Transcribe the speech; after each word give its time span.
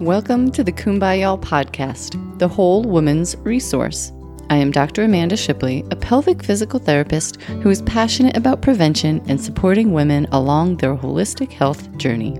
Welcome 0.00 0.50
to 0.52 0.64
the 0.64 0.72
Kumbaya 0.72 1.38
podcast, 1.42 2.38
the 2.38 2.48
whole 2.48 2.82
woman's 2.84 3.36
resource. 3.36 4.12
I 4.48 4.56
am 4.56 4.70
Dr. 4.70 5.02
Amanda 5.02 5.36
Shipley, 5.36 5.84
a 5.90 5.94
pelvic 5.94 6.42
physical 6.42 6.80
therapist 6.80 7.38
who 7.42 7.68
is 7.68 7.82
passionate 7.82 8.34
about 8.34 8.62
prevention 8.62 9.22
and 9.28 9.38
supporting 9.38 9.92
women 9.92 10.26
along 10.32 10.78
their 10.78 10.96
holistic 10.96 11.52
health 11.52 11.94
journey. 11.98 12.38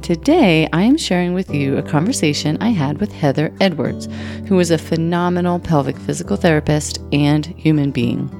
Today, 0.00 0.66
I 0.72 0.80
am 0.80 0.96
sharing 0.96 1.34
with 1.34 1.52
you 1.52 1.76
a 1.76 1.82
conversation 1.82 2.56
I 2.58 2.70
had 2.70 3.00
with 3.00 3.12
Heather 3.12 3.52
Edwards, 3.60 4.08
who 4.46 4.58
is 4.58 4.70
a 4.70 4.78
phenomenal 4.78 5.58
pelvic 5.58 5.98
physical 5.98 6.38
therapist 6.38 7.00
and 7.12 7.44
human 7.44 7.90
being. 7.90 8.37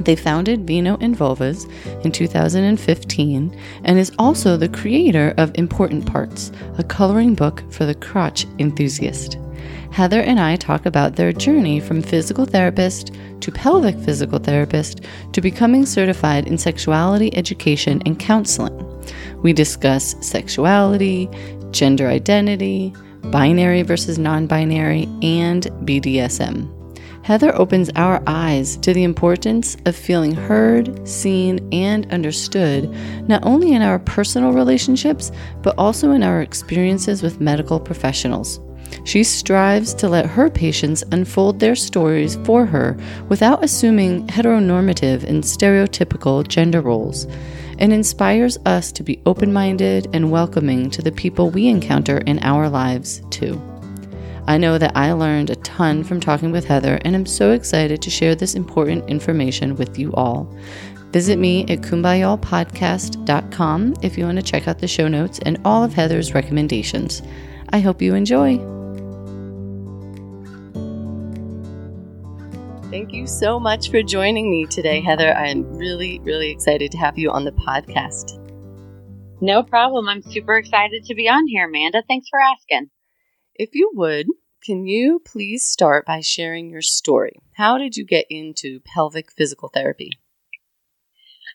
They 0.00 0.16
founded 0.16 0.66
Vino 0.66 0.96
and 1.00 1.16
Vulvas 1.16 1.70
in 2.04 2.12
2015 2.12 3.60
and 3.84 3.98
is 3.98 4.12
also 4.18 4.56
the 4.56 4.68
creator 4.68 5.34
of 5.36 5.52
Important 5.54 6.06
Parts, 6.06 6.50
a 6.78 6.84
coloring 6.84 7.34
book 7.34 7.62
for 7.72 7.84
the 7.84 7.94
crotch 7.94 8.46
enthusiast. 8.58 9.38
Heather 9.90 10.20
and 10.20 10.40
I 10.40 10.56
talk 10.56 10.86
about 10.86 11.14
their 11.14 11.32
journey 11.32 11.78
from 11.78 12.02
physical 12.02 12.46
therapist 12.46 13.12
to 13.40 13.52
pelvic 13.52 13.96
physical 14.00 14.40
therapist 14.40 15.02
to 15.32 15.40
becoming 15.40 15.86
certified 15.86 16.48
in 16.48 16.58
sexuality 16.58 17.34
education 17.36 18.02
and 18.04 18.18
counseling. 18.18 18.76
We 19.42 19.52
discuss 19.52 20.16
sexuality, 20.20 21.28
gender 21.70 22.08
identity, 22.08 22.92
binary 23.30 23.82
versus 23.82 24.18
non 24.18 24.48
binary, 24.48 25.04
and 25.22 25.64
BDSM. 25.84 26.73
Heather 27.24 27.56
opens 27.56 27.88
our 27.96 28.22
eyes 28.26 28.76
to 28.76 28.92
the 28.92 29.02
importance 29.02 29.78
of 29.86 29.96
feeling 29.96 30.34
heard, 30.34 31.08
seen, 31.08 31.66
and 31.72 32.04
understood, 32.12 32.94
not 33.26 33.42
only 33.46 33.72
in 33.72 33.80
our 33.80 33.98
personal 33.98 34.52
relationships, 34.52 35.32
but 35.62 35.74
also 35.78 36.10
in 36.10 36.22
our 36.22 36.42
experiences 36.42 37.22
with 37.22 37.40
medical 37.40 37.80
professionals. 37.80 38.60
She 39.04 39.24
strives 39.24 39.94
to 39.94 40.08
let 40.10 40.26
her 40.26 40.50
patients 40.50 41.02
unfold 41.12 41.60
their 41.60 41.74
stories 41.74 42.36
for 42.44 42.66
her 42.66 42.94
without 43.30 43.64
assuming 43.64 44.26
heteronormative 44.26 45.24
and 45.24 45.42
stereotypical 45.42 46.46
gender 46.46 46.82
roles, 46.82 47.26
and 47.78 47.90
inspires 47.90 48.58
us 48.66 48.92
to 48.92 49.02
be 49.02 49.22
open 49.24 49.50
minded 49.50 50.08
and 50.12 50.30
welcoming 50.30 50.90
to 50.90 51.00
the 51.00 51.10
people 51.10 51.48
we 51.48 51.68
encounter 51.68 52.18
in 52.18 52.38
our 52.40 52.68
lives, 52.68 53.22
too. 53.30 53.58
I 54.46 54.58
know 54.58 54.76
that 54.78 54.92
I 54.94 55.12
learned 55.12 55.50
a 55.50 55.56
ton 55.56 56.04
from 56.04 56.20
talking 56.20 56.52
with 56.52 56.66
Heather, 56.66 57.00
and 57.04 57.16
I'm 57.16 57.26
so 57.26 57.52
excited 57.52 58.02
to 58.02 58.10
share 58.10 58.34
this 58.34 58.54
important 58.54 59.08
information 59.08 59.76
with 59.76 59.98
you 59.98 60.12
all. 60.12 60.54
Visit 61.12 61.38
me 61.38 61.62
at 61.62 61.80
kumbayallpodcast.com 61.80 63.94
if 64.02 64.18
you 64.18 64.24
want 64.24 64.36
to 64.36 64.42
check 64.42 64.68
out 64.68 64.80
the 64.80 64.88
show 64.88 65.08
notes 65.08 65.38
and 65.40 65.58
all 65.64 65.82
of 65.82 65.94
Heather's 65.94 66.34
recommendations. 66.34 67.22
I 67.70 67.80
hope 67.80 68.02
you 68.02 68.14
enjoy. 68.14 68.58
Thank 72.90 73.12
you 73.12 73.26
so 73.26 73.58
much 73.58 73.90
for 73.90 74.02
joining 74.02 74.50
me 74.50 74.66
today, 74.66 75.00
Heather. 75.00 75.32
I'm 75.32 75.64
really, 75.74 76.20
really 76.20 76.50
excited 76.50 76.92
to 76.92 76.98
have 76.98 77.18
you 77.18 77.30
on 77.30 77.44
the 77.44 77.52
podcast. 77.52 78.40
No 79.40 79.62
problem. 79.62 80.08
I'm 80.08 80.22
super 80.22 80.56
excited 80.56 81.04
to 81.04 81.14
be 81.14 81.28
on 81.28 81.46
here, 81.48 81.66
Amanda. 81.66 82.02
Thanks 82.06 82.28
for 82.28 82.40
asking. 82.40 82.90
If 83.54 83.74
you 83.74 83.92
would, 83.94 84.26
can 84.64 84.84
you 84.84 85.20
please 85.24 85.64
start 85.66 86.06
by 86.06 86.20
sharing 86.20 86.70
your 86.70 86.82
story? 86.82 87.40
How 87.52 87.78
did 87.78 87.96
you 87.96 88.04
get 88.04 88.26
into 88.28 88.80
pelvic 88.80 89.30
physical 89.30 89.68
therapy? 89.68 90.10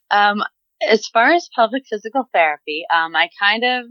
Um, 0.10 0.44
as 0.88 1.08
far 1.08 1.32
as 1.34 1.50
pelvic 1.54 1.84
physical 1.90 2.30
therapy, 2.32 2.86
um, 2.94 3.16
I 3.16 3.30
kind 3.40 3.64
of 3.64 3.86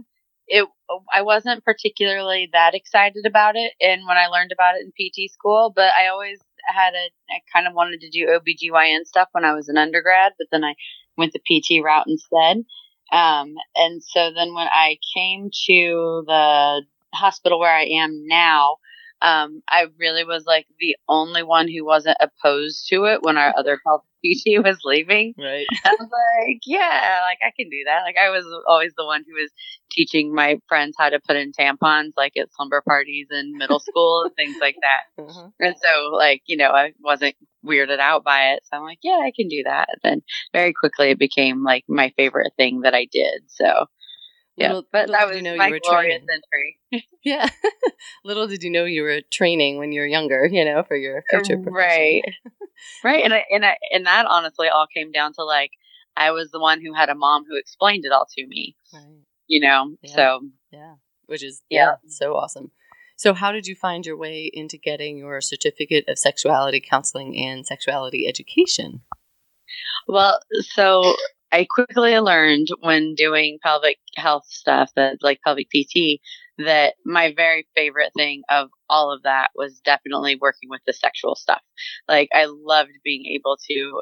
it 0.47 0.67
I 1.13 1.21
wasn't 1.21 1.65
particularly 1.65 2.49
that 2.53 2.75
excited 2.75 3.27
about 3.27 3.57
it 3.57 3.73
and 3.81 4.07
when 4.07 4.17
I 4.17 4.29
learned 4.29 4.53
about 4.53 4.77
it 4.77 4.87
in 4.87 4.93
PT 4.93 5.31
school, 5.31 5.71
but 5.75 5.93
I 5.99 6.09
always 6.09 6.39
had 6.67 6.95
a 6.95 7.11
I 7.31 7.41
kind 7.53 7.67
of 7.67 7.75
wanted 7.75 8.01
to 8.01 8.11
do 8.11 8.27
OBGYN 8.27 9.05
stuff 9.05 9.29
when 9.33 9.45
I 9.45 9.53
was 9.53 9.69
an 9.69 9.77
undergrad, 9.77 10.33
but 10.39 10.47
then 10.51 10.65
I 10.65 10.75
went 11.19 11.35
the 11.35 11.41
PT 11.41 11.85
route 11.85 12.07
instead. 12.07 12.65
Um, 13.13 13.55
and 13.75 14.03
so 14.03 14.31
then 14.35 14.55
when 14.55 14.69
I 14.71 14.97
came 15.15 15.51
to 15.67 16.25
the 16.27 16.83
hospital 17.15 17.59
where 17.59 17.75
I 17.75 17.85
am 17.85 18.27
now, 18.27 18.77
um, 19.21 19.63
I 19.69 19.87
really 19.99 20.25
was 20.25 20.45
like 20.47 20.67
the 20.79 20.97
only 21.09 21.43
one 21.43 21.69
who 21.69 21.85
wasn't 21.85 22.19
opposed 22.21 22.87
to 22.91 23.05
it 23.07 23.23
when 23.23 23.37
our 23.37 23.53
other 23.57 23.81
health 23.85 24.03
PT 24.25 24.63
was 24.63 24.79
leaving. 24.85 25.35
Right. 25.39 25.67
I 25.85 25.97
was 25.99 26.09
like, 26.11 26.61
yeah, 26.67 27.21
like 27.23 27.39
I 27.43 27.53
can 27.57 27.69
do 27.69 27.85
that. 27.87 28.03
Like 28.03 28.17
I 28.17 28.31
was 28.31 28.45
always 28.67 28.93
the 28.97 29.05
one 29.05 29.25
who 29.27 29.35
was 29.35 29.51
teaching 29.91 30.35
my 30.35 30.59
friends 30.69 30.97
how 30.99 31.09
to 31.09 31.21
put 31.21 31.37
in 31.37 31.53
tampons, 31.53 32.13
like 32.17 32.37
at 32.37 32.53
slumber 32.55 32.83
parties 32.87 33.29
in 33.31 33.57
middle 33.57 33.81
school 33.81 34.25
and 34.25 34.35
things 34.37 34.57
like 34.61 34.77
that. 34.83 35.23
Mm-hmm. 35.23 35.49
And 35.61 35.75
so, 35.81 36.11
like, 36.13 36.43
you 36.47 36.57
know, 36.57 36.71
I 36.71 36.93
wasn't 37.01 37.37
weirded 37.65 37.99
out 37.99 38.25
by 38.25 38.53
it. 38.53 38.63
So 38.65 38.77
I'm 38.77 38.85
like, 38.85 39.01
yeah, 39.03 39.21
I 39.25 39.33
can 39.35 39.49
do 39.49 39.63
that. 39.65 39.89
And 39.91 40.01
then 40.03 40.23
very 40.53 40.73
quickly 40.73 41.11
it 41.11 41.19
became 41.19 41.65
like 41.65 41.85
my 41.89 42.13
favorite 42.17 42.53
thing 42.57 42.83
that 42.83 42.95
I 42.95 43.07
did. 43.11 43.43
So 43.47 43.87
yeah, 44.59 44.69
little, 44.69 44.87
but 44.93 45.09
little 45.09 45.13
that 45.15 45.29
was 45.29 45.37
you 45.37 45.43
know 45.43 45.57
my 45.57 45.69
you 45.69 45.75
were 45.75 45.81
glorious 45.83 46.23
training. 46.25 46.43
entry. 46.93 47.07
yeah, 47.25 47.49
little 48.25 48.47
did 48.47 48.63
you 48.63 48.71
know 48.71 48.85
you 48.85 49.03
were 49.03 49.21
training 49.31 49.79
when 49.79 49.93
you 49.93 50.01
were 50.01 50.07
younger, 50.07 50.47
you 50.47 50.65
know, 50.65 50.83
for 50.83 50.97
your 50.97 51.23
future. 51.31 51.57
Right, 51.59 52.23
right, 53.05 53.25
and 53.25 53.35
I, 53.35 53.45
and 53.51 53.65
I, 53.65 53.77
and 53.93 54.07
that 54.07 54.27
honestly 54.27 54.69
all 54.69 54.87
came 54.93 55.13
down 55.13 55.33
to 55.35 55.45
like 55.45 55.71
I 56.17 56.33
was 56.33 56.51
the 56.51 56.61
one 56.61 56.81
who 56.81 56.93
had 56.93 57.09
a 57.09 57.15
mom 57.15 57.45
who 57.49 57.57
explained 57.57 58.05
it 58.05 58.13
all 58.13 58.27
to 58.37 58.47
me. 58.47 58.77
Right. 58.93 59.23
You 59.47 59.61
know, 59.61 59.97
yeah. 60.03 60.15
so 60.15 60.41
yeah, 60.73 60.95
which 61.27 61.45
is 61.45 61.63
yeah. 61.71 61.95
yeah, 62.03 62.09
so 62.09 62.35
awesome. 62.35 62.73
So, 63.17 63.35
how 63.35 63.51
did 63.51 63.67
you 63.67 63.75
find 63.75 64.07
your 64.07 64.17
way 64.17 64.49
into 64.53 64.77
getting 64.77 65.19
your 65.19 65.41
certificate 65.41 66.05
of 66.09 66.19
sexuality 66.19 66.81
counseling 66.81 67.37
and 67.37 67.67
sexuality 67.67 68.29
education? 68.29 69.03
Well, 70.07 70.41
so 70.63 71.17
I 71.53 71.67
quickly 71.69 72.19
learned 72.19 72.69
when 72.81 73.15
doing 73.15 73.59
pelvic 73.63 73.99
health 74.17 74.45
stuff 74.47 74.91
that 74.97 75.19
like 75.23 75.41
pelvic 75.45 75.69
PT 75.71 76.21
that 76.59 76.95
my 77.05 77.33
very 77.35 77.67
favorite 77.75 78.13
thing 78.17 78.43
of 78.51 78.69
all 78.91 79.13
of 79.13 79.23
that 79.23 79.51
was 79.55 79.81
definitely 79.81 80.37
working 80.41 80.69
with 80.69 80.81
the 80.87 80.93
sexual 80.93 81.35
stuff. 81.35 81.63
Like 82.09 82.29
I 82.35 82.47
loved 82.49 82.91
being 83.05 83.27
able 83.27 83.57
to 83.71 84.01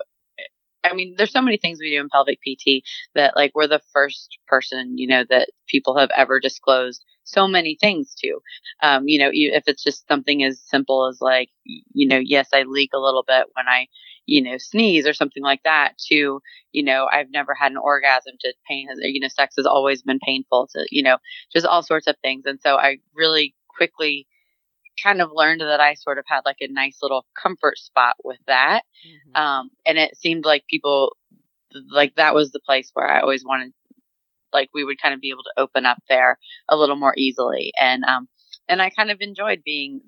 I 0.84 0.94
mean, 0.94 1.14
there's 1.16 1.32
so 1.32 1.42
many 1.42 1.56
things 1.56 1.80
we 1.80 1.90
do 1.90 2.00
in 2.00 2.08
pelvic 2.08 2.38
PT 2.46 2.84
that 3.14 3.34
like 3.36 3.52
we're 3.54 3.66
the 3.66 3.82
first 3.92 4.38
person, 4.46 4.96
you 4.98 5.06
know, 5.08 5.24
that 5.28 5.50
people 5.68 5.98
have 5.98 6.10
ever 6.16 6.38
disclosed 6.38 7.04
so 7.24 7.48
many 7.48 7.76
things 7.80 8.14
to. 8.22 8.38
Um, 8.82 9.08
you 9.08 9.18
know, 9.18 9.30
if 9.32 9.64
it's 9.66 9.82
just 9.82 10.06
something 10.06 10.44
as 10.44 10.60
simple 10.60 11.08
as 11.08 11.20
like, 11.20 11.48
you 11.64 12.06
know, 12.06 12.18
yes, 12.18 12.48
I 12.54 12.62
leak 12.62 12.90
a 12.94 13.00
little 13.00 13.24
bit 13.26 13.46
when 13.54 13.66
I, 13.66 13.88
you 14.26 14.42
know, 14.42 14.59
sneeze 14.59 15.06
or 15.06 15.14
something 15.14 15.42
like 15.42 15.62
that 15.64 15.92
to, 16.09 16.41
you 16.72 16.82
know, 16.82 17.09
I've 17.10 17.31
never 17.31 17.54
had 17.54 17.70
an 17.70 17.78
orgasm 17.78 18.34
to 18.41 18.53
pain 18.69 18.88
has, 18.88 18.98
you 19.00 19.20
know, 19.20 19.28
sex 19.28 19.54
has 19.56 19.66
always 19.66 20.03
been 20.03 20.19
painful 20.25 20.69
to, 20.75 20.87
you 20.91 21.03
know, 21.03 21.19
just 21.53 21.64
all 21.64 21.82
sorts 21.82 22.06
of 22.06 22.16
things. 22.22 22.42
And 22.44 22.60
so 22.60 22.76
I 22.76 22.98
really 23.15 23.54
quickly 23.69 24.26
kind 25.03 25.20
of 25.20 25.31
learned 25.32 25.60
that 25.60 25.81
I 25.81 25.94
sort 25.94 26.19
of 26.19 26.25
had 26.26 26.41
like 26.44 26.56
a 26.60 26.72
nice 26.72 26.98
little 27.03 27.25
comfort 27.41 27.78
spot 27.78 28.16
with 28.25 28.38
that. 28.47 28.82
Mm-hmm. 29.06 29.41
Um, 29.41 29.70
and 29.86 29.98
it 29.98 30.16
seemed 30.16 30.44
like 30.44 30.65
people, 30.69 31.16
like 31.91 32.16
that 32.16 32.34
was 32.34 32.50
the 32.50 32.60
place 32.60 32.91
where 32.94 33.09
I 33.09 33.20
always 33.20 33.44
wanted, 33.44 33.72
like 34.53 34.70
we 34.75 34.84
would 34.84 35.00
kind 35.00 35.15
of 35.15 35.20
be 35.20 35.31
able 35.31 35.44
to 35.44 35.60
open 35.60 35.86
up 35.86 35.98
there 36.09 36.38
a 36.69 36.76
little 36.76 36.97
more 36.97 37.15
easily. 37.16 37.72
And, 37.81 38.04
um, 38.04 38.28
and 38.69 38.82
I 38.82 38.91
kind 38.91 39.10
of 39.10 39.19
enjoyed 39.20 39.62
being, 39.65 40.00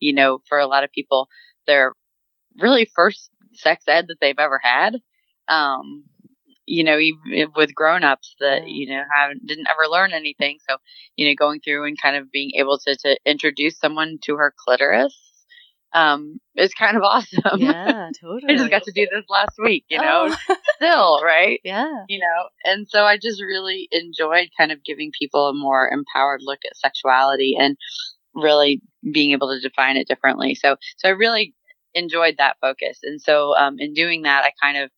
you 0.00 0.14
know, 0.14 0.38
for 0.48 0.58
a 0.58 0.66
lot 0.66 0.84
of 0.84 0.92
people, 0.92 1.28
their 1.66 1.92
really 2.58 2.88
first 2.94 3.30
sex 3.54 3.84
ed 3.88 4.06
that 4.08 4.16
they've 4.20 4.38
ever 4.38 4.60
had. 4.62 4.96
Um, 5.48 6.04
you 6.66 6.84
know, 6.84 6.98
even 6.98 7.50
with 7.56 7.74
grown-ups 7.74 8.36
that 8.40 8.68
you 8.68 8.88
know 8.88 9.02
haven't 9.14 9.46
didn't 9.46 9.68
ever 9.68 9.88
learn 9.90 10.12
anything. 10.12 10.58
So, 10.68 10.76
you 11.16 11.26
know, 11.26 11.34
going 11.34 11.60
through 11.60 11.86
and 11.86 12.00
kind 12.00 12.16
of 12.16 12.30
being 12.30 12.52
able 12.56 12.78
to 12.78 12.96
to 12.96 13.18
introduce 13.24 13.78
someone 13.78 14.18
to 14.24 14.36
her 14.36 14.54
clitoris 14.64 15.28
um 15.94 16.38
is 16.56 16.74
kind 16.74 16.96
of 16.96 17.02
awesome. 17.04 17.60
Yeah, 17.60 18.10
totally. 18.20 18.54
I 18.54 18.56
just 18.56 18.70
got 18.70 18.82
to 18.84 18.92
do 18.92 19.06
this 19.10 19.24
last 19.28 19.58
week, 19.58 19.84
you 19.88 19.98
know. 19.98 20.34
Oh. 20.48 20.56
Still, 20.76 21.20
right? 21.24 21.60
Yeah. 21.64 22.04
You 22.08 22.20
know, 22.20 22.48
and 22.64 22.86
so 22.88 23.04
I 23.04 23.16
just 23.16 23.40
really 23.42 23.88
enjoyed 23.90 24.48
kind 24.56 24.72
of 24.72 24.84
giving 24.84 25.10
people 25.18 25.48
a 25.48 25.54
more 25.54 25.88
empowered 25.88 26.40
look 26.42 26.60
at 26.64 26.76
sexuality 26.76 27.56
and 27.58 27.76
really 28.34 28.80
being 29.12 29.32
able 29.32 29.48
to 29.48 29.60
define 29.60 29.96
it 29.96 30.08
differently. 30.08 30.54
So 30.54 30.76
so 30.98 31.08
I 31.08 31.12
really 31.12 31.54
enjoyed 31.98 32.36
that 32.38 32.56
focus. 32.60 33.00
And 33.02 33.20
so 33.20 33.56
um 33.56 33.76
in 33.78 33.94
doing 33.94 34.22
that 34.22 34.44
I 34.44 34.52
kind 34.62 34.78
of 34.78 34.90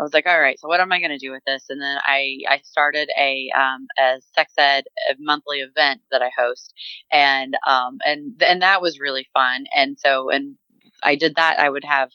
I 0.00 0.04
was 0.04 0.14
like, 0.14 0.26
all 0.26 0.40
right, 0.40 0.58
so 0.60 0.68
what 0.68 0.80
am 0.80 0.92
I 0.92 1.00
going 1.00 1.10
to 1.10 1.18
do 1.18 1.32
with 1.32 1.42
this? 1.44 1.64
And 1.70 1.82
then 1.82 1.98
I, 2.04 2.38
I 2.48 2.60
started 2.62 3.10
a, 3.18 3.50
um, 3.56 3.86
a 3.98 4.20
sex 4.36 4.52
ed 4.56 4.84
a 5.10 5.14
monthly 5.18 5.58
event 5.58 6.02
that 6.12 6.22
I 6.22 6.30
host. 6.38 6.72
And, 7.10 7.56
um, 7.66 7.98
and, 8.04 8.40
and 8.46 8.62
that 8.62 8.80
was 8.80 9.00
really 9.00 9.26
fun. 9.34 9.64
And 9.74 9.98
so, 9.98 10.30
and 10.30 10.54
I 11.02 11.16
did 11.16 11.34
that. 11.36 11.58
I 11.58 11.68
would 11.68 11.84
have 11.84 12.10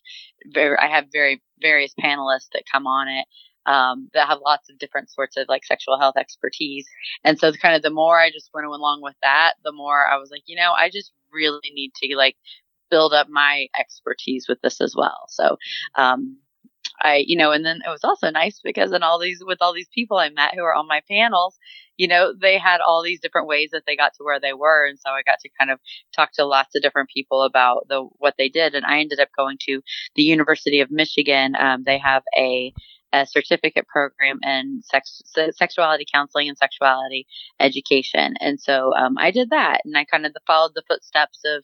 very, 0.54 0.78
I 0.78 0.88
have 0.88 1.08
very 1.12 1.42
various 1.62 1.94
panelists 2.02 2.50
that 2.54 2.64
come 2.72 2.88
on 2.88 3.10
it. 3.10 3.26
um, 3.66 4.10
that 4.14 4.28
have 4.28 4.40
lots 4.46 4.70
of 4.70 4.78
different 4.80 5.10
sorts 5.10 5.38
of 5.38 5.48
like 5.50 5.66
sexual 5.66 6.00
health 6.00 6.16
expertise. 6.18 6.88
And 7.24 7.40
so, 7.40 7.52
kind 7.54 7.76
of 7.76 7.82
the 7.82 7.90
more 7.90 8.20
I 8.20 8.32
just 8.32 8.50
went 8.54 8.68
along 8.68 9.02
with 9.02 9.16
that, 9.22 9.54
the 9.64 9.72
more 9.72 10.06
I 10.08 10.18
was 10.18 10.30
like, 10.32 10.44
you 10.48 10.56
know, 10.56 10.74
I 10.74 10.90
just 10.90 11.12
really 11.32 11.72
need 11.74 11.92
to 12.04 12.16
like 12.18 12.36
build 12.94 13.12
up 13.12 13.28
my 13.28 13.66
expertise 13.80 14.46
with 14.48 14.62
this 14.62 14.80
as 14.80 14.94
well. 14.96 15.26
So, 15.28 15.58
um, 15.96 16.38
I, 17.02 17.24
you 17.26 17.36
know, 17.36 17.52
and 17.52 17.66
then 17.66 17.80
it 17.84 17.90
was 17.90 18.04
also 18.04 18.30
nice 18.30 18.60
because 18.64 18.94
in 18.94 19.02
all 19.02 19.18
these, 19.18 19.42
with 19.44 19.58
all 19.62 19.74
these 19.74 19.90
people 19.96 20.18
I 20.18 20.30
met 20.30 20.54
who 20.54 20.62
were 20.62 20.76
on 20.76 20.88
my 20.88 21.02
panels, 21.10 21.58
you 21.98 22.08
know, 22.08 22.34
they 22.40 22.60
had 22.60 22.82
all 22.82 23.02
these 23.02 23.20
different 23.20 23.48
ways 23.48 23.70
that 23.72 23.82
they 23.88 23.96
got 23.96 24.14
to 24.14 24.24
where 24.24 24.40
they 24.40 24.54
were. 24.54 24.86
And 24.86 25.00
so 25.00 25.10
I 25.10 25.24
got 25.24 25.40
to 25.40 25.50
kind 25.60 25.72
of 25.72 25.80
talk 26.16 26.34
to 26.34 26.46
lots 26.46 26.76
of 26.76 26.84
different 26.84 27.10
people 27.10 27.42
about 27.42 27.88
the, 27.90 28.08
what 28.18 28.36
they 28.38 28.48
did. 28.48 28.76
And 28.76 28.86
I 28.86 29.00
ended 29.00 29.20
up 29.20 29.30
going 29.36 29.58
to 29.68 29.82
the 30.16 30.22
University 30.22 30.82
of 30.82 30.92
Michigan. 30.92 31.56
Um, 31.58 31.82
they 31.84 31.98
have 31.98 32.22
a, 32.38 32.74
a 33.12 33.26
certificate 33.26 33.88
program 33.88 34.38
in 34.44 34.82
sex, 34.84 35.24
sexuality 35.52 36.06
counseling 36.14 36.48
and 36.48 36.58
sexuality 36.60 37.26
education. 37.60 38.36
And 38.40 38.60
so 38.60 38.94
um, 38.94 39.18
I 39.18 39.32
did 39.32 39.50
that 39.50 39.82
and 39.84 39.98
I 39.98 40.06
kind 40.06 40.28
of 40.28 40.34
followed 40.46 40.74
the 40.76 40.84
footsteps 40.88 41.40
of 41.46 41.64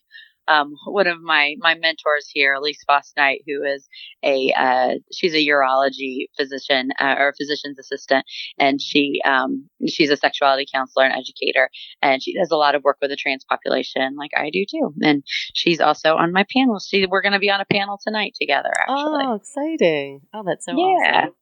um, 0.50 0.74
one 0.86 1.08
of 1.08 1.22
my 1.22 1.56
my 1.60 1.76
mentors 1.76 2.28
here, 2.28 2.56
Elise 2.56 2.84
Foss 2.86 3.14
Knight, 3.16 3.44
who 3.48 3.64
is 3.64 3.88
a 4.24 4.52
uh, 4.58 4.96
she's 5.14 5.34
a 5.34 5.46
urology 5.46 6.26
physician 6.36 6.90
uh, 7.00 7.16
or 7.18 7.34
physician's 7.38 7.78
assistant, 7.80 8.26
and 8.58 8.82
she 8.82 9.22
um, 9.26 9.70
she's 9.88 10.10
a 10.10 10.18
sexuality 10.18 10.66
counselor 10.74 11.06
and 11.06 11.14
educator, 11.14 11.70
and 12.02 12.22
she 12.22 12.34
does 12.34 12.52
a 12.52 12.58
lot 12.58 12.76
of 12.76 12.84
work 12.84 12.98
with 13.02 13.12
the 13.12 13.16
trans 13.16 13.46
population, 13.46 14.16
like 14.18 14.32
I 14.36 14.50
do 14.50 14.66
too. 14.70 14.94
And 15.02 15.24
she's 15.54 15.80
also 15.80 16.16
on 16.16 16.34
my 16.34 16.46
panel. 16.54 16.80
She 16.80 17.06
we're 17.06 17.22
going 17.22 17.34
to 17.34 17.40
be 17.40 17.52
on 17.52 17.62
a 17.62 17.66
panel 17.66 18.00
tonight 18.04 18.36
together. 18.40 18.72
Actually, 18.82 19.26
oh, 19.26 19.36
exciting! 19.36 20.22
Oh, 20.34 20.44
that's 20.46 20.66
so 20.66 20.74
yeah. 20.76 21.22
Awesome. 21.22 21.36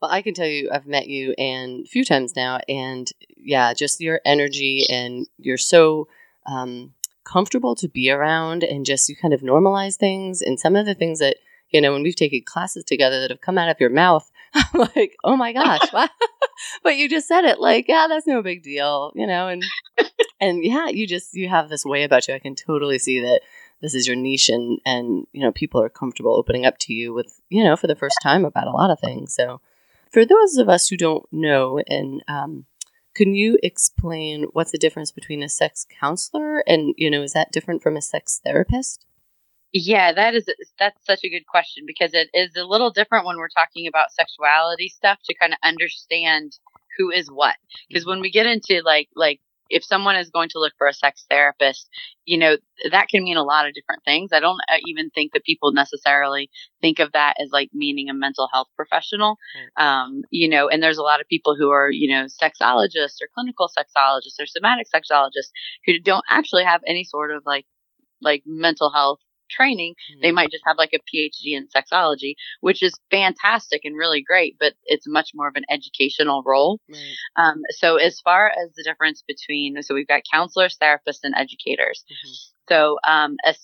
Well, 0.00 0.10
I 0.12 0.22
can 0.22 0.34
tell 0.34 0.46
you, 0.46 0.70
I've 0.72 0.86
met 0.86 1.08
you 1.08 1.34
and 1.38 1.84
a 1.84 1.88
few 1.88 2.04
times 2.04 2.34
now, 2.36 2.60
and 2.68 3.10
yeah, 3.36 3.74
just 3.74 4.00
your 4.00 4.20
energy 4.24 4.84
and 4.88 5.26
you're 5.38 5.58
so 5.58 6.06
um, 6.46 6.94
comfortable 7.30 7.74
to 7.76 7.88
be 7.88 8.10
around 8.10 8.62
and 8.62 8.86
just 8.86 9.08
you 9.08 9.16
kind 9.16 9.34
of 9.34 9.40
normalize 9.40 9.96
things. 9.96 10.40
And 10.40 10.58
some 10.58 10.76
of 10.76 10.86
the 10.86 10.94
things 10.94 11.18
that, 11.18 11.36
you 11.70 11.80
know, 11.80 11.92
when 11.92 12.02
we've 12.02 12.16
taken 12.16 12.42
classes 12.44 12.84
together 12.84 13.20
that 13.20 13.30
have 13.30 13.40
come 13.40 13.58
out 13.58 13.68
of 13.68 13.80
your 13.80 13.90
mouth, 13.90 14.30
I'm 14.54 14.88
like, 14.94 15.16
oh 15.24 15.36
my 15.36 15.52
gosh, 15.52 15.80
but 16.82 16.96
you 16.96 17.08
just 17.08 17.28
said 17.28 17.44
it 17.44 17.60
like, 17.60 17.86
yeah, 17.88 18.06
that's 18.08 18.26
no 18.26 18.42
big 18.42 18.62
deal, 18.62 19.12
you 19.14 19.26
know, 19.26 19.48
and, 19.48 19.62
and 20.40 20.64
yeah, 20.64 20.88
you 20.88 21.06
just, 21.06 21.34
you 21.34 21.48
have 21.48 21.68
this 21.68 21.84
way 21.84 22.04
about 22.04 22.28
you. 22.28 22.34
I 22.34 22.38
can 22.38 22.54
totally 22.54 22.98
see 22.98 23.20
that 23.20 23.40
this 23.80 23.94
is 23.94 24.06
your 24.06 24.16
niche 24.16 24.48
and, 24.48 24.80
and, 24.84 25.26
you 25.32 25.42
know, 25.42 25.52
people 25.52 25.82
are 25.82 25.88
comfortable 25.88 26.34
opening 26.34 26.66
up 26.66 26.78
to 26.80 26.92
you 26.92 27.12
with, 27.12 27.40
you 27.48 27.62
know, 27.62 27.76
for 27.76 27.86
the 27.86 27.94
first 27.96 28.16
time 28.22 28.44
about 28.44 28.66
a 28.66 28.72
lot 28.72 28.90
of 28.90 28.98
things. 28.98 29.34
So 29.34 29.60
for 30.10 30.24
those 30.24 30.56
of 30.56 30.68
us 30.68 30.88
who 30.88 30.96
don't 30.96 31.26
know 31.30 31.80
and, 31.86 32.22
um, 32.26 32.64
can 33.18 33.34
you 33.34 33.58
explain 33.64 34.44
what's 34.52 34.70
the 34.70 34.78
difference 34.78 35.10
between 35.10 35.42
a 35.42 35.48
sex 35.48 35.84
counselor 36.00 36.60
and, 36.68 36.94
you 36.96 37.10
know, 37.10 37.20
is 37.20 37.32
that 37.32 37.50
different 37.50 37.82
from 37.82 37.96
a 37.96 38.00
sex 38.00 38.40
therapist? 38.44 39.06
Yeah, 39.72 40.12
that 40.12 40.36
is 40.36 40.48
that's 40.78 41.04
such 41.04 41.24
a 41.24 41.28
good 41.28 41.44
question 41.46 41.82
because 41.84 42.14
it 42.14 42.28
is 42.32 42.54
a 42.54 42.64
little 42.64 42.90
different 42.90 43.26
when 43.26 43.36
we're 43.36 43.48
talking 43.48 43.88
about 43.88 44.12
sexuality 44.12 44.88
stuff 44.88 45.18
to 45.24 45.34
kind 45.34 45.52
of 45.52 45.58
understand 45.64 46.52
who 46.96 47.10
is 47.10 47.28
what. 47.28 47.56
Because 47.88 48.04
mm-hmm. 48.04 48.10
when 48.10 48.20
we 48.20 48.30
get 48.30 48.46
into 48.46 48.82
like 48.84 49.08
like 49.16 49.40
if 49.70 49.84
someone 49.84 50.16
is 50.16 50.30
going 50.30 50.48
to 50.50 50.58
look 50.58 50.72
for 50.78 50.86
a 50.86 50.92
sex 50.92 51.24
therapist, 51.28 51.88
you 52.24 52.38
know, 52.38 52.56
that 52.90 53.08
can 53.08 53.24
mean 53.24 53.36
a 53.36 53.42
lot 53.42 53.66
of 53.66 53.74
different 53.74 54.02
things. 54.04 54.30
I 54.32 54.40
don't 54.40 54.60
uh, 54.70 54.78
even 54.86 55.10
think 55.10 55.32
that 55.32 55.44
people 55.44 55.72
necessarily 55.72 56.50
think 56.80 56.98
of 56.98 57.12
that 57.12 57.34
as 57.42 57.50
like 57.52 57.70
meaning 57.72 58.08
a 58.08 58.14
mental 58.14 58.48
health 58.52 58.68
professional. 58.76 59.36
Um, 59.76 60.22
you 60.30 60.48
know, 60.48 60.68
and 60.68 60.82
there's 60.82 60.98
a 60.98 61.02
lot 61.02 61.20
of 61.20 61.28
people 61.28 61.56
who 61.56 61.70
are, 61.70 61.90
you 61.90 62.10
know, 62.10 62.26
sexologists 62.26 63.20
or 63.22 63.28
clinical 63.34 63.68
sexologists 63.68 64.40
or 64.40 64.46
somatic 64.46 64.86
sexologists 64.94 65.50
who 65.86 65.98
don't 66.00 66.24
actually 66.28 66.64
have 66.64 66.80
any 66.86 67.04
sort 67.04 67.30
of 67.30 67.42
like 67.46 67.66
like 68.20 68.42
mental 68.46 68.90
health 68.90 69.20
training. 69.48 69.94
Mm-hmm. 69.94 70.20
They 70.22 70.32
might 70.32 70.50
just 70.50 70.64
have 70.66 70.78
like 70.78 70.94
a 70.94 70.98
PhD 70.98 71.56
in 71.56 71.68
sexology, 71.68 72.34
which 72.60 72.82
is 72.82 72.94
fantastic 73.10 73.82
and 73.84 73.96
really 73.96 74.22
great, 74.22 74.56
but 74.58 74.74
it's 74.86 75.06
much 75.06 75.30
more 75.34 75.48
of 75.48 75.56
an 75.56 75.64
educational 75.70 76.42
role. 76.44 76.80
Um, 77.36 77.62
so, 77.70 77.96
as 77.96 78.20
far 78.20 78.48
as 78.48 78.72
the 78.76 78.84
difference 78.84 79.22
between, 79.26 79.82
so 79.82 79.94
we've 79.94 80.08
got 80.08 80.22
counselors, 80.30 80.76
therapists, 80.80 81.20
and 81.22 81.34
educators. 81.36 82.04
Mm-hmm. 82.10 82.32
So, 82.68 82.98
um, 83.06 83.36
a, 83.44 83.54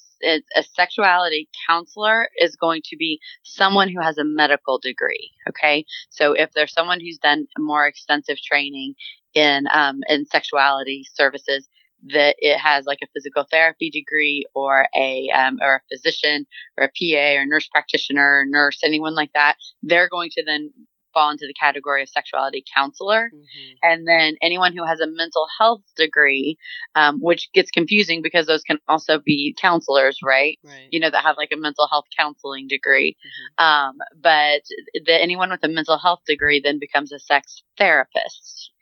a 0.57 0.63
sexuality 0.63 1.49
counselor 1.69 2.29
is 2.39 2.57
going 2.57 2.83
to 2.87 2.97
be 2.97 3.21
someone 3.43 3.89
who 3.89 4.01
has 4.01 4.17
a 4.17 4.25
medical 4.25 4.79
degree. 4.79 5.31
Okay. 5.49 5.85
So, 6.11 6.33
if 6.33 6.53
there's 6.53 6.73
someone 6.73 7.01
who's 7.01 7.19
done 7.19 7.47
more 7.59 7.87
extensive 7.87 8.39
training 8.39 8.95
in 9.35 9.67
um, 9.73 10.01
in 10.09 10.25
sexuality 10.27 11.05
services, 11.13 11.69
that 12.12 12.37
it 12.39 12.59
has 12.59 12.85
like 12.87 12.99
a 13.03 13.09
physical 13.15 13.47
therapy 13.51 13.91
degree 13.91 14.45
or 14.55 14.87
a 14.95 15.31
um, 15.31 15.59
or 15.62 15.77
a 15.77 15.95
physician 15.95 16.47
or 16.79 16.85
a 16.85 16.89
PA 16.89 17.41
or 17.41 17.47
nurse 17.47 17.69
practitioner 17.69 18.41
or 18.41 18.45
nurse, 18.47 18.81
anyone 18.85 19.15
like 19.15 19.33
that, 19.35 19.56
they're 19.83 20.09
going 20.09 20.31
to 20.31 20.45
then 20.45 20.71
fall 21.15 21.31
into 21.31 21.47
the 21.47 21.55
category 21.55 22.03
of 22.03 22.09
sexuality 22.09 22.62
counselor. 22.75 23.31
Mm-hmm. 23.33 23.73
And 23.83 24.06
then 24.06 24.35
anyone 24.43 24.77
who 24.77 24.85
has 24.85 25.01
a 25.01 25.06
mental 25.06 25.47
health 25.59 25.83
degree, 25.97 26.59
um, 26.95 27.21
which 27.21 27.49
gets 27.55 27.71
confusing 27.71 28.21
because 28.21 28.47
those 28.47 28.62
can 28.62 28.79
also 28.89 29.21
be 29.25 29.56
counselors, 29.59 30.19
right? 30.23 30.59
right. 30.65 30.89
You 30.91 31.01
know, 31.01 31.09
that 31.09 31.23
have 31.23 31.37
like 31.39 31.53
a 31.53 31.56
mental 31.56 31.87
health 31.89 32.06
counseling 32.19 32.67
degree. 32.69 33.17
Mm-hmm. 33.25 33.65
Um, 33.65 33.95
but 34.21 34.62
the, 35.06 35.15
anyone 35.23 35.51
with 35.51 35.62
a 35.62 35.69
mental 35.69 35.97
health 35.97 36.21
degree 36.27 36.61
then 36.61 36.79
becomes 36.79 37.12
a 37.12 37.19
sex 37.19 37.62
therapist. 37.79 38.73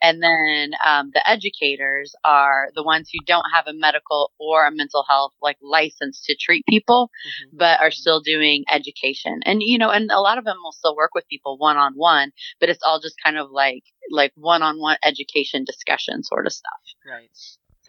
And 0.00 0.22
then 0.22 0.72
um, 0.84 1.10
the 1.12 1.28
educators 1.28 2.14
are 2.24 2.68
the 2.74 2.82
ones 2.82 3.10
who 3.12 3.24
don't 3.26 3.46
have 3.52 3.66
a 3.66 3.72
medical 3.72 4.32
or 4.38 4.66
a 4.66 4.70
mental 4.72 5.04
health 5.08 5.32
like 5.42 5.56
license 5.62 6.22
to 6.26 6.36
treat 6.36 6.64
people, 6.68 7.10
mm-hmm. 7.26 7.56
but 7.56 7.80
are 7.80 7.90
still 7.90 8.20
doing 8.20 8.64
education. 8.72 9.40
And 9.44 9.62
you 9.62 9.78
know, 9.78 9.90
and 9.90 10.10
a 10.10 10.20
lot 10.20 10.38
of 10.38 10.44
them 10.44 10.56
will 10.62 10.72
still 10.72 10.96
work 10.96 11.10
with 11.14 11.28
people 11.28 11.58
one 11.58 11.76
on 11.76 11.94
one, 11.94 12.32
but 12.60 12.68
it's 12.68 12.82
all 12.84 13.00
just 13.00 13.16
kind 13.22 13.38
of 13.38 13.50
like 13.50 13.84
like 14.10 14.32
one 14.34 14.62
on 14.62 14.78
one 14.80 14.96
education 15.04 15.64
discussion 15.64 16.22
sort 16.22 16.46
of 16.46 16.52
stuff. 16.52 16.72
Right. 17.06 17.30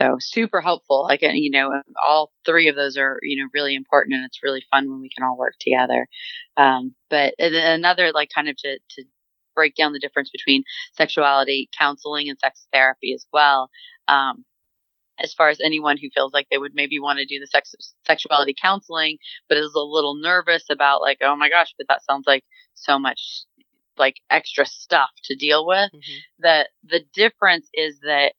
So 0.01 0.15
super 0.19 0.61
helpful. 0.61 1.03
Like 1.03 1.21
you 1.21 1.51
know, 1.51 1.81
all 2.05 2.31
three 2.45 2.69
of 2.69 2.75
those 2.75 2.97
are 2.97 3.19
you 3.21 3.41
know 3.41 3.49
really 3.53 3.75
important, 3.75 4.15
and 4.15 4.25
it's 4.25 4.41
really 4.41 4.63
fun 4.71 4.89
when 4.89 5.01
we 5.01 5.09
can 5.09 5.25
all 5.25 5.37
work 5.37 5.55
together. 5.59 6.07
Um, 6.55 6.95
but 7.09 7.33
another 7.37 8.11
like 8.13 8.29
kind 8.33 8.47
of 8.47 8.55
to 8.57 8.79
to 8.91 9.03
break 9.59 9.75
down 9.75 9.91
the 9.91 9.99
difference 9.99 10.29
between 10.29 10.63
sexuality 10.93 11.69
counseling 11.77 12.29
and 12.29 12.39
sex 12.39 12.65
therapy 12.71 13.13
as 13.13 13.25
well. 13.33 13.69
Um, 14.07 14.45
as 15.21 15.33
far 15.33 15.49
as 15.49 15.59
anyone 15.59 15.97
who 15.97 16.07
feels 16.15 16.31
like 16.31 16.47
they 16.49 16.57
would 16.57 16.73
maybe 16.73 16.97
want 16.97 17.19
to 17.19 17.25
do 17.25 17.41
the 17.41 17.47
sex 17.47 17.75
sexuality 18.05 18.55
counseling, 18.59 19.17
but 19.49 19.57
is 19.57 19.73
a 19.75 19.81
little 19.81 20.15
nervous 20.15 20.63
about 20.71 21.01
like, 21.01 21.17
oh 21.21 21.35
my 21.35 21.49
gosh, 21.49 21.73
but 21.77 21.87
that 21.89 22.05
sounds 22.05 22.23
like 22.25 22.45
so 22.73 22.97
much 22.97 23.43
like 23.97 24.15
extra 24.29 24.65
stuff 24.65 25.09
to 25.25 25.35
deal 25.35 25.67
with. 25.67 25.91
Mm-hmm. 25.93 26.17
The 26.39 26.69
the 26.85 27.01
difference 27.13 27.67
is 27.73 27.99
that 27.99 28.31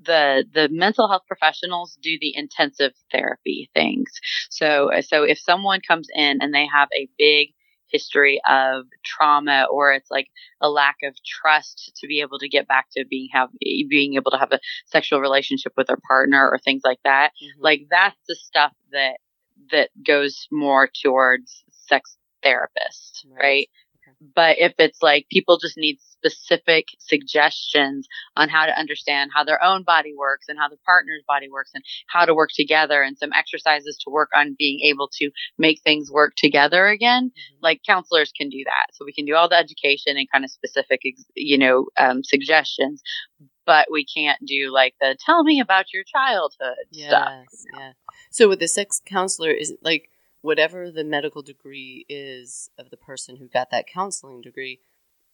the 0.00 0.44
the 0.54 0.68
mental 0.70 1.08
health 1.08 1.22
professionals 1.26 1.98
do 2.00 2.16
the 2.20 2.36
intensive 2.36 2.92
therapy 3.10 3.68
things. 3.74 4.12
So 4.48 4.90
so 5.00 5.24
if 5.24 5.40
someone 5.40 5.80
comes 5.80 6.06
in 6.14 6.38
and 6.40 6.54
they 6.54 6.68
have 6.72 6.88
a 6.96 7.08
big 7.18 7.48
history 7.92 8.40
of 8.48 8.86
trauma 9.04 9.66
or 9.70 9.92
it's 9.92 10.10
like 10.10 10.28
a 10.60 10.68
lack 10.68 10.96
of 11.04 11.14
trust 11.24 11.92
to 11.96 12.06
be 12.06 12.20
able 12.20 12.38
to 12.38 12.48
get 12.48 12.66
back 12.66 12.86
to 12.92 13.04
being 13.04 13.28
have 13.32 13.48
being 13.60 14.14
able 14.14 14.30
to 14.30 14.38
have 14.38 14.52
a 14.52 14.60
sexual 14.86 15.20
relationship 15.20 15.72
with 15.76 15.86
their 15.86 15.98
partner 16.08 16.48
or 16.50 16.58
things 16.58 16.82
like 16.84 17.00
that 17.04 17.32
mm-hmm. 17.42 17.62
like 17.62 17.86
that's 17.90 18.18
the 18.28 18.34
stuff 18.34 18.72
that 18.92 19.18
that 19.70 19.90
goes 20.04 20.48
more 20.50 20.88
towards 21.02 21.64
sex 21.70 22.16
therapists 22.44 23.24
right, 23.30 23.42
right? 23.42 23.68
But 24.34 24.58
if 24.58 24.74
it's 24.78 25.02
like 25.02 25.26
people 25.30 25.58
just 25.58 25.76
need 25.76 25.98
specific 26.00 26.86
suggestions 26.98 28.06
on 28.36 28.48
how 28.48 28.66
to 28.66 28.78
understand 28.78 29.30
how 29.34 29.42
their 29.42 29.62
own 29.62 29.82
body 29.82 30.12
works 30.16 30.46
and 30.48 30.58
how 30.58 30.68
the 30.68 30.76
partner's 30.86 31.24
body 31.26 31.48
works 31.50 31.72
and 31.74 31.82
how 32.08 32.24
to 32.24 32.34
work 32.34 32.50
together 32.54 33.02
and 33.02 33.18
some 33.18 33.32
exercises 33.32 33.98
to 34.04 34.10
work 34.10 34.30
on 34.34 34.54
being 34.58 34.80
able 34.80 35.08
to 35.12 35.30
make 35.58 35.80
things 35.82 36.10
work 36.10 36.34
together 36.36 36.86
again. 36.86 37.30
Mm-hmm. 37.30 37.58
Like 37.62 37.80
counselors 37.86 38.32
can 38.36 38.48
do 38.48 38.62
that. 38.64 38.94
So 38.94 39.04
we 39.04 39.12
can 39.12 39.24
do 39.24 39.34
all 39.34 39.48
the 39.48 39.58
education 39.58 40.16
and 40.16 40.30
kind 40.30 40.44
of 40.44 40.50
specific, 40.50 41.00
you 41.34 41.58
know, 41.58 41.86
um, 41.98 42.22
suggestions, 42.22 43.02
but 43.66 43.88
we 43.90 44.04
can't 44.04 44.38
do 44.46 44.70
like 44.72 44.94
the 45.00 45.16
tell 45.24 45.42
me 45.42 45.60
about 45.60 45.92
your 45.92 46.04
childhood 46.04 46.86
yes, 46.90 47.08
stuff. 47.08 47.44
Yeah. 47.76 47.92
So 48.30 48.48
with 48.48 48.60
the 48.60 48.68
sex 48.68 49.00
counselor, 49.04 49.50
is 49.50 49.70
it 49.70 49.80
like 49.82 50.08
whatever 50.42 50.90
the 50.90 51.04
medical 51.04 51.42
degree 51.42 52.04
is 52.08 52.68
of 52.78 52.90
the 52.90 52.96
person 52.96 53.36
who 53.36 53.48
got 53.48 53.70
that 53.70 53.86
counseling 53.86 54.42
degree, 54.42 54.80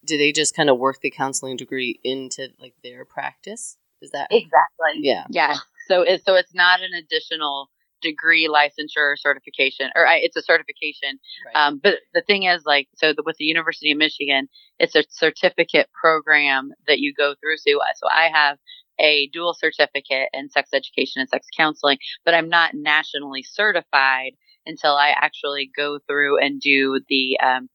do 0.05 0.17
they 0.17 0.33
just 0.33 0.55
kind 0.55 0.71
of 0.71 0.79
work 0.79 1.00
the 1.00 1.11
counseling 1.11 1.57
degree 1.57 1.99
into 2.05 2.49
like 2.59 2.75
their 2.85 3.05
practice? 3.05 3.77
Is 4.00 4.12
that 4.12 4.29
exactly? 4.31 5.00
Yeah. 5.00 5.25
Yeah. 5.31 5.57
So 5.88 6.03
it's 6.03 6.25
so 6.25 6.35
it's 6.35 6.55
not 6.55 6.81
an 6.83 6.93
additional 6.95 7.71
degree 8.00 8.49
licensure 8.49 9.17
certification 9.17 9.91
or 9.97 10.07
I, 10.07 10.19
it's 10.19 10.37
a 10.37 10.43
certification 10.43 11.19
right. 11.47 11.67
um, 11.67 11.81
but 11.83 11.99
the 12.15 12.23
thing 12.23 12.45
is 12.45 12.62
like 12.65 12.88
so 12.95 13.12
the, 13.12 13.23
with 13.25 13.37
the 13.38 13.45
university 13.45 13.91
of 13.91 13.99
michigan 13.99 14.49
it's 14.79 14.95
a 14.95 15.03
certificate 15.11 15.88
program 16.00 16.71
that 16.87 17.00
you 17.00 17.12
go 17.12 17.35
through 17.41 17.57
so, 17.57 17.81
so 17.97 18.09
i 18.09 18.29
have 18.33 18.59
a 19.00 19.29
dual 19.33 19.53
certificate 19.53 20.29
in 20.33 20.49
sex 20.49 20.71
education 20.73 21.21
and 21.21 21.29
sex 21.29 21.49
counseling 21.57 21.99
but 22.25 22.35
i'm 22.35 22.49
not 22.49 22.75
nationally 22.75 23.43
certified 23.43 24.33
until 24.69 24.95
i 24.95 25.09
actually 25.11 25.71
go 25.77 25.99
through 26.07 26.39
and 26.39 26.61
do 26.61 27.01
the 27.09 27.39
um, 27.43 27.69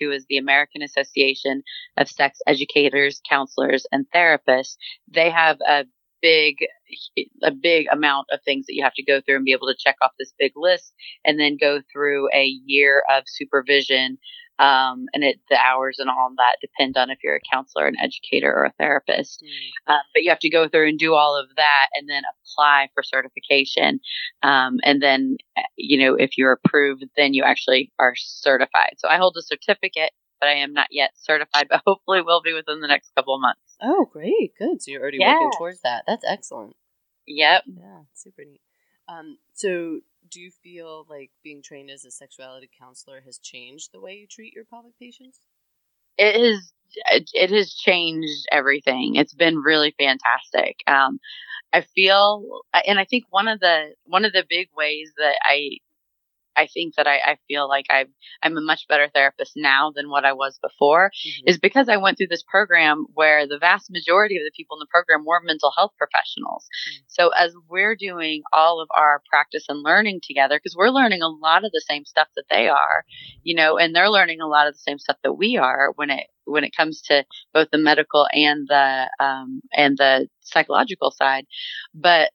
who 0.00 0.10
is 0.10 0.26
the 0.28 0.38
American 0.38 0.82
Association 0.82 1.62
of 1.96 2.08
Sex 2.08 2.40
Educators, 2.46 3.20
Counselors, 3.28 3.86
and 3.92 4.06
Therapists, 4.14 4.76
they 5.08 5.30
have 5.30 5.58
a 5.68 5.84
big 6.22 6.56
a 7.42 7.50
big 7.50 7.86
amount 7.90 8.26
of 8.32 8.40
things 8.44 8.66
that 8.66 8.74
you 8.74 8.82
have 8.82 8.94
to 8.94 9.04
go 9.04 9.20
through 9.20 9.36
and 9.36 9.44
be 9.44 9.52
able 9.52 9.68
to 9.68 9.76
check 9.78 9.96
off 10.02 10.10
this 10.18 10.34
big 10.38 10.52
list 10.56 10.92
and 11.24 11.38
then 11.38 11.56
go 11.58 11.80
through 11.92 12.28
a 12.34 12.46
year 12.66 13.04
of 13.08 13.22
supervision 13.26 14.18
um, 14.60 15.06
and 15.14 15.24
it, 15.24 15.40
the 15.48 15.56
hours 15.56 15.98
and 15.98 16.10
all 16.10 16.30
that 16.36 16.56
depend 16.60 16.98
on 16.98 17.08
if 17.08 17.18
you're 17.24 17.36
a 17.36 17.50
counselor, 17.50 17.86
an 17.86 17.96
educator, 17.98 18.52
or 18.52 18.66
a 18.66 18.72
therapist. 18.78 19.42
Mm. 19.42 19.94
Um, 19.94 20.00
but 20.14 20.22
you 20.22 20.28
have 20.28 20.38
to 20.40 20.50
go 20.50 20.68
through 20.68 20.90
and 20.90 20.98
do 20.98 21.14
all 21.14 21.34
of 21.34 21.48
that 21.56 21.86
and 21.94 22.08
then 22.10 22.22
apply 22.44 22.90
for 22.94 23.02
certification. 23.02 24.00
Um, 24.42 24.78
and 24.84 25.00
then, 25.00 25.38
eh, 25.56 25.62
you 25.76 25.98
know, 25.98 26.14
if 26.14 26.36
you're 26.36 26.52
approved, 26.52 27.06
then 27.16 27.32
you 27.32 27.42
actually 27.42 27.90
are 27.98 28.12
certified. 28.14 28.96
So 28.98 29.08
I 29.08 29.16
hold 29.16 29.34
a 29.38 29.42
certificate, 29.42 30.12
but 30.40 30.50
I 30.50 30.56
am 30.56 30.74
not 30.74 30.88
yet 30.90 31.12
certified, 31.14 31.66
but 31.70 31.80
hopefully 31.86 32.20
will 32.20 32.42
be 32.42 32.52
within 32.52 32.80
the 32.80 32.88
next 32.88 33.14
couple 33.14 33.34
of 33.34 33.40
months. 33.40 33.76
Oh, 33.80 34.10
great. 34.12 34.52
Good. 34.58 34.82
So 34.82 34.90
you're 34.90 35.00
already 35.00 35.18
yeah. 35.20 35.32
working 35.32 35.52
towards 35.56 35.80
that. 35.82 36.04
That's 36.06 36.24
excellent. 36.28 36.76
Yep. 37.26 37.62
Yeah, 37.66 38.00
super 38.12 38.42
neat. 38.44 38.60
Um, 39.08 39.38
so 39.54 40.00
do 40.28 40.40
you 40.40 40.50
feel 40.50 41.06
like 41.08 41.30
being 41.42 41.62
trained 41.62 41.90
as 41.90 42.04
a 42.04 42.10
sexuality 42.10 42.68
counselor 42.78 43.20
has 43.22 43.38
changed 43.38 43.90
the 43.92 44.00
way 44.00 44.14
you 44.14 44.26
treat 44.26 44.52
your 44.52 44.64
pelvic 44.64 44.98
patients? 44.98 45.40
It 46.18 46.34
has. 46.40 46.72
It 47.34 47.50
has 47.50 47.72
changed 47.74 48.46
everything. 48.50 49.14
It's 49.14 49.34
been 49.34 49.58
really 49.58 49.94
fantastic. 49.98 50.76
Um, 50.88 51.20
I 51.72 51.82
feel, 51.82 52.62
and 52.86 52.98
I 52.98 53.04
think 53.04 53.24
one 53.30 53.48
of 53.48 53.60
the 53.60 53.94
one 54.04 54.24
of 54.24 54.32
the 54.32 54.44
big 54.48 54.68
ways 54.76 55.12
that 55.18 55.36
I 55.44 55.78
I 56.60 56.66
think 56.66 56.96
that 56.96 57.06
I, 57.06 57.16
I 57.16 57.38
feel 57.48 57.68
like 57.68 57.86
i 57.90 58.04
am 58.42 58.56
a 58.56 58.60
much 58.60 58.86
better 58.86 59.08
therapist 59.14 59.52
now 59.56 59.92
than 59.94 60.10
what 60.10 60.26
I 60.26 60.34
was 60.34 60.58
before 60.62 61.10
mm-hmm. 61.10 61.48
is 61.48 61.58
because 61.58 61.88
I 61.88 61.96
went 61.96 62.18
through 62.18 62.28
this 62.28 62.44
program 62.46 63.06
where 63.14 63.46
the 63.46 63.58
vast 63.58 63.90
majority 63.90 64.36
of 64.36 64.44
the 64.44 64.52
people 64.54 64.76
in 64.76 64.80
the 64.80 64.90
program 64.90 65.24
were 65.24 65.40
mental 65.42 65.72
health 65.74 65.92
professionals. 65.96 66.66
Mm-hmm. 66.66 67.04
So 67.08 67.30
as 67.30 67.54
we're 67.68 67.96
doing 67.96 68.42
all 68.52 68.82
of 68.82 68.88
our 68.94 69.22
practice 69.30 69.64
and 69.68 69.82
learning 69.82 70.20
together, 70.22 70.56
because 70.56 70.76
we're 70.76 70.90
learning 70.90 71.22
a 71.22 71.28
lot 71.28 71.64
of 71.64 71.72
the 71.72 71.84
same 71.88 72.04
stuff 72.04 72.28
that 72.36 72.44
they 72.50 72.68
are, 72.68 73.04
you 73.42 73.54
know, 73.54 73.78
and 73.78 73.94
they're 73.94 74.10
learning 74.10 74.42
a 74.42 74.48
lot 74.48 74.66
of 74.66 74.74
the 74.74 74.80
same 74.80 74.98
stuff 74.98 75.16
that 75.22 75.32
we 75.32 75.56
are 75.56 75.92
when 75.96 76.10
it 76.10 76.26
when 76.44 76.64
it 76.64 76.76
comes 76.76 77.00
to 77.02 77.24
both 77.54 77.68
the 77.70 77.78
medical 77.78 78.26
and 78.32 78.66
the 78.68 79.08
um, 79.18 79.62
and 79.72 79.96
the 79.96 80.28
psychological 80.40 81.10
side, 81.10 81.46
but 81.94 82.30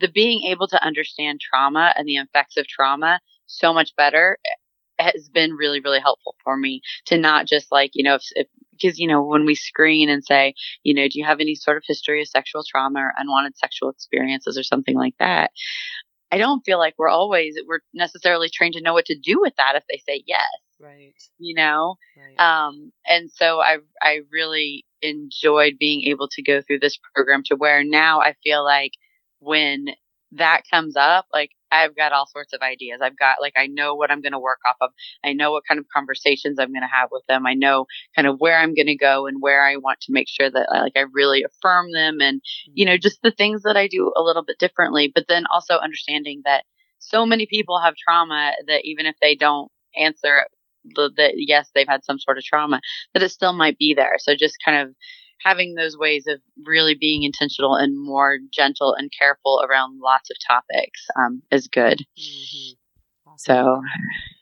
the 0.00 0.08
being 0.08 0.44
able 0.44 0.68
to 0.68 0.84
understand 0.84 1.40
trauma 1.40 1.92
and 1.96 2.06
the 2.06 2.16
effects 2.16 2.56
of 2.56 2.66
trauma 2.66 3.20
so 3.48 3.74
much 3.74 3.96
better 3.96 4.38
has 4.98 5.28
been 5.28 5.52
really, 5.52 5.80
really 5.80 6.00
helpful 6.00 6.34
for 6.42 6.56
me 6.56 6.80
to 7.06 7.16
not 7.16 7.46
just 7.46 7.70
like, 7.70 7.90
you 7.94 8.02
know, 8.02 8.14
if, 8.16 8.22
if 8.32 8.46
because, 8.72 8.98
you 8.98 9.08
know, 9.08 9.22
when 9.22 9.44
we 9.44 9.56
screen 9.56 10.08
and 10.08 10.24
say, 10.24 10.54
you 10.84 10.94
know, 10.94 11.08
do 11.08 11.18
you 11.18 11.24
have 11.24 11.40
any 11.40 11.56
sort 11.56 11.76
of 11.76 11.82
history 11.86 12.22
of 12.22 12.28
sexual 12.28 12.62
trauma 12.68 13.00
or 13.00 13.12
unwanted 13.18 13.56
sexual 13.58 13.90
experiences 13.90 14.56
or 14.56 14.62
something 14.62 14.94
like 14.94 15.14
that? 15.18 15.50
I 16.30 16.38
don't 16.38 16.64
feel 16.64 16.78
like 16.78 16.94
we're 16.96 17.08
always, 17.08 17.56
we're 17.66 17.80
necessarily 17.92 18.48
trained 18.48 18.74
to 18.74 18.82
know 18.82 18.92
what 18.92 19.06
to 19.06 19.18
do 19.18 19.40
with 19.40 19.54
that 19.56 19.74
if 19.74 19.82
they 19.88 20.00
say 20.06 20.22
yes. 20.26 20.44
Right. 20.80 21.14
You 21.38 21.54
know? 21.56 21.96
Right. 22.16 22.38
Um, 22.38 22.92
and 23.06 23.30
so 23.30 23.60
I, 23.60 23.78
I 24.00 24.20
really 24.30 24.84
enjoyed 25.02 25.74
being 25.78 26.04
able 26.04 26.28
to 26.28 26.42
go 26.42 26.60
through 26.62 26.80
this 26.80 26.98
program 27.14 27.42
to 27.46 27.56
where 27.56 27.82
now 27.82 28.20
I 28.20 28.34
feel 28.44 28.62
like 28.62 28.92
when 29.40 29.86
that 30.32 30.62
comes 30.70 30.94
up, 30.96 31.26
like 31.32 31.50
I've 31.70 31.96
got 31.96 32.12
all 32.12 32.26
sorts 32.26 32.52
of 32.52 32.60
ideas. 32.60 33.00
I've 33.02 33.18
got 33.18 33.40
like 33.40 33.54
I 33.56 33.66
know 33.66 33.94
what 33.94 34.10
I'm 34.10 34.20
going 34.20 34.32
to 34.32 34.38
work 34.38 34.58
off 34.68 34.76
of. 34.80 34.90
I 35.24 35.32
know 35.32 35.52
what 35.52 35.64
kind 35.66 35.80
of 35.80 35.86
conversations 35.94 36.58
I'm 36.58 36.72
going 36.72 36.82
to 36.82 36.94
have 36.94 37.08
with 37.10 37.24
them. 37.28 37.46
I 37.46 37.54
know 37.54 37.86
kind 38.14 38.28
of 38.28 38.38
where 38.38 38.58
I'm 38.58 38.74
going 38.74 38.86
to 38.86 38.96
go 38.96 39.26
and 39.26 39.40
where 39.40 39.64
I 39.64 39.76
want 39.76 40.00
to 40.02 40.12
make 40.12 40.28
sure 40.28 40.50
that 40.50 40.68
like 40.70 40.92
I 40.96 41.04
really 41.12 41.44
affirm 41.44 41.92
them 41.92 42.20
and 42.20 42.40
you 42.72 42.84
know 42.84 42.92
mm-hmm. 42.92 43.02
just 43.02 43.20
the 43.22 43.30
things 43.30 43.62
that 43.62 43.76
I 43.76 43.88
do 43.88 44.12
a 44.16 44.22
little 44.22 44.44
bit 44.44 44.58
differently. 44.58 45.10
But 45.14 45.26
then 45.28 45.44
also 45.52 45.74
understanding 45.74 46.42
that 46.44 46.64
so 46.98 47.24
many 47.24 47.46
people 47.46 47.80
have 47.80 47.94
trauma 47.96 48.52
that 48.66 48.84
even 48.84 49.06
if 49.06 49.16
they 49.20 49.34
don't 49.34 49.70
answer 49.96 50.46
that 50.94 51.32
yes 51.36 51.68
they've 51.74 51.88
had 51.88 52.04
some 52.04 52.18
sort 52.18 52.38
of 52.38 52.44
trauma 52.44 52.80
that 53.12 53.22
it 53.22 53.30
still 53.30 53.52
might 53.52 53.78
be 53.78 53.94
there. 53.94 54.16
So 54.18 54.34
just 54.34 54.56
kind 54.64 54.88
of 54.88 54.94
having 55.44 55.74
those 55.74 55.96
ways 55.96 56.26
of 56.26 56.40
really 56.64 56.94
being 56.94 57.22
intentional 57.22 57.74
and 57.74 57.98
more 57.98 58.38
gentle 58.52 58.94
and 58.94 59.10
careful 59.16 59.64
around 59.68 60.00
lots 60.00 60.30
of 60.30 60.36
topics 60.46 61.06
um, 61.16 61.42
is 61.50 61.68
good. 61.68 62.04
Mm-hmm. 62.18 63.30
Awesome. 63.30 63.36
So, 63.38 63.82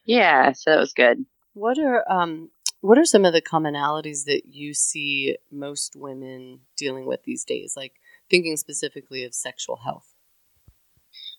yeah, 0.04 0.52
so 0.52 0.70
that 0.70 0.78
was 0.78 0.92
good. 0.92 1.24
What 1.54 1.78
are 1.78 2.10
um, 2.10 2.50
what 2.80 2.98
are 2.98 3.04
some 3.04 3.24
of 3.24 3.32
the 3.32 3.42
commonalities 3.42 4.24
that 4.24 4.42
you 4.46 4.74
see 4.74 5.36
most 5.50 5.96
women 5.96 6.60
dealing 6.76 7.06
with 7.06 7.24
these 7.24 7.44
days? 7.44 7.74
Like 7.76 7.94
thinking 8.30 8.56
specifically 8.56 9.24
of 9.24 9.34
sexual 9.34 9.80
health. 9.84 10.12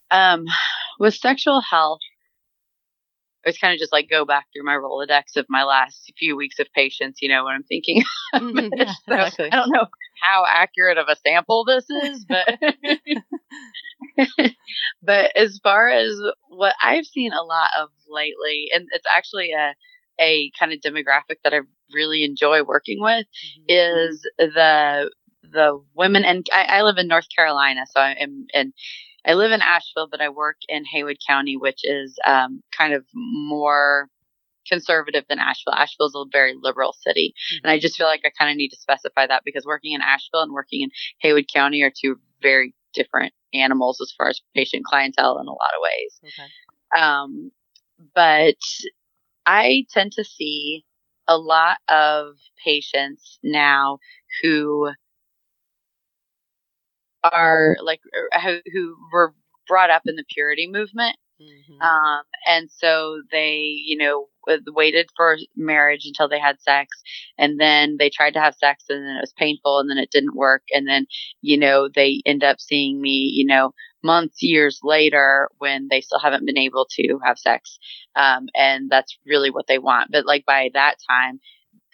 Um, 0.09 0.45
with 0.99 1.13
sexual 1.13 1.61
health, 1.61 1.99
was 3.47 3.57
kind 3.57 3.73
of 3.73 3.79
just 3.79 3.93
like 3.93 4.09
go 4.09 4.25
back 4.25 4.45
through 4.53 4.65
my 4.65 4.75
Rolodex 4.75 5.37
of 5.37 5.45
my 5.49 5.63
last 5.63 6.11
few 6.19 6.35
weeks 6.35 6.59
of 6.59 6.67
patients, 6.75 7.19
you 7.21 7.29
know, 7.29 7.45
when 7.45 7.55
I'm 7.55 7.63
thinking. 7.63 8.03
Mm-hmm, 8.35 8.73
yeah, 8.75 8.91
so 9.07 9.15
exactly. 9.15 9.51
I 9.51 9.55
don't 9.55 9.71
know 9.71 9.87
how 10.21 10.43
accurate 10.45 10.97
of 10.97 11.07
a 11.07 11.15
sample 11.15 11.63
this 11.63 11.89
is, 11.89 12.25
but 12.27 12.59
but 15.01 15.31
as 15.35 15.59
far 15.63 15.87
as 15.87 16.19
what 16.49 16.75
I've 16.81 17.05
seen 17.05 17.31
a 17.31 17.41
lot 17.41 17.69
of 17.79 17.87
lately, 18.09 18.67
and 18.75 18.85
it's 18.91 19.05
actually 19.15 19.53
a 19.53 19.73
a 20.19 20.51
kind 20.59 20.73
of 20.73 20.79
demographic 20.79 21.37
that 21.45 21.53
I 21.53 21.61
really 21.93 22.25
enjoy 22.25 22.63
working 22.63 23.01
with, 23.01 23.25
mm-hmm. 23.25 24.09
is 24.09 24.21
the 24.37 25.09
the 25.41 25.81
women 25.95 26.25
and 26.25 26.45
I, 26.53 26.63
I 26.63 26.81
live 26.81 26.97
in 26.97 27.07
North 27.07 27.27
Carolina, 27.33 27.85
so 27.89 28.01
I'm 28.01 28.45
in 28.53 28.73
I 29.25 29.33
live 29.33 29.51
in 29.51 29.61
Asheville, 29.61 30.07
but 30.09 30.21
I 30.21 30.29
work 30.29 30.57
in 30.69 30.85
Haywood 30.85 31.17
County, 31.27 31.57
which 31.57 31.81
is 31.83 32.17
um, 32.25 32.61
kind 32.75 32.93
of 32.93 33.05
more 33.13 34.09
conservative 34.67 35.25
than 35.29 35.39
Asheville. 35.39 35.73
Asheville 35.73 36.07
is 36.07 36.15
a 36.15 36.25
very 36.31 36.55
liberal 36.61 36.93
city. 36.93 37.33
Mm-hmm. 37.35 37.65
And 37.65 37.71
I 37.71 37.79
just 37.79 37.97
feel 37.97 38.07
like 38.07 38.21
I 38.25 38.31
kind 38.37 38.51
of 38.51 38.57
need 38.57 38.69
to 38.69 38.77
specify 38.77 39.27
that 39.27 39.43
because 39.45 39.65
working 39.65 39.93
in 39.93 40.01
Asheville 40.01 40.41
and 40.41 40.53
working 40.53 40.81
in 40.81 40.89
Haywood 41.19 41.45
County 41.53 41.81
are 41.83 41.91
two 41.91 42.19
very 42.41 42.73
different 42.93 43.33
animals 43.53 43.99
as 44.01 44.13
far 44.17 44.29
as 44.29 44.41
patient 44.55 44.85
clientele 44.85 45.39
in 45.39 45.47
a 45.47 45.51
lot 45.51 45.71
of 45.75 45.81
ways. 45.81 46.19
Okay. 46.23 47.01
Um, 47.01 47.51
but 48.13 48.55
I 49.45 49.85
tend 49.93 50.11
to 50.13 50.23
see 50.23 50.83
a 51.27 51.37
lot 51.37 51.77
of 51.89 52.35
patients 52.63 53.39
now 53.43 53.99
who 54.41 54.91
are 57.23 57.75
like 57.81 58.01
uh, 58.33 58.39
who, 58.39 58.59
who 58.71 58.95
were 59.11 59.33
brought 59.67 59.89
up 59.89 60.03
in 60.05 60.15
the 60.15 60.25
purity 60.33 60.67
movement. 60.69 61.17
Mm-hmm. 61.41 61.81
Um, 61.81 62.23
and 62.47 62.69
so 62.71 63.21
they, 63.31 63.79
you 63.85 63.97
know, 63.97 64.27
waited 64.73 65.07
for 65.15 65.37
marriage 65.55 66.05
until 66.05 66.27
they 66.27 66.39
had 66.39 66.59
sex 66.61 66.87
and 67.37 67.59
then 67.59 67.97
they 67.99 68.09
tried 68.09 68.33
to 68.33 68.39
have 68.39 68.55
sex 68.55 68.85
and 68.89 69.05
then 69.05 69.17
it 69.17 69.21
was 69.21 69.33
painful 69.37 69.79
and 69.79 69.89
then 69.89 69.97
it 69.97 70.09
didn't 70.09 70.35
work. 70.35 70.63
And 70.71 70.87
then, 70.87 71.05
you 71.41 71.57
know, 71.57 71.89
they 71.93 72.21
end 72.25 72.43
up 72.43 72.59
seeing 72.59 72.99
me, 73.01 73.31
you 73.35 73.45
know, 73.45 73.73
months, 74.03 74.41
years 74.41 74.79
later 74.83 75.49
when 75.57 75.87
they 75.89 76.01
still 76.01 76.19
haven't 76.19 76.45
been 76.45 76.57
able 76.57 76.87
to 76.91 77.19
have 77.23 77.37
sex. 77.37 77.77
Um, 78.15 78.47
and 78.55 78.89
that's 78.89 79.17
really 79.25 79.51
what 79.51 79.67
they 79.67 79.79
want. 79.79 80.11
But 80.11 80.25
like 80.25 80.45
by 80.45 80.69
that 80.73 80.95
time, 81.07 81.39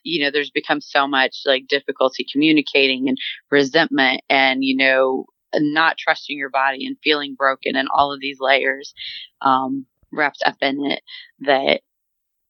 you 0.04 0.24
know, 0.24 0.32
there's 0.32 0.52
become 0.52 0.82
so 0.82 1.08
much 1.08 1.42
like 1.46 1.68
difficulty 1.68 2.26
communicating 2.32 3.10
and 3.10 3.18
resentment 3.52 4.22
and, 4.30 4.64
you 4.64 4.76
know, 4.76 5.26
not 5.56 5.98
trusting 5.98 6.38
your 6.38 6.50
body 6.50 6.86
and 6.86 6.98
feeling 7.04 7.36
broken 7.36 7.76
and 7.76 7.88
all 7.94 8.12
of 8.12 8.20
these 8.20 8.38
layers 8.40 8.94
um, 9.42 9.86
wrapped 10.12 10.44
up 10.46 10.56
in 10.62 10.86
it 10.86 11.02
that 11.42 11.82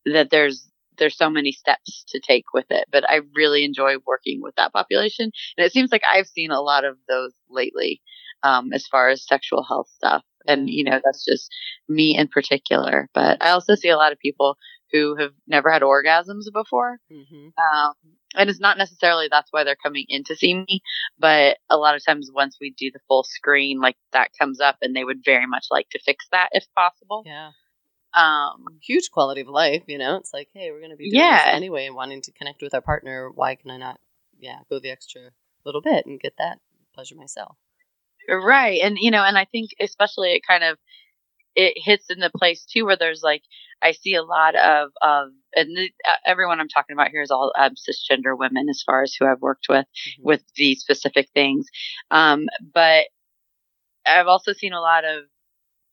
that 0.06 0.30
there's 0.32 0.70
there's 0.98 1.18
so 1.18 1.30
many 1.30 1.52
steps 1.52 2.06
to 2.10 2.20
take 2.20 2.46
with 2.54 2.66
it. 2.70 2.86
But 2.92 3.10
i 3.10 3.22
really 3.36 3.64
enjoy 3.64 3.96
working 4.06 4.42
with 4.42 4.56
that 4.56 4.74
population. 4.74 5.32
And 5.58 5.66
it 5.66 5.72
seems 5.72 5.92
like 5.92 6.04
i've 6.12 6.28
seen 6.28 6.52
a 6.52 6.62
lot 6.62 6.86
of 6.86 6.98
those 7.08 7.34
lately 7.50 8.02
um, 8.44 8.74
as 8.74 8.88
far 8.88 9.10
as 9.10 9.26
sexual 9.26 9.64
health 9.64 9.88
stuff. 9.90 10.24
And 10.48 10.70
you 10.70 10.84
know 10.84 11.00
that's 11.04 11.26
just 11.26 11.50
me 11.90 12.18
in 12.18 12.28
particular. 12.28 13.10
But 13.14 13.42
i 13.42 13.50
also 13.50 13.76
see 13.76 13.90
a 13.90 13.98
lot 13.98 14.12
of 14.12 14.20
people 14.20 14.58
who 14.94 15.16
have 15.16 15.32
never 15.48 15.70
had 15.72 15.82
orgasms 15.82 16.46
before. 16.54 17.00
Mm-hmm. 17.12 17.48
Um, 17.58 17.94
and 18.36 18.50
it's 18.50 18.60
not 18.60 18.78
necessarily 18.78 19.28
that's 19.30 19.52
why 19.52 19.64
they're 19.64 19.76
coming 19.76 20.06
in 20.08 20.24
to 20.26 20.36
see 20.36 20.54
me, 20.54 20.82
but 21.20 21.58
a 21.70 21.78
lot 21.78 21.96
of 21.96 22.06
times 22.06 22.32
once 22.34 22.58
we 22.62 22.72
do 22.72 22.92
the 22.92 23.00
full 23.08 23.24
screen, 23.24 23.82
like 23.82 23.98
that 24.14 24.30
comes 24.40 24.62
up 24.62 24.78
and 24.82 24.96
they 24.96 25.04
would 25.04 25.26
very 25.26 25.48
much 25.48 25.66
like 25.70 25.90
to 25.90 26.00
fix 26.00 26.28
that 26.32 26.50
if 26.54 26.66
possible. 26.76 27.24
Yeah. 27.26 27.52
Um, 28.14 28.66
Huge 28.82 29.10
quality 29.12 29.42
of 29.42 29.48
life, 29.48 29.84
you 29.88 29.98
know? 29.98 30.16
It's 30.18 30.34
like, 30.34 30.50
hey, 30.54 30.72
we're 30.72 30.80
going 30.80 30.92
to 30.92 30.96
be 30.96 31.10
doing 31.10 31.24
Yeah. 31.24 31.46
this 31.46 31.56
anyway 31.56 31.88
and 31.88 31.96
wanting 31.96 32.22
to 32.22 32.32
connect 32.32 32.62
with 32.62 32.74
our 32.76 32.82
partner. 32.82 33.30
Why 33.34 33.56
can 33.56 33.72
I 33.72 33.78
not, 33.78 34.00
yeah, 34.40 34.60
go 34.70 34.80
the 34.80 34.92
extra 34.92 35.32
little 35.66 35.82
bit 35.82 36.06
and 36.06 36.20
get 36.20 36.36
that 36.38 36.60
pleasure 36.94 37.16
myself? 37.16 37.58
Right. 38.30 38.80
And 38.82 38.98
you 39.00 39.12
know, 39.12 39.24
and 39.24 39.38
I 39.38 39.46
think 39.46 39.72
especially 39.80 40.34
it 40.34 40.44
kind 40.48 40.64
of 40.64 40.78
it 41.56 41.74
hits 41.78 42.10
in 42.10 42.20
the 42.20 42.32
place 42.36 42.66
too 42.66 42.86
where 42.86 42.98
there's 42.98 43.22
like 43.24 43.44
I 43.82 43.92
see 43.94 44.16
a 44.16 44.24
lot 44.24 44.56
of 44.56 44.90
of 45.02 45.30
and 45.56 45.76
the, 45.78 45.92
uh, 46.10 46.16
everyone 46.26 46.60
I'm 46.60 46.70
talking 46.70 46.94
about 46.96 47.10
here 47.10 47.22
is 47.22 47.32
all 47.32 47.54
um, 47.58 47.72
cisgender 47.76 48.38
women 48.38 48.68
as 48.70 48.84
far 48.86 49.04
as 49.04 49.14
who 49.14 49.26
I've 49.28 49.42
worked 49.42 49.68
with 49.70 49.86
Mhm. 50.20 50.24
with 50.24 50.44
these 50.56 50.82
specific 50.82 51.30
things. 51.34 51.68
Um, 52.12 52.48
but 52.74 53.06
I've 54.06 54.28
also 54.28 54.54
seen 54.54 54.74
a 54.74 54.82
lot 54.82 55.06
of 55.06 55.24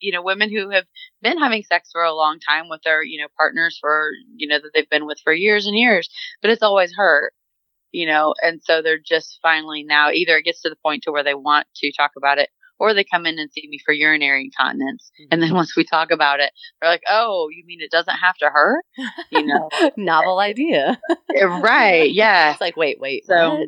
you 0.00 0.12
know 0.12 0.23
women 0.23 0.50
who 0.50 0.71
have 0.71 0.87
been 1.23 1.38
having 1.38 1.62
sex 1.62 1.90
for 1.93 2.02
a 2.05 2.14
long 2.14 2.40
time 2.40 2.69
with 2.69 2.83
their 2.83 3.02
you 3.02 3.21
know 3.21 3.29
partners 3.37 3.79
for 3.81 4.11
you 4.37 4.49
know 4.49 4.59
that 4.61 4.71
they've 4.75 4.90
been 4.90 5.07
with 5.07 5.21
for 5.25 5.33
years 5.33 5.67
and 5.67 5.76
years, 5.79 6.09
but 6.43 6.50
it's 6.50 6.62
always 6.62 6.93
hurt 6.95 7.33
you 7.93 8.07
know, 8.07 8.35
and 8.43 8.62
so 8.62 8.83
they're 8.83 8.99
just 8.99 9.38
finally 9.43 9.83
now 9.85 10.11
either 10.11 10.37
it 10.38 10.45
gets 10.45 10.62
to 10.62 10.69
the 10.71 10.76
point 10.85 11.02
to 11.05 11.12
where 11.12 11.25
they 11.25 11.35
want 11.35 11.67
to 11.76 11.93
talk 11.93 12.12
about 12.17 12.38
it 12.38 12.50
or 12.81 12.95
they 12.95 13.05
come 13.05 13.27
in 13.27 13.39
and 13.39 13.53
see 13.53 13.69
me 13.69 13.79
for 13.85 13.93
urinary 13.93 14.45
incontinence. 14.45 15.13
And 15.31 15.41
mm-hmm. 15.41 15.49
then 15.49 15.55
once 15.55 15.77
we 15.77 15.85
talk 15.85 16.11
about 16.11 16.41
it, 16.41 16.51
they're 16.81 16.91
like, 16.91 17.03
"Oh, 17.09 17.49
you 17.53 17.65
mean 17.67 17.81
it 17.81 17.91
doesn't 17.91 18.17
have 18.17 18.37
to 18.39 18.47
hurt?" 18.47 18.85
You 19.31 19.47
know. 19.47 19.69
Novel 19.97 20.39
idea. 20.39 20.99
right. 21.41 22.11
Yeah. 22.11 22.41
It's 22.51 22.61
like, 22.61 22.77
wait, 22.77 22.99
wait. 22.99 23.27
So-? 23.27 23.67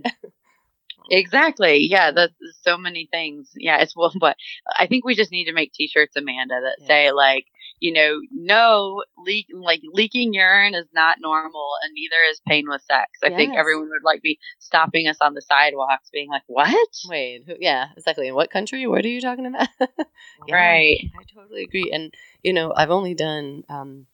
Exactly. 1.11 1.87
Yeah, 1.91 2.13
that's 2.13 2.33
so 2.63 2.79
many 2.79 3.09
things. 3.11 3.51
Yeah, 3.55 3.79
it's 3.83 3.95
well, 3.95 4.13
but 4.19 4.37
I 4.79 4.87
think 4.87 5.05
we 5.05 5.15
just 5.15 5.33
need 5.33 5.45
to 5.47 5.53
make 5.53 5.73
t-shirts, 5.73 6.17
Amanda, 6.17 6.61
that 6.63 6.77
Yeah. 6.81 6.87
say 6.87 7.13
like, 7.13 7.47
you 7.83 7.93
know, 7.93 8.21
no 8.31 9.03
leak, 9.19 9.47
like 9.53 9.81
leaking 9.93 10.33
urine 10.35 10.75
is 10.75 10.87
not 10.95 11.19
normal, 11.21 11.71
and 11.83 11.93
neither 11.95 12.17
is 12.31 12.41
pain 12.47 12.67
with 12.69 12.81
sex. 12.83 13.11
I 13.25 13.31
think 13.31 13.57
everyone 13.57 13.89
would 13.89 14.05
like 14.05 14.23
be 14.23 14.39
stopping 14.61 15.09
us 15.09 15.19
on 15.21 15.35
the 15.35 15.43
sidewalks, 15.43 16.09
being 16.13 16.31
like, 16.31 16.43
"What?" 16.47 16.89
Wait, 17.09 17.43
who, 17.45 17.55
yeah, 17.59 17.89
exactly. 17.97 18.29
In 18.29 18.35
what 18.37 18.51
country? 18.53 18.87
What 18.87 19.05
are 19.05 19.09
you 19.09 19.21
talking 19.21 19.47
about? 19.47 19.69
Yeah, 20.47 20.55
Right. 20.55 20.99
I 21.19 21.25
totally 21.35 21.65
agree. 21.65 21.91
And, 21.93 22.15
you 22.43 22.53
know, 22.53 22.73
I've 22.77 22.91
only 22.91 23.15
done, 23.15 23.65
um, 23.69 24.07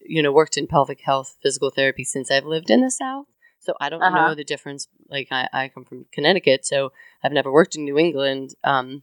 you 0.00 0.22
know, 0.22 0.32
worked 0.32 0.56
in 0.56 0.66
pelvic 0.66 1.00
health 1.02 1.36
physical 1.42 1.70
therapy 1.70 2.04
since 2.04 2.30
I've 2.30 2.44
lived 2.46 2.70
in 2.70 2.80
the 2.80 2.90
South. 2.90 3.26
So 3.60 3.74
I 3.80 3.88
don't 3.90 4.02
Uh-huh. 4.02 4.16
know 4.16 4.34
the 4.34 4.44
difference. 4.44 4.88
Like, 5.08 5.28
I, 5.30 5.48
I 5.52 5.68
come 5.68 5.84
from 5.84 6.06
Connecticut, 6.12 6.64
so 6.66 6.92
I've 7.22 7.32
never 7.32 7.52
worked 7.52 7.76
in 7.76 7.84
New 7.84 7.98
England. 7.98 8.54
Um, 8.64 9.02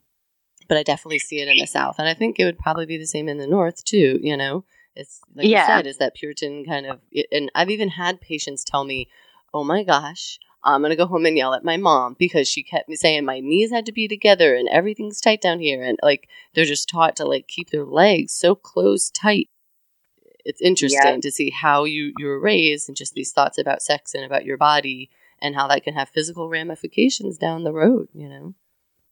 but 0.69 0.77
I 0.77 0.83
definitely 0.83 1.19
see 1.19 1.41
it 1.41 1.49
in 1.49 1.57
the 1.57 1.65
South. 1.65 1.95
And 1.99 2.07
I 2.07 2.13
think 2.13 2.39
it 2.39 2.45
would 2.45 2.59
probably 2.59 2.85
be 2.85 2.97
the 2.97 3.07
same 3.07 3.27
in 3.27 3.39
the 3.39 3.47
North, 3.47 3.83
too, 3.83 4.19
you 4.23 4.38
know? 4.38 4.63
It's 4.95 5.19
like 5.35 5.47
Yeah. 5.47 5.61
you 5.61 5.65
said, 5.65 5.88
it's 5.88 5.97
that 5.97 6.15
Puritan 6.15 6.63
kind 6.63 6.85
of. 6.85 7.01
And 7.31 7.51
I've 7.55 7.71
even 7.71 7.89
had 7.89 8.21
patients 8.21 8.63
tell 8.63 8.85
me, 8.85 9.09
oh 9.53 9.63
my 9.63 9.83
gosh, 9.83 10.39
I'm 10.63 10.81
going 10.81 10.91
to 10.91 10.95
go 10.95 11.07
home 11.07 11.25
and 11.25 11.35
yell 11.35 11.53
at 11.53 11.63
my 11.63 11.77
mom 11.77 12.15
because 12.19 12.47
she 12.47 12.63
kept 12.63 12.88
me 12.88 12.95
saying 12.95 13.25
my 13.25 13.39
knees 13.39 13.71
had 13.71 13.85
to 13.88 13.91
be 13.91 14.07
together 14.07 14.55
and 14.55 14.69
everything's 14.69 15.21
tight 15.21 15.41
down 15.41 15.59
here. 15.59 15.81
And 15.83 15.97
like, 16.03 16.29
they're 16.53 16.65
just 16.65 16.88
taught 16.88 17.15
to 17.17 17.25
like 17.25 17.47
keep 17.47 17.71
their 17.71 17.85
legs 17.85 18.33
so 18.33 18.53
close 18.55 19.09
tight. 19.09 19.49
It's 20.45 20.61
interesting 20.61 21.15
Yeah. 21.15 21.19
to 21.21 21.31
see 21.31 21.49
how 21.49 21.85
you, 21.85 22.13
you 22.17 22.27
were 22.27 22.39
raised 22.39 22.89
and 22.89 22.95
just 22.95 23.13
these 23.13 23.31
thoughts 23.31 23.57
about 23.57 23.81
sex 23.81 24.13
and 24.13 24.23
about 24.23 24.45
your 24.45 24.57
body 24.57 25.09
and 25.41 25.55
how 25.55 25.67
that 25.67 25.83
can 25.83 25.93
have 25.95 26.09
physical 26.09 26.49
ramifications 26.49 27.38
down 27.38 27.63
the 27.63 27.73
road, 27.73 28.09
you 28.13 28.27
know? 28.29 28.53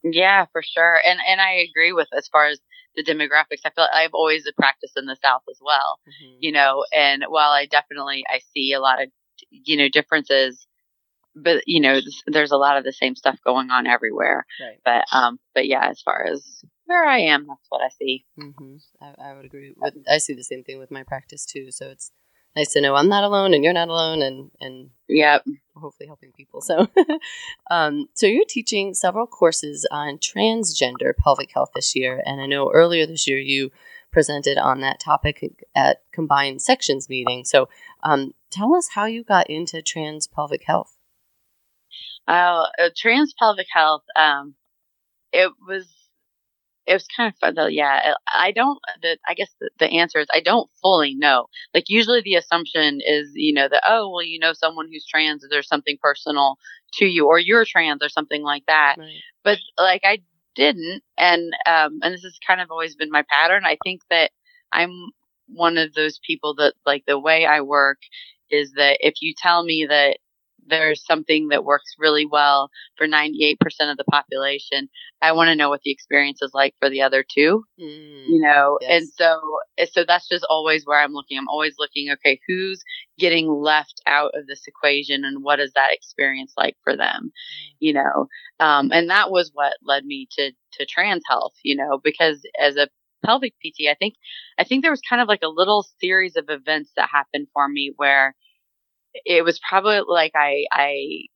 Yeah, 0.02 0.46
for 0.52 0.62
sure. 0.62 1.00
And 1.04 1.18
and 1.28 1.40
I 1.40 1.64
agree 1.68 1.92
with 1.92 2.08
as 2.16 2.28
far 2.28 2.46
as 2.46 2.60
the 2.96 3.02
demographics. 3.04 3.60
I 3.64 3.70
feel 3.70 3.84
like 3.84 3.94
I've 3.94 4.14
always 4.14 4.48
practiced 4.56 4.96
in 4.96 5.06
the 5.06 5.16
South 5.22 5.42
as 5.50 5.58
well. 5.60 5.98
you 6.40 6.52
know 6.52 6.84
and 6.92 7.24
while 7.28 7.50
i 7.50 7.66
definitely 7.66 8.24
i 8.28 8.38
see 8.54 8.72
a 8.72 8.80
lot 8.80 9.02
of 9.02 9.08
you 9.50 9.76
know 9.76 9.88
differences 9.88 10.66
but 11.34 11.62
you 11.66 11.80
know 11.80 12.00
there's 12.28 12.52
a 12.52 12.56
lot 12.56 12.76
of 12.76 12.84
the 12.84 12.92
same 12.92 13.14
stuff 13.16 13.38
going 13.44 13.70
on 13.70 13.86
everywhere 13.88 14.46
Right. 14.60 14.78
but 14.84 15.04
um 15.16 15.38
but 15.54 15.66
yeah 15.66 15.88
as 15.90 16.00
far 16.00 16.24
as 16.32 16.62
where 16.86 17.04
i 17.04 17.18
am 17.18 17.46
that's 17.48 17.66
what 17.70 17.82
i 17.82 17.88
see 17.98 18.24
hmm 18.36 18.76
I, 19.00 19.14
I 19.30 19.34
would 19.34 19.44
agree. 19.46 19.74
With, 19.76 19.94
I 20.08 20.18
see 20.18 20.34
the 20.34 20.44
same 20.44 20.62
thing 20.64 20.78
with 20.78 20.90
my 20.90 21.02
practice 21.02 21.44
too. 21.44 21.70
So 21.70 21.88
it's 21.88 22.10
nice 22.58 22.72
to 22.74 22.80
know 22.80 22.94
I'm 22.94 23.08
not 23.08 23.24
alone 23.24 23.54
and 23.54 23.64
you're 23.64 23.72
not 23.72 23.88
alone, 23.88 24.22
and 24.22 24.50
and 24.60 24.90
yep 25.08 25.44
hopefully 25.76 26.08
helping 26.08 26.32
people. 26.32 26.60
So, 26.60 26.88
um, 27.70 28.08
so 28.14 28.26
you're 28.26 28.44
teaching 28.48 28.94
several 28.94 29.26
courses 29.26 29.86
on 29.90 30.18
transgender 30.18 31.16
pelvic 31.16 31.52
health 31.52 31.70
this 31.74 31.94
year, 31.96 32.22
and 32.26 32.40
I 32.40 32.46
know 32.46 32.70
earlier 32.72 33.06
this 33.06 33.28
year 33.28 33.38
you 33.38 33.70
presented 34.10 34.58
on 34.58 34.80
that 34.80 35.00
topic 35.00 35.64
at 35.76 36.02
combined 36.12 36.62
sections 36.62 37.08
meeting. 37.08 37.44
So, 37.44 37.68
um, 38.02 38.34
tell 38.50 38.74
us 38.74 38.90
how 38.94 39.04
you 39.06 39.22
got 39.22 39.48
into 39.48 39.82
trans 39.82 40.26
pelvic 40.26 40.64
health. 40.64 40.96
uh, 42.26 42.66
uh, 42.78 42.90
trans 42.96 43.34
pelvic 43.38 43.66
health 43.72 44.02
um 44.16 44.54
it 45.32 45.52
was 45.66 45.86
it 46.88 46.94
was 46.94 47.06
kind 47.16 47.32
of 47.32 47.38
fun 47.38 47.54
though 47.54 47.66
yeah 47.66 48.14
i 48.32 48.50
don't 48.50 48.78
the, 49.02 49.16
i 49.28 49.34
guess 49.34 49.54
the, 49.60 49.70
the 49.78 49.86
answer 49.86 50.18
is 50.18 50.26
i 50.32 50.40
don't 50.40 50.70
fully 50.82 51.14
know 51.14 51.46
like 51.74 51.84
usually 51.88 52.22
the 52.22 52.34
assumption 52.34 52.98
is 53.06 53.30
you 53.34 53.54
know 53.54 53.68
that 53.68 53.82
oh 53.86 54.10
well 54.10 54.22
you 54.22 54.38
know 54.38 54.52
someone 54.52 54.88
who's 54.90 55.06
trans 55.06 55.44
there's 55.50 55.68
something 55.68 55.96
personal 56.02 56.56
to 56.92 57.06
you 57.06 57.26
or 57.26 57.38
you're 57.38 57.64
trans 57.64 58.02
or 58.02 58.08
something 58.08 58.42
like 58.42 58.64
that 58.66 58.96
Right. 58.98 59.20
but 59.44 59.58
like 59.78 60.02
I 60.04 60.18
didn't, 60.58 61.02
and 61.16 61.52
um, 61.66 62.00
and 62.02 62.12
this 62.12 62.24
has 62.24 62.36
kind 62.44 62.60
of 62.60 62.70
always 62.70 62.96
been 62.96 63.10
my 63.12 63.24
pattern. 63.30 63.62
I 63.64 63.78
think 63.84 64.00
that 64.10 64.32
I'm 64.72 64.90
one 65.46 65.78
of 65.78 65.94
those 65.94 66.18
people 66.26 66.54
that 66.56 66.74
like 66.84 67.04
the 67.06 67.18
way 67.18 67.46
I 67.46 67.60
work 67.60 67.98
is 68.50 68.72
that 68.76 68.98
if 69.00 69.14
you 69.20 69.34
tell 69.38 69.62
me 69.62 69.86
that 69.88 70.18
there's 70.68 71.04
something 71.04 71.48
that 71.48 71.64
works 71.64 71.94
really 71.98 72.26
well 72.26 72.70
for 72.96 73.06
98% 73.06 73.56
of 73.90 73.96
the 73.96 74.04
population, 74.10 74.88
I 75.22 75.32
want 75.32 75.48
to 75.48 75.56
know 75.56 75.68
what 75.68 75.82
the 75.82 75.90
experience 75.90 76.40
is 76.42 76.52
like 76.54 76.74
for 76.78 76.88
the 76.90 77.02
other 77.02 77.24
two 77.28 77.64
Mm, 77.80 78.24
you 78.28 78.40
know? 78.40 78.78
Yes. 78.80 78.90
and 79.02 79.08
so 79.16 79.40
so 79.92 80.04
that's 80.06 80.28
just 80.28 80.44
always 80.50 80.84
where 80.84 81.00
i'm 81.00 81.12
looking. 81.12 81.38
I'm 81.38 81.48
always 81.48 81.76
looking 81.78 82.10
okay 82.12 82.40
who's 82.48 82.82
getting 83.18 83.48
left 83.48 84.00
out 84.06 84.32
of 84.34 84.46
this 84.46 84.66
equation 84.66 85.24
and 85.24 85.44
what 85.44 85.60
is 85.60 85.72
that 85.74 85.92
experience 85.92 86.54
like 86.56 86.76
for 86.82 86.96
them 86.96 87.30
you 87.80 87.92
know? 87.92 88.26
Um, 88.58 88.90
and 88.92 89.08
that 89.10 89.30
was 89.30 89.50
what 89.54 89.74
led 89.82 90.04
me 90.04 90.26
to 90.32 90.50
to 90.72 90.86
trans 90.86 91.22
health 91.28 91.54
you 91.62 91.76
know? 91.76 92.00
Because 92.02 92.42
as 92.60 92.76
a 92.76 92.88
pelvic 93.24 93.54
pt 93.60 93.88
i 93.88 93.94
think 93.98 94.14
i 94.58 94.64
think 94.64 94.82
there 94.82 94.92
was 94.92 95.00
kind 95.08 95.20
of 95.20 95.26
like 95.28 95.42
a 95.42 95.48
little 95.48 95.84
series 96.00 96.36
of 96.36 96.44
events 96.48 96.92
that 96.96 97.08
happened 97.10 97.48
for 97.52 97.68
me 97.68 97.92
where 97.96 98.34
it 99.24 99.44
was 99.44 99.60
probably 99.68 100.00
like 100.06 100.32
i 100.34 100.64
i 100.72 101.26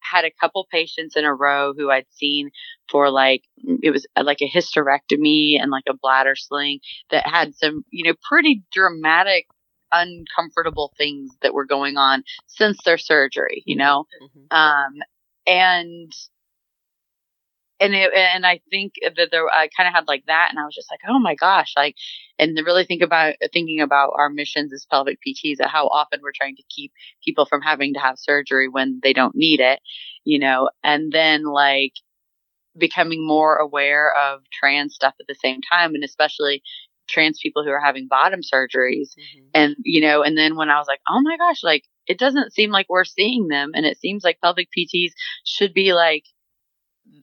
had 0.00 0.24
a 0.24 0.32
couple 0.40 0.66
patients 0.70 1.16
in 1.16 1.24
a 1.24 1.34
row 1.34 1.74
who 1.76 1.90
I'd 1.90 2.06
seen 2.10 2.50
for 2.90 3.10
like 3.10 3.42
it 3.82 3.90
was 3.90 4.06
uh, 4.16 4.24
like 4.24 4.40
a 4.40 4.48
hysterectomy 4.48 5.60
and 5.60 5.70
like 5.70 5.84
a 5.88 5.94
bladder 5.94 6.34
sling 6.36 6.80
that 7.10 7.26
had 7.26 7.54
some 7.54 7.84
you 7.90 8.04
know 8.04 8.14
pretty 8.28 8.62
dramatic 8.72 9.46
uncomfortable 9.90 10.92
things 10.98 11.30
that 11.42 11.54
were 11.54 11.64
going 11.64 11.96
on 11.96 12.22
since 12.46 12.78
their 12.84 12.98
surgery 12.98 13.62
you 13.66 13.76
know 13.76 14.04
mhm. 14.22 14.56
um 14.56 14.94
and 15.46 16.12
and 17.80 17.94
it, 17.94 18.12
and 18.14 18.44
I 18.46 18.60
think 18.70 18.94
that 19.02 19.28
there 19.30 19.46
I 19.48 19.68
kind 19.76 19.88
of 19.88 19.94
had 19.94 20.08
like 20.08 20.24
that 20.26 20.48
and 20.50 20.58
I 20.58 20.64
was 20.64 20.74
just 20.74 20.90
like 20.90 21.00
oh 21.08 21.18
my 21.18 21.34
gosh 21.34 21.72
like 21.76 21.94
and 22.38 22.56
to 22.56 22.62
really 22.62 22.84
think 22.84 23.02
about 23.02 23.34
thinking 23.52 23.80
about 23.80 24.12
our 24.16 24.30
missions 24.30 24.72
as 24.72 24.86
pelvic 24.90 25.18
PTs 25.26 25.64
how 25.66 25.86
often 25.88 26.20
we're 26.22 26.32
trying 26.34 26.56
to 26.56 26.62
keep 26.68 26.92
people 27.24 27.46
from 27.46 27.62
having 27.62 27.94
to 27.94 28.00
have 28.00 28.18
surgery 28.18 28.68
when 28.68 29.00
they 29.02 29.12
don't 29.12 29.34
need 29.36 29.60
it 29.60 29.80
you 30.24 30.38
know 30.38 30.70
and 30.82 31.12
then 31.12 31.44
like 31.44 31.92
becoming 32.76 33.26
more 33.26 33.56
aware 33.56 34.12
of 34.14 34.40
trans 34.52 34.94
stuff 34.94 35.14
at 35.20 35.26
the 35.26 35.34
same 35.34 35.60
time 35.62 35.94
and 35.94 36.04
especially 36.04 36.62
trans 37.08 37.40
people 37.42 37.64
who 37.64 37.70
are 37.70 37.80
having 37.80 38.06
bottom 38.08 38.40
surgeries 38.42 39.16
Mhm. 39.18 39.48
and 39.54 39.76
you 39.82 40.00
know 40.00 40.22
and 40.22 40.36
then 40.36 40.56
when 40.56 40.70
i 40.70 40.78
was 40.78 40.86
like 40.86 41.00
oh 41.08 41.20
my 41.22 41.36
gosh 41.36 41.62
like 41.64 41.84
it 42.06 42.18
doesn't 42.18 42.52
seem 42.52 42.70
like 42.70 42.86
we're 42.88 43.04
seeing 43.04 43.48
them 43.48 43.72
and 43.74 43.84
it 43.86 43.98
seems 43.98 44.22
like 44.24 44.40
pelvic 44.40 44.68
pts 44.76 45.12
should 45.44 45.72
be 45.74 45.92
like 45.92 46.24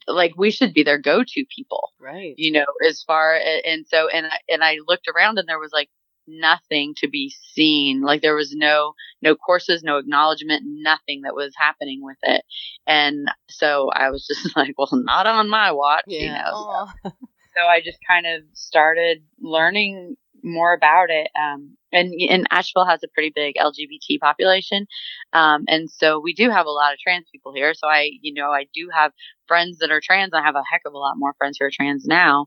like 0.08 0.34
we 0.38 0.52
should 0.52 0.74
be 0.74 0.84
their 0.84 0.98
go-to 1.00 1.46
people 1.56 1.92
Right. 2.00 2.34
you 2.38 2.52
know 2.52 2.66
as 2.88 3.02
far 3.04 3.36
and 3.66 3.86
so 3.88 4.08
and 4.10 4.28
I, 4.28 4.38
and 4.50 4.64
i 4.64 4.78
looked 4.88 5.08
around 5.08 5.38
and 5.40 5.48
there 5.48 5.60
was 5.60 5.72
like 5.74 5.90
nothing 6.28 6.94
to 6.98 7.08
be 7.08 7.34
seen 7.54 8.02
like 8.02 8.22
there 8.22 8.36
was 8.36 8.54
no 8.56 8.94
no 9.22 9.36
courses 9.36 9.84
no 9.84 9.98
acknowledgement 9.98 10.64
nothing 10.66 11.22
that 11.22 11.36
was 11.36 11.54
happening 11.56 12.00
with 12.04 12.18
it 12.24 12.44
and 12.88 13.28
so 13.50 13.90
i 13.94 14.10
was 14.10 14.26
just 14.26 14.56
like 14.58 14.74
well 14.78 14.90
not 14.92 15.28
on 15.28 15.50
my 15.50 15.72
watch 15.72 16.04
you 16.08 16.28
know 16.28 16.34
Aw. 16.54 16.94
so 17.04 17.62
I 17.62 17.80
just 17.82 18.00
kind 18.08 18.26
of 18.26 18.42
started 18.54 19.24
learning 19.40 20.16
more 20.44 20.74
about 20.74 21.10
it. 21.10 21.28
Um, 21.40 21.76
and 21.96 22.14
and 22.30 22.46
Asheville 22.52 22.86
has 22.86 23.02
a 23.04 23.08
pretty 23.08 23.32
big 23.34 23.56
LGBT 23.56 24.20
population, 24.20 24.86
um, 25.34 25.64
and 25.68 25.90
so 25.90 26.20
we 26.20 26.34
do 26.34 26.50
have 26.50 26.66
a 26.66 26.72
lot 26.72 26.94
of 26.94 27.00
trans 27.00 27.26
people 27.32 27.54
here. 27.54 27.74
So 27.74 27.88
I, 27.88 28.12
you 28.22 28.34
know, 28.34 28.52
I 28.52 28.68
do 28.74 28.90
have 28.94 29.12
friends 29.48 29.80
that 29.80 29.92
are 29.92 30.02
trans. 30.04 30.34
I 30.34 30.44
have 30.44 30.56
a 30.56 30.64
heck 30.70 30.82
of 30.86 30.94
a 30.94 30.98
lot 30.98 31.16
more 31.18 31.34
friends 31.38 31.58
who 31.60 31.66
are 31.66 31.72
trans 31.72 32.06
now. 32.06 32.46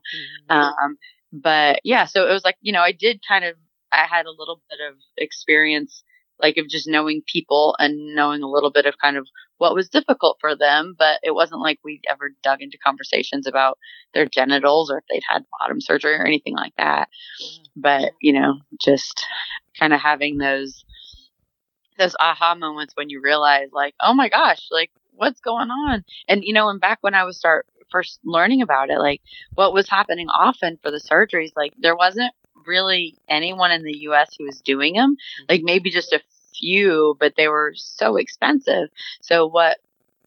Mm-hmm. 0.49 0.57
Um, 0.57 0.97
but 1.31 1.81
yeah, 1.83 2.05
so 2.05 2.27
it 2.27 2.31
was 2.33 2.45
like 2.45 2.57
you 2.61 2.73
know, 2.73 2.81
I 2.81 2.91
did 2.91 3.21
kind 3.27 3.45
of, 3.45 3.55
I 3.91 4.05
had 4.09 4.25
a 4.25 4.31
little 4.31 4.61
bit 4.69 4.79
of 4.87 4.95
experience 5.17 6.03
like 6.41 6.57
of 6.57 6.67
just 6.69 6.87
knowing 6.87 7.21
people 7.25 7.75
and 7.79 8.15
knowing 8.15 8.43
a 8.43 8.49
little 8.49 8.71
bit 8.71 8.85
of 8.85 8.95
kind 9.01 9.17
of 9.17 9.27
what 9.59 9.75
was 9.75 9.89
difficult 9.89 10.37
for 10.39 10.55
them, 10.55 10.95
but 10.97 11.19
it 11.21 11.35
wasn't 11.35 11.61
like 11.61 11.79
we 11.83 12.01
ever 12.09 12.31
dug 12.41 12.61
into 12.61 12.77
conversations 12.77 13.45
about 13.45 13.77
their 14.13 14.25
genitals 14.25 14.89
or 14.89 14.97
if 14.97 15.03
they'd 15.09 15.21
had 15.29 15.45
bottom 15.59 15.79
surgery 15.81 16.15
or 16.15 16.25
anything 16.25 16.55
like 16.55 16.73
that. 16.77 17.09
Mm. 17.43 17.59
But, 17.75 18.11
you 18.21 18.33
know, 18.33 18.55
just 18.81 19.25
kind 19.77 19.93
of 19.93 19.99
having 19.99 20.37
those 20.37 20.83
those 21.97 22.15
aha 22.17 22.55
moments 22.55 22.93
when 22.95 23.09
you 23.09 23.21
realize 23.21 23.67
like, 23.73 23.93
oh 24.01 24.13
my 24.13 24.29
gosh, 24.29 24.65
like 24.71 24.89
what's 25.11 25.41
going 25.41 25.69
on? 25.69 26.05
And 26.29 26.43
you 26.43 26.53
know, 26.53 26.69
and 26.69 26.79
back 26.79 26.99
when 27.01 27.13
I 27.13 27.25
was 27.25 27.37
start 27.37 27.67
first 27.91 28.19
learning 28.23 28.61
about 28.61 28.89
it, 28.89 28.99
like 28.99 29.21
what 29.55 29.73
was 29.73 29.89
happening 29.89 30.29
often 30.29 30.79
for 30.81 30.89
the 30.89 31.01
surgeries, 31.01 31.51
like 31.57 31.73
there 31.77 31.97
wasn't 31.97 32.33
really 32.65 33.17
anyone 33.27 33.71
in 33.71 33.83
the 33.83 33.97
US 34.07 34.35
who 34.37 34.45
was 34.45 34.61
doing 34.61 34.93
them. 34.93 35.15
Mm-hmm. 35.15 35.45
Like 35.49 35.61
maybe 35.63 35.91
just 35.91 36.13
a 36.13 36.21
few, 36.57 37.15
but 37.19 37.33
they 37.35 37.47
were 37.47 37.73
so 37.75 38.17
expensive. 38.17 38.89
So 39.21 39.47
what 39.47 39.77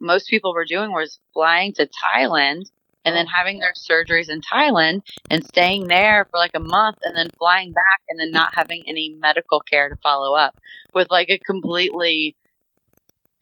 most 0.00 0.28
people 0.28 0.52
were 0.52 0.64
doing 0.64 0.92
was 0.92 1.18
flying 1.32 1.72
to 1.74 1.88
Thailand 1.88 2.70
and 3.04 3.16
then 3.16 3.26
oh. 3.26 3.32
having 3.34 3.58
their 3.58 3.72
surgeries 3.72 4.28
in 4.28 4.40
Thailand 4.40 5.02
and 5.30 5.44
staying 5.44 5.88
there 5.88 6.26
for 6.30 6.38
like 6.38 6.52
a 6.54 6.60
month 6.60 6.98
and 7.02 7.16
then 7.16 7.30
flying 7.38 7.72
back 7.72 8.00
and 8.08 8.18
then 8.18 8.30
not 8.30 8.54
having 8.54 8.82
any 8.86 9.16
medical 9.18 9.60
care 9.60 9.88
to 9.88 9.96
follow 9.96 10.34
up 10.34 10.58
with 10.94 11.10
like 11.10 11.30
a 11.30 11.38
completely 11.38 12.36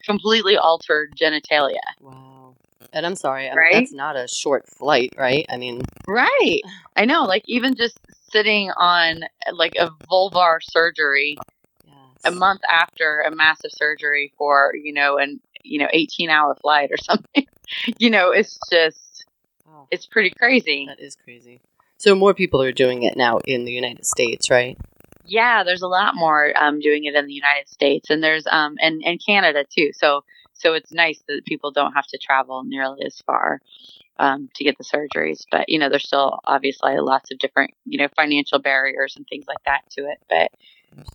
completely 0.03 0.57
altered 0.57 1.13
genitalia. 1.15 1.77
Wow. 1.99 2.55
And 2.93 3.05
I'm 3.05 3.15
sorry, 3.15 3.49
right? 3.55 3.73
that's 3.73 3.93
not 3.93 4.17
a 4.17 4.27
short 4.27 4.67
flight, 4.67 5.13
right? 5.17 5.45
I 5.49 5.57
mean, 5.57 5.81
right. 6.07 6.61
I 6.95 7.05
know, 7.05 7.23
like 7.23 7.43
even 7.45 7.75
just 7.75 7.99
sitting 8.31 8.71
on 8.71 9.21
like 9.53 9.73
a 9.79 9.91
vulvar 10.09 10.57
surgery 10.61 11.37
a 12.25 12.31
month 12.31 12.61
after 12.71 13.21
a 13.21 13.33
massive 13.33 13.71
surgery 13.71 14.33
for 14.37 14.73
you 14.75 14.93
know 14.93 15.17
an 15.17 15.39
you 15.63 15.79
know 15.79 15.87
18 15.91 16.29
hour 16.29 16.55
flight 16.55 16.91
or 16.91 16.97
something 17.01 17.45
you 17.97 18.09
know 18.09 18.31
it's 18.31 18.57
just 18.71 19.25
oh, 19.69 19.87
it's 19.91 20.05
pretty 20.05 20.31
crazy. 20.31 20.85
That 20.87 20.99
is 20.99 21.15
crazy. 21.15 21.61
So 21.97 22.15
more 22.15 22.33
people 22.33 22.61
are 22.61 22.71
doing 22.71 23.03
it 23.03 23.15
now 23.15 23.39
in 23.45 23.65
the 23.65 23.71
united 23.71 24.05
states 24.05 24.49
right? 24.49 24.77
Yeah 25.25 25.63
there's 25.63 25.83
a 25.83 25.87
lot 25.87 26.15
more 26.15 26.51
um, 26.57 26.79
doing 26.79 27.05
it 27.05 27.15
in 27.15 27.27
the 27.27 27.33
united 27.33 27.69
states 27.69 28.09
and 28.09 28.23
there's 28.23 28.45
um 28.47 28.75
and, 28.81 29.01
and 29.05 29.21
canada 29.23 29.63
too 29.69 29.91
so 29.93 30.23
so 30.53 30.73
it's 30.73 30.91
nice 30.91 31.21
that 31.27 31.41
people 31.45 31.71
don't 31.71 31.93
have 31.93 32.07
to 32.07 32.17
travel 32.17 32.63
nearly 32.63 33.03
as 33.05 33.21
far 33.25 33.59
um, 34.19 34.49
to 34.55 34.63
get 34.63 34.77
the 34.77 34.83
surgeries 34.83 35.45
but 35.51 35.67
you 35.69 35.79
know 35.79 35.89
there's 35.89 36.05
still 36.05 36.39
obviously 36.45 36.97
lots 36.97 37.31
of 37.31 37.39
different 37.39 37.71
you 37.85 37.97
know 37.97 38.07
financial 38.15 38.59
barriers 38.59 39.15
and 39.15 39.25
things 39.27 39.45
like 39.47 39.63
that 39.65 39.81
to 39.89 40.01
it 40.01 40.19
but 40.29 40.51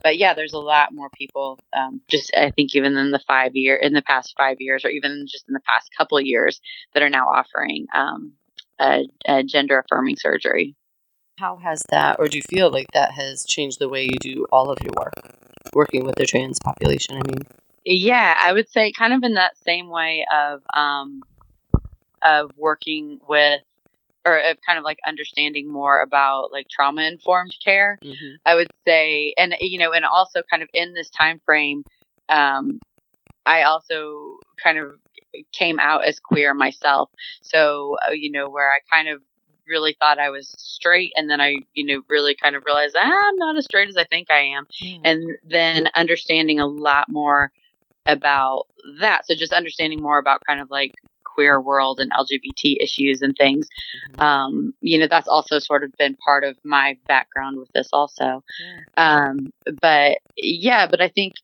but 0.03 0.17
yeah, 0.19 0.35
there's 0.35 0.53
a 0.53 0.59
lot 0.59 0.95
more 0.95 1.11
people. 1.11 1.59
Um, 1.77 2.01
just 2.09 2.31
I 2.37 2.51
think 2.51 2.75
even 2.75 2.97
in 2.97 3.11
the 3.11 3.21
five 3.27 3.53
year 3.55 3.77
in 3.77 3.93
the 3.93 4.03
past 4.03 4.35
five 4.37 4.57
years, 4.61 4.85
or 4.85 4.89
even 4.89 5.27
just 5.29 5.49
in 5.49 5.55
the 5.55 5.61
past 5.61 5.91
couple 5.97 6.19
of 6.19 6.25
years, 6.25 6.61
that 6.95 7.03
are 7.03 7.11
now 7.11 7.27
offering 7.29 7.87
um, 7.95 8.33
a, 8.81 9.05
a 9.27 9.43
gender 9.43 9.79
affirming 9.79 10.17
surgery. 10.17 10.75
How 11.39 11.57
has 11.57 11.83
that, 11.91 12.17
or 12.19 12.29
do 12.29 12.39
you 12.39 12.43
feel 12.43 12.71
like 12.71 12.87
that 12.95 13.13
has 13.13 13.45
changed 13.45 13.79
the 13.79 13.91
way 13.91 14.05
you 14.05 14.19
do 14.19 14.47
all 14.51 14.71
of 14.71 14.79
your 14.83 14.93
work, 14.97 15.13
working 15.75 16.05
with 16.05 16.15
the 16.15 16.25
trans 16.25 16.59
population? 16.59 17.17
I 17.17 17.29
mean, 17.29 17.43
yeah, 17.85 18.35
I 18.43 18.53
would 18.53 18.71
say 18.71 18.91
kind 18.91 19.13
of 19.13 19.23
in 19.23 19.35
that 19.35 19.57
same 19.59 19.89
way 19.89 20.27
of 20.33 20.63
um, 20.73 21.23
of 22.23 22.51
working 22.57 23.21
with 23.29 23.61
or 24.27 24.39
of 24.39 24.59
kind 24.67 24.79
of 24.79 24.85
like 24.85 24.99
understanding 25.07 25.73
more 25.73 26.01
about 26.01 26.53
like 26.53 26.67
trauma 26.69 27.03
informed 27.03 27.55
care 27.65 27.99
mm-hmm. 28.03 28.35
i 28.45 28.55
would 28.55 28.69
say 28.87 29.33
and 29.39 29.55
you 29.61 29.79
know 29.79 29.93
and 29.93 30.05
also 30.05 30.43
kind 30.51 30.63
of 30.63 30.69
in 30.75 30.93
this 30.93 31.09
time 31.11 31.41
frame 31.47 31.85
um 32.29 32.79
i 33.47 33.63
also 33.63 34.37
kind 34.63 34.79
of 34.79 34.93
came 35.53 35.79
out 35.79 36.05
as 36.05 36.19
queer 36.19 36.53
myself 36.53 37.09
so 37.41 37.97
uh, 38.09 38.13
you 38.13 38.31
know 38.31 38.51
where 38.51 38.71
i 38.71 38.79
kind 38.91 39.09
of 39.09 39.23
really 39.69 39.97
thought 40.01 40.19
i 40.19 40.31
was 40.31 40.53
straight 40.59 41.13
and 41.17 41.31
then 41.31 41.41
i 41.41 41.57
you 41.75 41.85
know 41.85 42.03
really 42.09 42.35
kind 42.35 42.57
of 42.57 42.65
realized 42.67 42.97
ah, 42.99 43.29
i'm 43.29 43.37
not 43.37 43.57
as 43.57 43.65
straight 43.65 43.89
as 43.89 43.97
i 43.97 44.05
think 44.05 44.31
i 44.31 44.39
am 44.39 44.67
mm. 44.83 45.01
and 45.05 45.37
then 45.45 45.89
understanding 45.95 46.59
a 46.59 46.67
lot 46.67 47.09
more 47.09 47.51
about 48.07 48.67
that 49.01 49.27
so 49.27 49.35
just 49.35 49.53
understanding 49.53 50.01
more 50.01 50.19
about 50.19 50.41
kind 50.47 50.61
of 50.61 50.71
like 50.71 50.93
queer 51.37 51.61
world 51.61 52.01
and 52.01 52.11
LGBT 52.13 52.77
issues 52.81 53.21
and 53.21 53.37
things. 53.37 53.69
Mm-hmm. 54.13 54.21
Um, 54.23 54.75
you 54.81 54.99
know, 54.99 55.07
that's 55.09 55.29
also 55.29 55.59
sort 55.59 55.85
of 55.85 55.93
been 55.99 56.17
part 56.17 56.45
of 56.45 56.57
my 56.65 56.97
background 57.07 57.59
with 57.59 57.71
this 57.75 57.91
also. 57.93 58.43
Yeah. 58.59 58.81
Um, 58.97 59.53
but 59.83 60.19
yeah, 60.37 60.87
but 60.87 61.03
I 61.03 61.09
think 61.09 61.35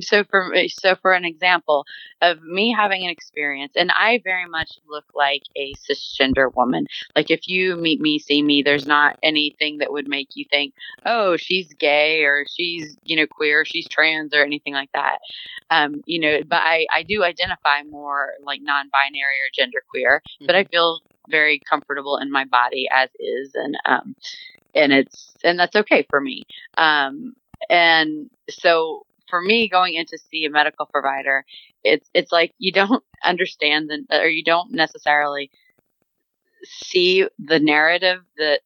so 0.00 0.24
for 0.24 0.52
so 0.68 0.94
for 0.96 1.12
an 1.12 1.24
example 1.24 1.84
of 2.22 2.42
me 2.42 2.74
having 2.76 3.04
an 3.04 3.10
experience 3.10 3.72
and 3.76 3.90
i 3.92 4.20
very 4.24 4.48
much 4.48 4.78
look 4.88 5.04
like 5.14 5.42
a 5.56 5.72
cisgender 5.74 6.54
woman 6.54 6.86
like 7.16 7.30
if 7.30 7.48
you 7.48 7.76
meet 7.76 8.00
me 8.00 8.18
see 8.18 8.42
me 8.42 8.62
there's 8.62 8.86
not 8.86 9.18
anything 9.22 9.78
that 9.78 9.92
would 9.92 10.08
make 10.08 10.28
you 10.34 10.44
think 10.50 10.74
oh 11.06 11.36
she's 11.36 11.72
gay 11.74 12.22
or 12.24 12.44
she's 12.50 12.96
you 13.04 13.16
know 13.16 13.26
queer 13.26 13.64
she's 13.64 13.88
trans 13.88 14.34
or 14.34 14.42
anything 14.42 14.74
like 14.74 14.90
that 14.92 15.18
um 15.70 16.02
you 16.06 16.18
know 16.18 16.38
but 16.46 16.60
i 16.62 16.86
i 16.94 17.02
do 17.02 17.22
identify 17.22 17.82
more 17.88 18.32
like 18.44 18.60
non-binary 18.62 19.36
or 19.44 19.50
genderqueer 19.58 20.16
mm-hmm. 20.16 20.46
but 20.46 20.54
i 20.54 20.62
mm-hmm. 20.62 20.70
feel 20.70 21.00
very 21.28 21.60
comfortable 21.68 22.16
in 22.16 22.30
my 22.30 22.44
body 22.44 22.88
as 22.94 23.08
is 23.18 23.52
and 23.54 23.76
um 23.86 24.14
and 24.74 24.92
it's 24.92 25.34
and 25.44 25.58
that's 25.58 25.76
okay 25.76 26.06
for 26.10 26.20
me 26.20 26.42
um 26.76 27.34
and 27.68 28.30
so 28.48 29.04
for 29.30 29.40
me 29.40 29.68
going 29.68 29.94
in 29.94 30.04
to 30.06 30.18
see 30.18 30.44
a 30.44 30.50
medical 30.50 30.86
provider 30.86 31.44
it's 31.84 32.08
it's 32.14 32.32
like 32.32 32.52
you 32.58 32.72
don't 32.72 33.02
understand 33.24 33.88
the, 33.88 34.20
or 34.20 34.26
you 34.26 34.44
don't 34.44 34.72
necessarily 34.72 35.50
see 36.64 37.26
the 37.38 37.58
narrative 37.58 38.20
that 38.36 38.60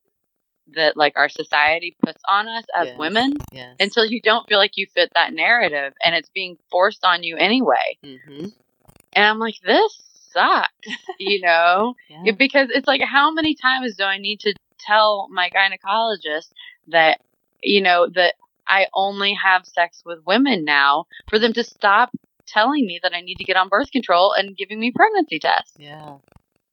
that 0.74 0.96
like 0.96 1.12
our 1.16 1.28
society 1.28 1.96
puts 2.04 2.22
on 2.28 2.48
us 2.48 2.64
as 2.74 2.88
yes. 2.88 2.98
women 2.98 3.36
yes. 3.52 3.76
until 3.78 4.04
you 4.04 4.20
don't 4.20 4.48
feel 4.48 4.58
like 4.58 4.76
you 4.76 4.86
fit 4.94 5.10
that 5.14 5.32
narrative 5.32 5.92
and 6.02 6.14
it's 6.14 6.30
being 6.30 6.56
forced 6.70 7.04
on 7.04 7.22
you 7.22 7.36
anyway 7.36 7.98
mm-hmm. 8.02 8.46
and 9.12 9.24
i'm 9.24 9.38
like 9.38 9.56
this 9.64 10.00
sucks 10.32 10.68
you 11.18 11.40
know 11.40 11.94
yeah. 12.08 12.32
because 12.32 12.68
it's 12.70 12.88
like 12.88 13.02
how 13.02 13.30
many 13.30 13.54
times 13.54 13.94
do 13.96 14.04
i 14.04 14.18
need 14.18 14.40
to 14.40 14.54
tell 14.80 15.28
my 15.30 15.50
gynecologist 15.50 16.50
that 16.88 17.20
you 17.62 17.80
know 17.80 18.08
that 18.14 18.34
I 18.66 18.86
only 18.94 19.34
have 19.34 19.66
sex 19.66 20.02
with 20.04 20.24
women 20.26 20.64
now 20.64 21.06
for 21.28 21.38
them 21.38 21.52
to 21.54 21.64
stop 21.64 22.10
telling 22.46 22.86
me 22.86 23.00
that 23.02 23.14
I 23.14 23.20
need 23.20 23.36
to 23.36 23.44
get 23.44 23.56
on 23.56 23.68
birth 23.68 23.90
control 23.90 24.32
and 24.32 24.56
giving 24.56 24.78
me 24.78 24.92
pregnancy 24.94 25.38
tests. 25.38 25.74
Yeah. 25.78 26.18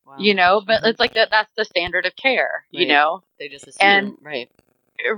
Wow. 0.06 0.16
You 0.18 0.34
know, 0.34 0.62
but 0.66 0.82
mm-hmm. 0.82 0.88
it's 0.88 1.00
like 1.00 1.14
that 1.14 1.30
that's 1.32 1.52
the 1.56 1.66
standard 1.66 2.06
of 2.06 2.16
care, 2.16 2.66
right. 2.74 2.82
you 2.82 2.88
know. 2.88 3.24
They 3.40 3.48
just 3.48 3.68
assume, 3.68 3.88
and, 3.88 4.18
right. 4.22 4.52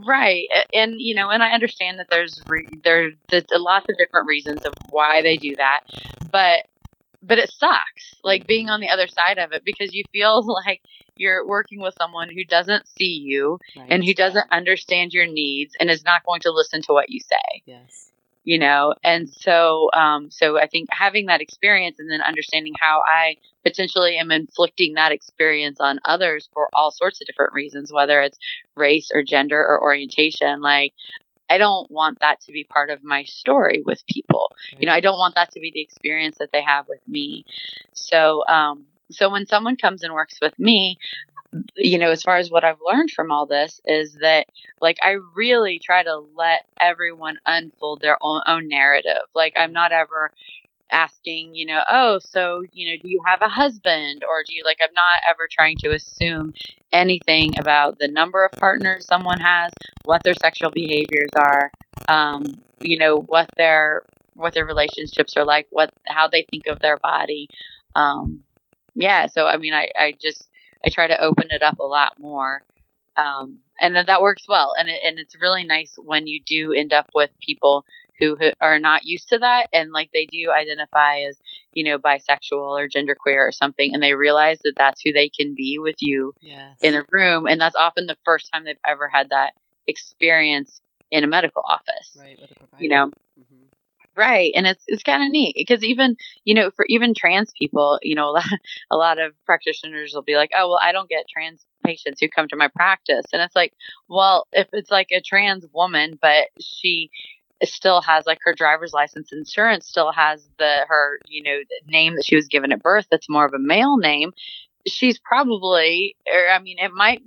Right. 0.05 0.47
And 0.73 0.95
you 0.99 1.15
know, 1.15 1.29
and 1.29 1.41
I 1.41 1.51
understand 1.51 1.99
that 1.99 2.07
there's 2.09 2.41
re- 2.47 2.67
there 2.83 3.11
there's 3.29 3.45
lots 3.51 3.87
of 3.89 3.97
different 3.97 4.27
reasons 4.27 4.61
of 4.65 4.73
why 4.91 5.21
they 5.21 5.37
do 5.37 5.55
that, 5.55 5.81
but 6.31 6.67
but 7.23 7.39
it 7.39 7.51
sucks 7.51 8.15
like 8.23 8.45
being 8.45 8.69
on 8.69 8.81
the 8.81 8.89
other 8.89 9.07
side 9.07 9.39
of 9.39 9.51
it 9.51 9.63
because 9.65 9.93
you 9.93 10.03
feel 10.11 10.45
like 10.65 10.81
you're 11.15 11.45
working 11.45 11.79
with 11.79 11.95
someone 11.97 12.29
who 12.29 12.43
doesn't 12.43 12.87
see 12.87 13.19
you 13.23 13.59
right. 13.77 13.87
and 13.89 14.03
who 14.03 14.13
doesn't 14.13 14.51
understand 14.51 15.13
your 15.13 15.27
needs 15.27 15.75
and 15.79 15.89
is 15.89 16.03
not 16.03 16.25
going 16.25 16.41
to 16.41 16.51
listen 16.51 16.81
to 16.83 16.93
what 16.93 17.09
you 17.09 17.19
say. 17.19 17.61
Yes. 17.65 18.11
You 18.45 18.59
know, 18.59 18.93
and 19.05 19.29
so, 19.29 19.89
um, 19.93 20.29
so 20.29 20.59
I 20.59 20.67
think 20.67 20.89
having 20.91 21.27
that 21.27 21.39
experience 21.39 21.97
and 21.99 22.11
then 22.11 22.21
understanding 22.21 22.73
how 22.77 23.01
I 23.07 23.37
potentially 23.63 24.17
am 24.17 24.31
inflicting 24.31 24.95
that 24.95 25.13
experience 25.13 25.79
on 25.79 25.99
others 26.03 26.49
for 26.53 26.67
all 26.73 26.91
sorts 26.91 27.21
of 27.21 27.27
different 27.27 27.53
reasons, 27.53 27.93
whether 27.93 28.21
it's 28.21 28.37
race 28.75 29.11
or 29.13 29.23
gender 29.23 29.65
or 29.65 29.81
orientation, 29.81 30.59
like 30.59 30.93
I 31.49 31.57
don't 31.57 31.89
want 31.91 32.19
that 32.19 32.41
to 32.41 32.51
be 32.51 32.63
part 32.63 32.89
of 32.89 33.03
my 33.03 33.23
story 33.23 33.81
with 33.85 34.05
people. 34.07 34.51
You 34.77 34.87
know, 34.87 34.93
I 34.93 34.99
don't 34.99 35.17
want 35.17 35.35
that 35.35 35.51
to 35.51 35.59
be 35.59 35.71
the 35.71 35.81
experience 35.81 36.37
that 36.39 36.51
they 36.51 36.61
have 36.61 36.87
with 36.89 37.05
me. 37.07 37.45
So, 37.93 38.43
um, 38.47 38.85
so 39.11 39.29
when 39.29 39.45
someone 39.45 39.75
comes 39.75 40.03
and 40.03 40.13
works 40.13 40.39
with 40.41 40.57
me, 40.59 40.97
you 41.75 41.97
know, 41.97 42.09
as 42.09 42.23
far 42.23 42.37
as 42.37 42.49
what 42.49 42.63
I've 42.63 42.81
learned 42.85 43.11
from 43.11 43.31
all 43.31 43.45
this 43.45 43.79
is 43.85 44.17
that, 44.21 44.47
like, 44.81 44.97
I 45.03 45.17
really 45.35 45.79
try 45.79 46.03
to 46.03 46.23
let 46.35 46.65
everyone 46.79 47.37
unfold 47.45 48.01
their 48.01 48.17
own, 48.21 48.41
own 48.47 48.67
narrative. 48.67 49.21
Like, 49.35 49.53
I'm 49.55 49.73
not 49.73 49.91
ever 49.91 50.31
asking, 50.91 51.55
you 51.55 51.65
know, 51.65 51.81
oh, 51.89 52.19
so, 52.19 52.63
you 52.71 52.89
know, 52.89 53.01
do 53.01 53.09
you 53.09 53.21
have 53.25 53.41
a 53.41 53.49
husband? 53.49 54.23
Or 54.27 54.43
do 54.47 54.55
you 54.55 54.63
like, 54.63 54.77
I'm 54.81 54.93
not 54.93 55.21
ever 55.29 55.47
trying 55.51 55.77
to 55.77 55.93
assume 55.93 56.53
anything 56.91 57.57
about 57.59 57.99
the 57.99 58.07
number 58.07 58.45
of 58.45 58.51
partners 58.59 59.05
someone 59.05 59.39
has, 59.39 59.71
what 60.05 60.23
their 60.23 60.35
sexual 60.35 60.71
behaviors 60.71 61.29
are, 61.35 61.71
um, 62.07 62.45
you 62.79 62.97
know, 62.97 63.17
what 63.17 63.49
their 63.57 64.03
what 64.35 64.53
their 64.53 64.65
relationships 64.65 65.37
are 65.37 65.45
like, 65.45 65.67
what 65.69 65.91
how 66.07 66.27
they 66.27 66.45
think 66.49 66.67
of 66.67 66.79
their 66.79 66.97
body. 66.97 67.47
Um, 67.95 68.43
yeah, 68.95 69.27
so 69.27 69.45
I 69.45 69.57
mean, 69.57 69.73
I, 69.73 69.89
I 69.97 70.13
just 70.19 70.49
I 70.85 70.89
try 70.89 71.07
to 71.07 71.21
open 71.21 71.47
it 71.49 71.63
up 71.63 71.79
a 71.79 71.83
lot 71.83 72.19
more, 72.19 72.63
um, 73.17 73.59
and 73.79 73.95
that 73.95 74.21
works 74.21 74.45
well. 74.47 74.73
And 74.77 74.89
it, 74.89 74.99
and 75.05 75.19
it's 75.19 75.39
really 75.39 75.63
nice 75.63 75.95
when 75.97 76.27
you 76.27 76.41
do 76.45 76.73
end 76.73 76.93
up 76.93 77.09
with 77.13 77.31
people 77.39 77.85
who 78.19 78.37
are 78.61 78.79
not 78.79 79.05
used 79.05 79.29
to 79.29 79.39
that 79.39 79.67
and 79.73 79.91
like 79.91 80.09
they 80.13 80.25
do 80.25 80.51
identify 80.51 81.19
as 81.21 81.37
you 81.73 81.83
know 81.83 81.97
bisexual 81.97 82.79
or 82.79 82.87
genderqueer 82.87 83.47
or 83.47 83.51
something 83.51 83.93
and 83.93 84.03
they 84.03 84.13
realize 84.13 84.59
that 84.63 84.73
that's 84.77 85.01
who 85.01 85.11
they 85.11 85.29
can 85.29 85.55
be 85.55 85.79
with 85.79 85.95
you 85.99 86.33
yes. 86.41 86.77
in 86.81 86.93
a 86.93 87.03
room 87.11 87.47
and 87.47 87.59
that's 87.59 87.75
often 87.75 88.05
the 88.05 88.17
first 88.23 88.49
time 88.53 88.63
they've 88.63 88.77
ever 88.87 89.07
had 89.07 89.29
that 89.29 89.53
experience 89.87 90.81
in 91.11 91.23
a 91.23 91.27
medical 91.27 91.63
office 91.67 92.15
right 92.19 92.39
you 92.79 92.89
know 92.89 93.07
mm-hmm. 93.07 93.62
Right 94.15 94.51
and 94.55 94.67
it's 94.67 94.83
it's 94.87 95.03
kind 95.03 95.23
of 95.23 95.31
neat 95.31 95.55
because 95.57 95.83
even 95.83 96.15
you 96.43 96.53
know 96.53 96.71
for 96.75 96.85
even 96.89 97.13
trans 97.13 97.51
people 97.57 97.99
you 98.01 98.15
know 98.15 98.35
a 98.91 98.95
lot, 98.95 99.19
of 99.19 99.33
practitioners 99.45 100.13
will 100.13 100.21
be 100.21 100.35
like 100.35 100.51
oh 100.55 100.69
well 100.69 100.79
i 100.81 100.91
don't 100.91 101.09
get 101.09 101.25
trans 101.27 101.65
patients 101.85 102.19
who 102.19 102.29
come 102.29 102.47
to 102.47 102.55
my 102.55 102.67
practice 102.67 103.25
and 103.33 103.41
it's 103.41 103.55
like 103.55 103.73
well 104.07 104.47
if 104.51 104.67
it's 104.73 104.91
like 104.91 105.07
a 105.11 105.21
trans 105.21 105.65
woman 105.73 106.17
but 106.21 106.47
she 106.59 107.09
still 107.63 108.01
has 108.01 108.25
like 108.25 108.39
her 108.43 108.53
driver's 108.53 108.93
license 108.93 109.31
insurance 109.31 109.87
still 109.87 110.11
has 110.11 110.47
the 110.57 110.85
her 110.87 111.19
you 111.27 111.41
know 111.43 111.59
name 111.87 112.15
that 112.15 112.25
she 112.25 112.35
was 112.35 112.47
given 112.47 112.71
at 112.71 112.81
birth 112.81 113.07
that's 113.11 113.29
more 113.29 113.45
of 113.45 113.53
a 113.53 113.59
male 113.59 113.97
name 113.97 114.31
she's 114.87 115.19
probably 115.19 116.15
or 116.31 116.49
i 116.49 116.59
mean 116.59 116.77
it 116.79 116.91
might 116.93 117.21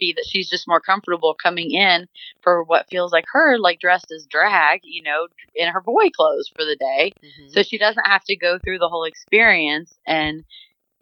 be 0.00 0.12
that 0.12 0.26
she's 0.26 0.50
just 0.50 0.66
more 0.66 0.80
comfortable 0.80 1.36
coming 1.40 1.70
in 1.70 2.08
for 2.40 2.64
what 2.64 2.88
feels 2.90 3.12
like 3.12 3.24
her 3.32 3.58
like 3.58 3.78
dressed 3.78 4.10
as 4.10 4.26
drag 4.26 4.80
you 4.82 5.02
know 5.02 5.28
in 5.54 5.68
her 5.68 5.80
boy 5.80 6.08
clothes 6.16 6.50
for 6.56 6.64
the 6.64 6.76
day 6.76 7.12
mm-hmm. 7.22 7.48
so 7.50 7.62
she 7.62 7.78
doesn't 7.78 8.06
have 8.06 8.24
to 8.24 8.34
go 8.34 8.58
through 8.58 8.78
the 8.78 8.88
whole 8.88 9.04
experience 9.04 9.96
and 10.06 10.44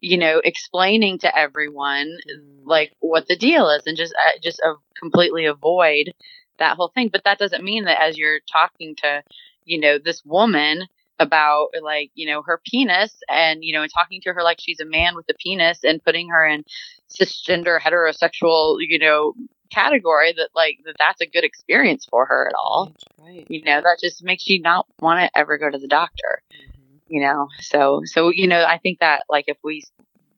you 0.01 0.17
know 0.17 0.39
explaining 0.43 1.17
to 1.17 1.35
everyone 1.37 2.17
mm. 2.29 2.41
like 2.65 2.93
what 2.99 3.27
the 3.27 3.35
deal 3.35 3.69
is 3.69 3.83
and 3.87 3.97
just 3.97 4.13
uh, 4.13 4.37
just 4.41 4.61
uh, 4.63 4.75
completely 4.99 5.45
avoid 5.45 6.13
that 6.59 6.77
whole 6.77 6.89
thing. 6.89 7.09
But 7.11 7.23
that 7.23 7.39
doesn't 7.39 7.63
mean 7.63 7.85
that 7.85 8.01
as 8.01 8.17
you're 8.17 8.39
talking 8.51 8.95
to, 8.97 9.23
you 9.65 9.79
know, 9.79 9.97
this 9.97 10.23
woman 10.23 10.87
about 11.19 11.69
like, 11.81 12.11
you 12.15 12.25
know, 12.25 12.41
her 12.41 12.61
penis 12.65 13.13
and, 13.29 13.63
you 13.63 13.73
know, 13.73 13.81
and 13.81 13.91
talking 13.93 14.21
to 14.21 14.33
her 14.33 14.41
like 14.41 14.59
she's 14.59 14.79
a 14.79 14.85
man 14.85 15.15
with 15.15 15.25
a 15.29 15.33
penis 15.33 15.79
and 15.83 16.03
putting 16.03 16.29
her 16.29 16.45
in 16.45 16.63
cisgender 17.09 17.79
heterosexual, 17.79 18.77
you 18.79 18.97
know, 18.97 19.33
category 19.69 20.33
that 20.33 20.49
like 20.55 20.79
that 20.85 20.95
that's 20.97 21.21
a 21.21 21.27
good 21.27 21.43
experience 21.43 22.07
for 22.09 22.25
her 22.25 22.47
at 22.47 22.55
all. 22.55 22.93
Right. 23.19 23.45
You 23.49 23.63
know, 23.63 23.81
that 23.81 23.99
just 24.01 24.23
makes 24.23 24.47
you 24.47 24.61
not 24.61 24.87
want 24.99 25.19
to 25.19 25.37
ever 25.37 25.57
go 25.57 25.69
to 25.69 25.77
the 25.77 25.87
doctor. 25.87 26.41
Mm-hmm. 26.53 27.13
You 27.13 27.21
know, 27.21 27.47
so 27.59 28.01
so 28.05 28.31
you 28.33 28.47
know, 28.47 28.63
I 28.63 28.77
think 28.77 28.99
that 28.99 29.23
like 29.29 29.45
if 29.47 29.57
we 29.63 29.83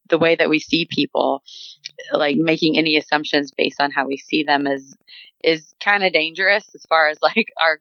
the 0.10 0.18
way 0.18 0.36
that 0.36 0.50
we 0.50 0.60
see 0.60 0.86
people 0.86 1.44
like 2.12 2.36
making 2.38 2.78
any 2.78 2.98
assumptions 2.98 3.52
based 3.52 3.80
on 3.80 3.92
how 3.92 4.06
we 4.06 4.18
see 4.18 4.44
them 4.44 4.68
is 4.68 4.96
is 5.44 5.74
kind 5.84 6.04
of 6.04 6.14
dangerous 6.14 6.70
as 6.76 6.86
far 6.88 7.10
as 7.10 7.18
like 7.22 7.48
our 7.62 7.80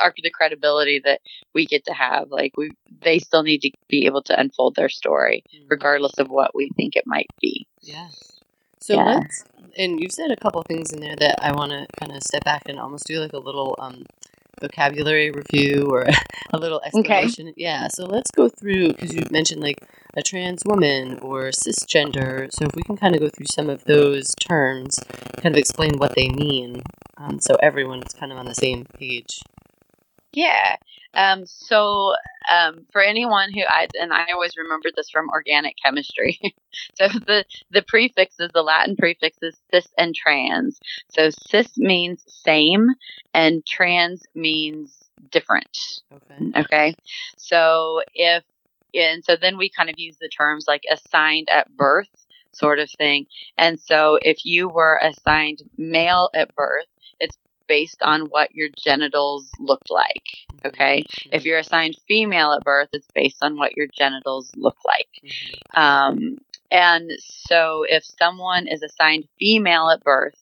our 0.00 0.12
the 0.22 0.30
credibility 0.30 1.00
that 1.04 1.20
we 1.54 1.66
get 1.66 1.84
to 1.84 1.92
have 1.92 2.30
like 2.30 2.56
we 2.56 2.70
they 3.00 3.18
still 3.18 3.42
need 3.42 3.60
to 3.60 3.70
be 3.88 4.06
able 4.06 4.22
to 4.22 4.38
unfold 4.38 4.74
their 4.74 4.88
story 4.88 5.42
mm-hmm. 5.54 5.66
regardless 5.68 6.18
of 6.18 6.28
what 6.28 6.54
we 6.54 6.70
think 6.76 6.96
it 6.96 7.04
might 7.06 7.28
be 7.40 7.66
yes 7.80 8.40
so 8.80 8.94
yeah. 8.94 9.04
let's 9.04 9.44
and 9.78 10.00
you've 10.00 10.12
said 10.12 10.30
a 10.30 10.36
couple 10.36 10.62
things 10.62 10.92
in 10.92 11.00
there 11.00 11.16
that 11.16 11.36
i 11.42 11.52
want 11.52 11.70
to 11.70 11.86
kind 11.98 12.12
of 12.12 12.22
step 12.22 12.44
back 12.44 12.62
and 12.66 12.78
almost 12.78 13.06
do 13.06 13.18
like 13.18 13.32
a 13.32 13.38
little 13.38 13.74
um 13.78 14.04
vocabulary 14.62 15.30
review 15.30 15.88
or 15.90 16.06
a 16.52 16.58
little 16.58 16.80
explanation. 16.82 17.48
Okay. 17.48 17.54
Yeah, 17.56 17.88
so 17.88 18.06
let's 18.06 18.30
go 18.30 18.48
through 18.48 18.88
because 18.88 19.14
you 19.14 19.24
mentioned 19.30 19.60
like 19.60 19.78
a 20.14 20.22
trans 20.22 20.62
woman 20.64 21.18
or 21.20 21.50
cisgender. 21.50 22.48
So 22.52 22.66
if 22.66 22.74
we 22.74 22.82
can 22.82 22.96
kind 22.96 23.14
of 23.14 23.20
go 23.20 23.28
through 23.28 23.46
some 23.54 23.70
of 23.70 23.84
those 23.84 24.34
terms, 24.40 24.96
kind 25.38 25.54
of 25.54 25.58
explain 25.58 25.96
what 25.96 26.14
they 26.14 26.28
mean, 26.28 26.82
um, 27.16 27.40
so 27.40 27.56
everyone's 27.62 28.12
kind 28.14 28.32
of 28.32 28.38
on 28.38 28.46
the 28.46 28.54
same 28.54 28.84
page. 28.98 29.40
Yeah. 30.32 30.76
Um, 31.14 31.44
so 31.44 32.14
um, 32.50 32.86
for 32.90 33.02
anyone 33.02 33.52
who 33.52 33.60
I 33.68 33.86
and 34.00 34.12
I 34.12 34.32
always 34.32 34.56
remember 34.56 34.88
this 34.94 35.10
from 35.10 35.28
organic 35.28 35.76
chemistry. 35.82 36.40
so 36.98 37.08
the 37.08 37.44
the 37.70 37.82
prefixes, 37.82 38.50
the 38.54 38.62
Latin 38.62 38.96
prefixes 38.96 39.60
cis 39.70 39.88
and 39.98 40.14
trans. 40.14 40.80
So 41.10 41.28
cis 41.30 41.76
means 41.76 42.24
same, 42.26 42.88
and 43.34 43.64
trans 43.66 44.22
means 44.34 45.02
different. 45.30 46.00
Okay. 46.12 46.60
Okay. 46.60 46.94
So 47.36 48.02
if 48.14 48.42
and 48.94 49.24
so 49.24 49.36
then 49.36 49.56
we 49.56 49.70
kind 49.70 49.90
of 49.90 49.96
use 49.98 50.16
the 50.20 50.28
terms 50.28 50.66
like 50.66 50.82
assigned 50.90 51.48
at 51.50 51.74
birth 51.76 52.08
sort 52.52 52.78
of 52.78 52.90
thing. 52.90 53.26
And 53.56 53.80
so 53.80 54.18
if 54.22 54.44
you 54.44 54.68
were 54.68 55.00
assigned 55.02 55.62
male 55.76 56.30
at 56.34 56.54
birth, 56.54 56.86
it's 57.18 57.36
based 57.66 58.02
on 58.02 58.22
what 58.26 58.54
your 58.54 58.68
genitals 58.76 59.50
looked 59.58 59.90
like. 59.90 60.22
Mm-hmm. 60.52 60.68
Okay. 60.68 61.02
Mm-hmm. 61.02 61.28
If 61.32 61.44
you're 61.44 61.58
assigned 61.58 61.96
female 62.06 62.52
at 62.52 62.64
birth, 62.64 62.88
it's 62.92 63.08
based 63.14 63.38
on 63.42 63.56
what 63.56 63.76
your 63.76 63.86
genitals 63.92 64.50
look 64.56 64.76
like. 64.84 65.08
Mm-hmm. 65.24 65.80
Um, 65.80 66.38
and 66.70 67.10
so 67.18 67.84
if 67.88 68.04
someone 68.04 68.66
is 68.66 68.82
assigned 68.82 69.28
female 69.38 69.90
at 69.90 70.02
birth, 70.02 70.41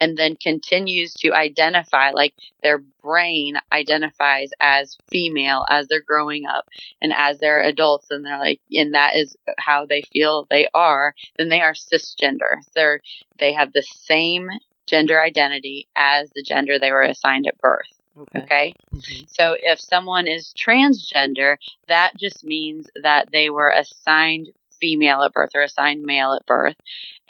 and 0.00 0.16
then 0.16 0.36
continues 0.36 1.14
to 1.14 1.32
identify 1.32 2.10
like 2.10 2.34
their 2.62 2.78
brain 3.02 3.56
identifies 3.72 4.50
as 4.60 4.96
female 5.10 5.64
as 5.70 5.88
they're 5.88 6.00
growing 6.00 6.46
up 6.46 6.68
and 7.00 7.12
as 7.16 7.38
they're 7.38 7.62
adults 7.62 8.10
and 8.10 8.24
they're 8.24 8.38
like 8.38 8.60
and 8.72 8.94
that 8.94 9.16
is 9.16 9.36
how 9.58 9.86
they 9.86 10.02
feel 10.12 10.46
they 10.50 10.68
are 10.74 11.14
then 11.36 11.48
they 11.48 11.60
are 11.60 11.74
cisgender 11.74 12.56
they're 12.74 13.00
they 13.38 13.52
have 13.52 13.72
the 13.72 13.82
same 13.82 14.48
gender 14.88 15.20
identity 15.20 15.86
as 15.94 16.30
the 16.34 16.42
gender 16.42 16.78
they 16.78 16.90
were 16.90 17.02
assigned 17.02 17.46
at 17.46 17.58
birth. 17.58 17.86
Okay. 18.18 18.40
okay? 18.40 18.74
Mm-hmm. 18.92 19.24
So 19.28 19.56
if 19.60 19.78
someone 19.78 20.26
is 20.26 20.52
transgender, 20.58 21.56
that 21.86 22.16
just 22.18 22.42
means 22.42 22.88
that 23.00 23.28
they 23.30 23.50
were 23.50 23.70
assigned 23.70 24.48
female 24.80 25.22
at 25.22 25.32
birth 25.32 25.50
or 25.54 25.62
assigned 25.62 26.02
male 26.02 26.32
at 26.32 26.46
birth. 26.46 26.76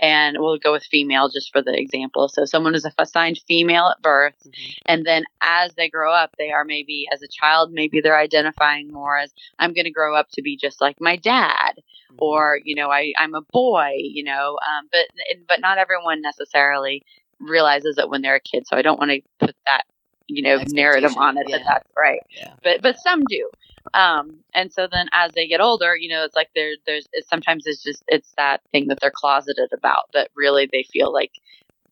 And 0.01 0.37
we'll 0.39 0.59
go 0.59 0.73
with 0.73 0.85
female 0.85 1.29
just 1.29 1.53
for 1.53 1.61
the 1.61 1.77
example. 1.77 2.29
So 2.29 2.45
someone 2.45 2.75
is 2.77 2.87
assigned 2.99 3.41
female 3.49 3.89
at 3.89 4.01
birth, 4.01 4.37
mm-hmm. 4.47 4.71
and 4.87 5.05
then 5.05 5.25
as 5.41 5.75
they 5.75 5.89
grow 5.89 6.13
up, 6.13 6.31
they 6.39 6.53
are 6.53 6.65
maybe 6.65 7.07
as 7.13 7.21
a 7.21 7.29
child, 7.29 7.73
maybe 7.73 8.01
they're 8.01 8.19
identifying 8.19 8.93
more 8.93 9.19
as 9.19 9.33
I'm 9.59 9.73
going 9.73 9.87
to 9.87 9.91
grow 9.91 10.15
up 10.15 10.29
to 10.35 10.43
be 10.43 10.57
just 10.57 10.81
like 10.81 11.01
my 11.01 11.17
dad, 11.17 11.73
mm-hmm. 12.13 12.17
or 12.19 12.61
you 12.65 12.77
know, 12.77 12.91
I 12.91 13.13
I'm 13.19 13.35
a 13.35 13.43
boy, 13.53 13.95
you 13.99 14.23
know. 14.23 14.57
Um, 14.69 14.89
but 14.93 15.07
but 15.49 15.61
not 15.61 15.79
everyone 15.79 16.23
necessarily 16.23 17.03
realizes 17.41 17.99
it 17.99 18.09
when 18.09 18.23
they're 18.23 18.37
a 18.37 18.41
kid. 18.41 18.67
So 18.67 18.77
I 18.77 18.83
don't 18.83 18.99
want 18.99 19.11
to 19.11 19.21
put 19.39 19.57
that, 19.67 19.83
you 20.27 20.43
know, 20.43 20.63
narrative 20.69 21.17
on 21.17 21.39
it 21.39 21.47
yeah. 21.49 21.59
that 21.59 21.65
that's 21.67 21.91
right. 21.97 22.21
Yeah. 22.31 22.53
But 22.63 22.83
but 22.83 22.99
some 22.99 23.25
do. 23.29 23.51
Um, 23.95 24.39
and 24.55 24.73
so 24.73 24.87
then 24.91 25.09
as 25.13 25.33
they 25.33 25.47
get 25.47 25.61
older, 25.61 25.97
you 25.97 26.09
know, 26.09 26.25
it's 26.25 26.37
like 26.37 26.51
there 26.55 26.75
there's 26.87 27.09
it's, 27.13 27.29
sometimes 27.29 27.65
it's 27.67 27.83
just 27.83 28.03
it's 28.09 28.33
that 28.37 28.61
thing 28.73 28.89
that 28.89 28.99
they're 29.01 29.13
closeted 29.15 29.73
about 29.73 30.09
but 30.13 30.31
really 30.37 30.69
they 30.71 30.85
feel 30.85 31.13
like 31.13 31.33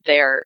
they're 0.05 0.45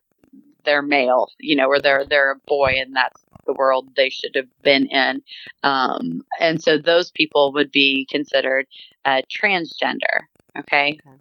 they're 0.64 0.82
male, 0.82 1.28
you 1.38 1.56
know, 1.56 1.68
or 1.68 1.80
they're 1.80 2.04
they're 2.04 2.32
a 2.32 2.38
boy 2.46 2.74
and 2.78 2.94
that's 2.94 3.20
the 3.46 3.52
world 3.52 3.88
they 3.96 4.10
should 4.10 4.34
have 4.34 4.48
been 4.62 4.86
in. 4.86 5.22
Um, 5.62 6.22
and 6.38 6.62
so 6.62 6.78
those 6.78 7.10
people 7.10 7.52
would 7.52 7.72
be 7.72 8.06
considered 8.10 8.66
uh, 9.04 9.22
transgender. 9.30 10.26
Okay? 10.58 10.98
okay. 11.06 11.16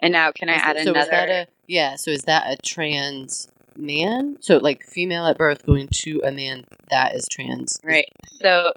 And 0.00 0.12
now, 0.12 0.30
can 0.32 0.48
I 0.48 0.54
add 0.54 0.76
so 0.76 0.90
another? 0.90 1.00
Is 1.00 1.08
that 1.08 1.28
a, 1.30 1.46
yeah. 1.66 1.96
So 1.96 2.10
is 2.10 2.22
that 2.22 2.50
a 2.50 2.56
trans 2.62 3.48
man? 3.76 4.36
So 4.40 4.58
like 4.58 4.84
female 4.84 5.26
at 5.26 5.38
birth 5.38 5.64
going 5.64 5.88
to 6.02 6.20
a 6.24 6.30
man 6.30 6.64
that 6.90 7.14
is 7.14 7.26
trans. 7.30 7.78
Right. 7.82 8.08
So 8.40 8.72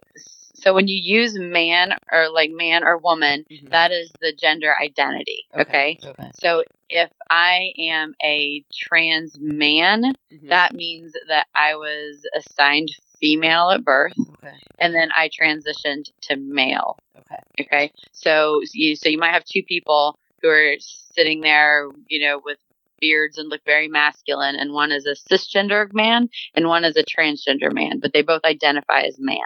so 0.59 0.73
when 0.73 0.87
you 0.87 0.99
use 1.01 1.37
man 1.37 1.93
or 2.11 2.29
like 2.29 2.51
man 2.51 2.83
or 2.83 2.97
woman, 2.97 3.45
mm-hmm. 3.49 3.67
that 3.69 3.91
is 3.91 4.11
the 4.21 4.33
gender 4.33 4.73
identity. 4.81 5.45
Okay? 5.53 5.97
okay. 6.01 6.09
okay. 6.09 6.31
So 6.39 6.63
if 6.89 7.09
I 7.29 7.71
am 7.77 8.15
a 8.23 8.63
trans 8.73 9.37
man, 9.39 10.03
mm-hmm. 10.31 10.49
that 10.49 10.73
means 10.73 11.13
that 11.27 11.47
I 11.55 11.75
was 11.75 12.25
assigned 12.35 12.89
female 13.19 13.69
at 13.71 13.83
birth, 13.83 14.13
okay. 14.37 14.55
and 14.79 14.93
then 14.93 15.09
I 15.15 15.29
transitioned 15.29 16.11
to 16.23 16.35
male. 16.37 16.97
Okay. 17.17 17.65
Okay. 17.65 17.91
So 18.11 18.61
you 18.73 18.95
so 18.95 19.09
you 19.09 19.17
might 19.17 19.33
have 19.33 19.45
two 19.45 19.63
people 19.63 20.17
who 20.41 20.49
are 20.49 20.75
sitting 20.79 21.41
there, 21.41 21.89
you 22.07 22.25
know, 22.25 22.41
with 22.43 22.57
beards 22.99 23.37
and 23.37 23.49
look 23.49 23.61
very 23.65 23.87
masculine, 23.87 24.55
and 24.55 24.73
one 24.73 24.91
is 24.91 25.05
a 25.05 25.15
cisgender 25.31 25.91
man 25.93 26.29
and 26.55 26.67
one 26.67 26.83
is 26.83 26.97
a 26.97 27.03
transgender 27.03 27.71
man, 27.71 27.99
but 27.99 28.13
they 28.13 28.21
both 28.21 28.43
identify 28.43 29.01
as 29.01 29.17
man. 29.19 29.39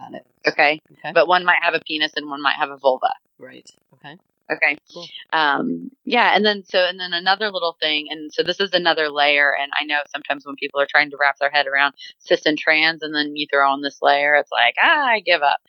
Got 0.00 0.14
it. 0.14 0.26
Okay? 0.46 0.80
Okay. 0.92 1.12
But 1.12 1.28
one 1.28 1.44
might 1.44 1.62
have 1.62 1.74
a 1.74 1.80
penis 1.80 2.12
and 2.16 2.28
one 2.28 2.42
might 2.42 2.56
have 2.56 2.70
a 2.70 2.76
vulva. 2.76 3.12
Right. 3.38 3.68
Okay. 3.94 4.16
Okay. 4.50 4.78
Cool. 4.92 5.06
Um, 5.32 5.90
yeah, 6.04 6.34
and 6.34 6.44
then 6.44 6.64
so 6.64 6.84
and 6.84 6.98
then 6.98 7.12
another 7.12 7.50
little 7.50 7.76
thing, 7.80 8.08
and 8.10 8.32
so 8.32 8.42
this 8.42 8.58
is 8.58 8.72
another 8.72 9.08
layer. 9.08 9.54
And 9.56 9.70
I 9.80 9.84
know 9.84 9.98
sometimes 10.10 10.44
when 10.44 10.56
people 10.56 10.80
are 10.80 10.88
trying 10.90 11.10
to 11.10 11.16
wrap 11.20 11.38
their 11.38 11.50
head 11.50 11.66
around 11.66 11.94
cis 12.18 12.46
and 12.46 12.58
trans, 12.58 13.02
and 13.02 13.14
then 13.14 13.36
you 13.36 13.46
throw 13.50 13.70
on 13.70 13.82
this 13.82 13.98
layer, 14.02 14.34
it's 14.34 14.50
like 14.50 14.74
ah, 14.80 15.06
I 15.06 15.20
give 15.20 15.42
up. 15.42 15.60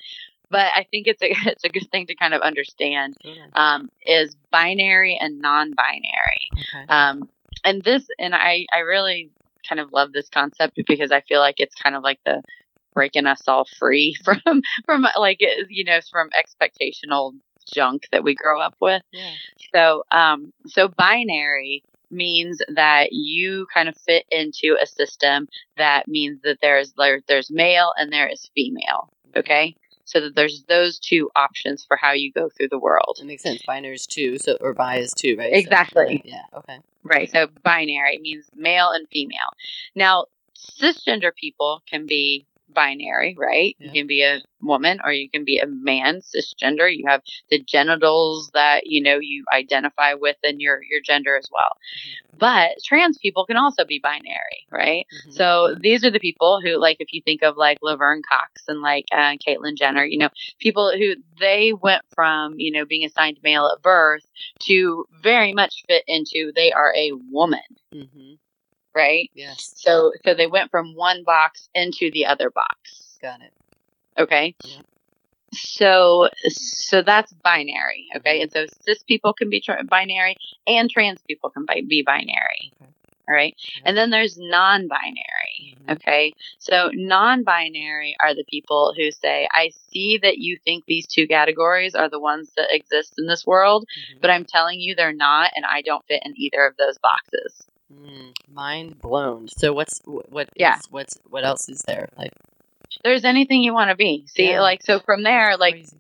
But 0.50 0.68
I 0.76 0.86
think 0.90 1.08
it's 1.08 1.22
a 1.22 1.30
it's 1.50 1.64
a 1.64 1.70
good 1.70 1.90
thing 1.92 2.08
to 2.08 2.16
kind 2.16 2.34
of 2.34 2.42
understand 2.42 3.18
um, 3.54 3.90
is 4.06 4.36
binary 4.52 5.18
and 5.20 5.40
non-binary. 5.40 6.50
Okay. 6.54 6.86
Um, 6.90 7.30
and 7.64 7.84
this, 7.84 8.08
and 8.18 8.34
I 8.34 8.66
I 8.74 8.80
really 8.80 9.30
kind 9.68 9.80
of 9.80 9.94
love 9.94 10.12
this 10.12 10.30
concept 10.30 10.80
because 10.88 11.12
I 11.12 11.22
feel 11.22 11.40
like 11.40 11.56
it's 11.60 11.76
kind 11.76 11.96
of 11.96 12.02
like 12.04 12.20
the 12.26 12.42
breaking 12.94 13.26
us 13.26 13.48
all 13.48 13.66
free 13.78 14.16
from 14.24 14.62
from 14.86 15.06
like 15.18 15.40
you 15.70 15.84
know 15.84 16.00
from 16.12 16.30
expectational 16.30 17.34
junk 17.74 18.08
that 18.12 18.24
we 18.24 18.36
grow 18.36 18.60
up 18.60 18.76
with. 18.82 19.02
Yeah. 19.12 19.32
So, 19.74 20.04
um, 20.12 20.52
so 20.66 20.88
binary 20.88 21.84
means 22.10 22.62
that 22.68 23.10
you 23.12 23.68
kind 23.74 23.88
of 23.88 23.96
fit 23.96 24.26
into 24.32 24.76
a 24.82 24.86
system 24.86 25.48
that 25.78 26.08
means 26.08 26.42
that 26.44 26.58
there's 26.62 26.94
there, 26.98 27.22
there's 27.28 27.50
male 27.52 27.94
and 27.98 28.12
there 28.12 28.28
is 28.28 28.50
female. 28.56 29.10
Okay, 29.36 29.76
so 30.04 30.20
that 30.20 30.36
there's 30.36 30.64
those 30.68 31.00
two 31.00 31.30
options 31.38 31.86
for 31.88 31.96
how 31.96 32.12
you 32.12 32.32
go 32.34 32.50
through 32.50 32.68
the 32.70 32.80
world. 32.80 33.20
It 33.22 33.26
makes 33.26 33.44
sense. 33.44 33.62
Binary 33.66 33.96
is 33.96 34.06
two, 34.06 34.38
so 34.40 34.58
or 34.60 34.74
bi 34.74 34.98
is 34.98 35.14
two, 35.14 35.38
right? 35.38 35.54
So- 35.54 35.58
Exactly. 35.60 36.22
yeah. 36.26 36.42
Okay. 36.58 36.80
Right. 37.04 37.32
So 37.32 37.48
binary 37.64 38.20
means 38.20 38.46
male 38.56 38.90
and 38.92 39.08
female. 39.10 39.52
Now, 39.96 40.26
cisgender 40.56 41.32
people 41.34 41.82
can 41.90 42.06
be 42.06 42.46
binary, 42.74 43.36
right? 43.38 43.76
Yeah. 43.80 43.88
You 43.88 44.02
can 44.02 44.08
be 44.08 44.24
a 44.24 44.42
woman 44.62 45.00
or 45.04 45.12
you 45.12 45.30
can 45.30 45.44
be 45.46 45.60
a 45.60 45.68
man, 45.68 46.22
cisgender. 46.22 46.94
You 46.96 47.06
have 47.08 47.22
the 47.50 47.60
genitals 47.62 48.52
that, 48.54 48.84
you 48.86 49.02
know, 49.02 49.18
you 49.20 49.44
identify 49.54 50.14
with 50.14 50.38
in 50.44 50.60
your, 50.60 50.82
your 50.90 51.02
gender 51.02 51.36
as 51.38 51.48
well. 51.52 51.72
But 52.38 52.72
trans 52.84 53.18
people 53.18 53.46
can 53.46 53.58
also 53.58 53.86
be 53.86 54.00
binary, 54.02 54.66
right? 54.72 55.06
Mhm. 55.28 55.34
So 55.34 55.76
these 55.80 56.04
are 56.06 56.10
the 56.12 56.20
people 56.20 56.60
who, 56.64 56.78
like, 56.78 56.98
if 57.00 57.14
you 57.14 57.22
think 57.22 57.44
of 57.44 57.58
like 57.58 57.78
Laverne 57.82 58.22
Cox 58.28 58.64
and 58.68 58.82
like 58.82 59.06
uh, 59.12 59.36
Caitlyn 59.46 59.76
Jenner, 59.78 60.04
you 60.06 60.18
know, 60.18 60.30
people 60.60 60.92
who 60.98 61.16
they 61.40 61.74
went 61.74 62.04
from, 62.16 62.56
you 62.60 62.72
know, 62.72 62.86
being 62.86 63.06
assigned 63.06 63.40
male 63.44 63.70
at 63.76 63.82
birth 63.82 64.26
to 64.64 65.06
very 65.22 65.54
much 65.54 65.84
fit 65.88 66.04
into 66.08 66.52
they 66.56 66.72
are 66.72 66.94
a 66.96 67.12
woman, 67.30 67.62
Mhm. 67.94 68.38
Right? 68.96 69.30
Yes. 69.34 69.74
So 69.78 70.12
so 70.26 70.34
they 70.34 70.48
went 70.48 70.72
from 70.72 70.96
one 70.96 71.24
box 71.24 71.70
into 71.74 72.12
the 72.12 72.26
other 72.26 72.50
box. 72.50 73.18
Got 73.22 73.42
it. 73.42 73.54
Okay. 74.18 74.56
Yeah. 74.66 74.82
So 75.54 76.30
so 76.48 77.02
that's 77.02 77.34
binary. 77.34 78.08
Okay, 78.16 78.40
Mhm. 78.40 78.44
and 78.44 78.52
so 78.52 78.66
cis 78.86 79.04
people 79.04 79.34
can 79.34 79.50
be 79.50 79.60
tra- 79.60 79.84
binary 79.84 80.38
and 80.66 80.90
trans 80.90 81.22
people 81.28 81.50
can 81.50 81.66
bi- 81.66 81.84
be 81.88 82.04
binary. 82.04 82.72
Okay. 82.82 82.92
All 83.28 83.36
right, 83.36 83.56
Yeah. 83.76 83.82
and 83.86 83.98
then 83.98 84.10
there's 84.10 84.38
non-binary. 84.38 85.78
Mhm. 85.86 85.92
Okay, 85.94 86.34
so 86.58 86.90
non-binary 86.94 88.16
are 88.22 88.34
the 88.34 88.44
people 88.50 88.94
who 88.98 89.12
say, 89.12 89.48
"I 89.54 89.70
see 89.70 90.18
that 90.18 90.38
you 90.40 90.58
think 90.58 90.86
these 90.86 91.06
two 91.08 91.28
categories 91.28 91.96
are 91.96 92.10
the 92.10 92.20
ones 92.20 92.52
that 92.58 92.74
exist 92.74 93.14
in 93.18 93.28
this 93.28 93.46
world, 93.46 93.86
Mhm. 93.88 94.22
but 94.22 94.32
I'm 94.32 94.46
telling 94.46 94.80
you 94.80 94.96
they're 94.96 95.14
not, 95.14 95.52
and 95.56 95.66
I 95.66 95.82
don't 95.82 96.06
fit 96.08 96.24
in 96.26 96.34
either 96.36 96.66
of 96.66 96.78
those 96.78 96.98
boxes." 96.98 97.68
Mm, 97.92 98.34
mind 98.54 99.00
blown. 99.02 99.50
So 99.50 99.74
what's 99.74 100.00
wh- 100.06 100.32
what? 100.32 100.50
Yeah. 100.56 100.78
is- 100.78 100.88
what's 100.92 101.20
what 101.30 101.46
else 101.46 101.70
is 101.70 101.84
there? 101.88 102.10
Like 102.18 102.34
There's 103.04 103.26
anything 103.26 103.64
you 103.64 103.74
want 103.74 103.92
to 103.92 103.98
be. 103.98 104.28
See, 104.28 104.52
Yeah. 104.52 104.62
like 104.62 104.84
so 104.84 105.00
from 105.00 105.24
there, 105.24 105.58
that's 105.58 105.58
like 105.58 105.74
crazy. 105.74 105.98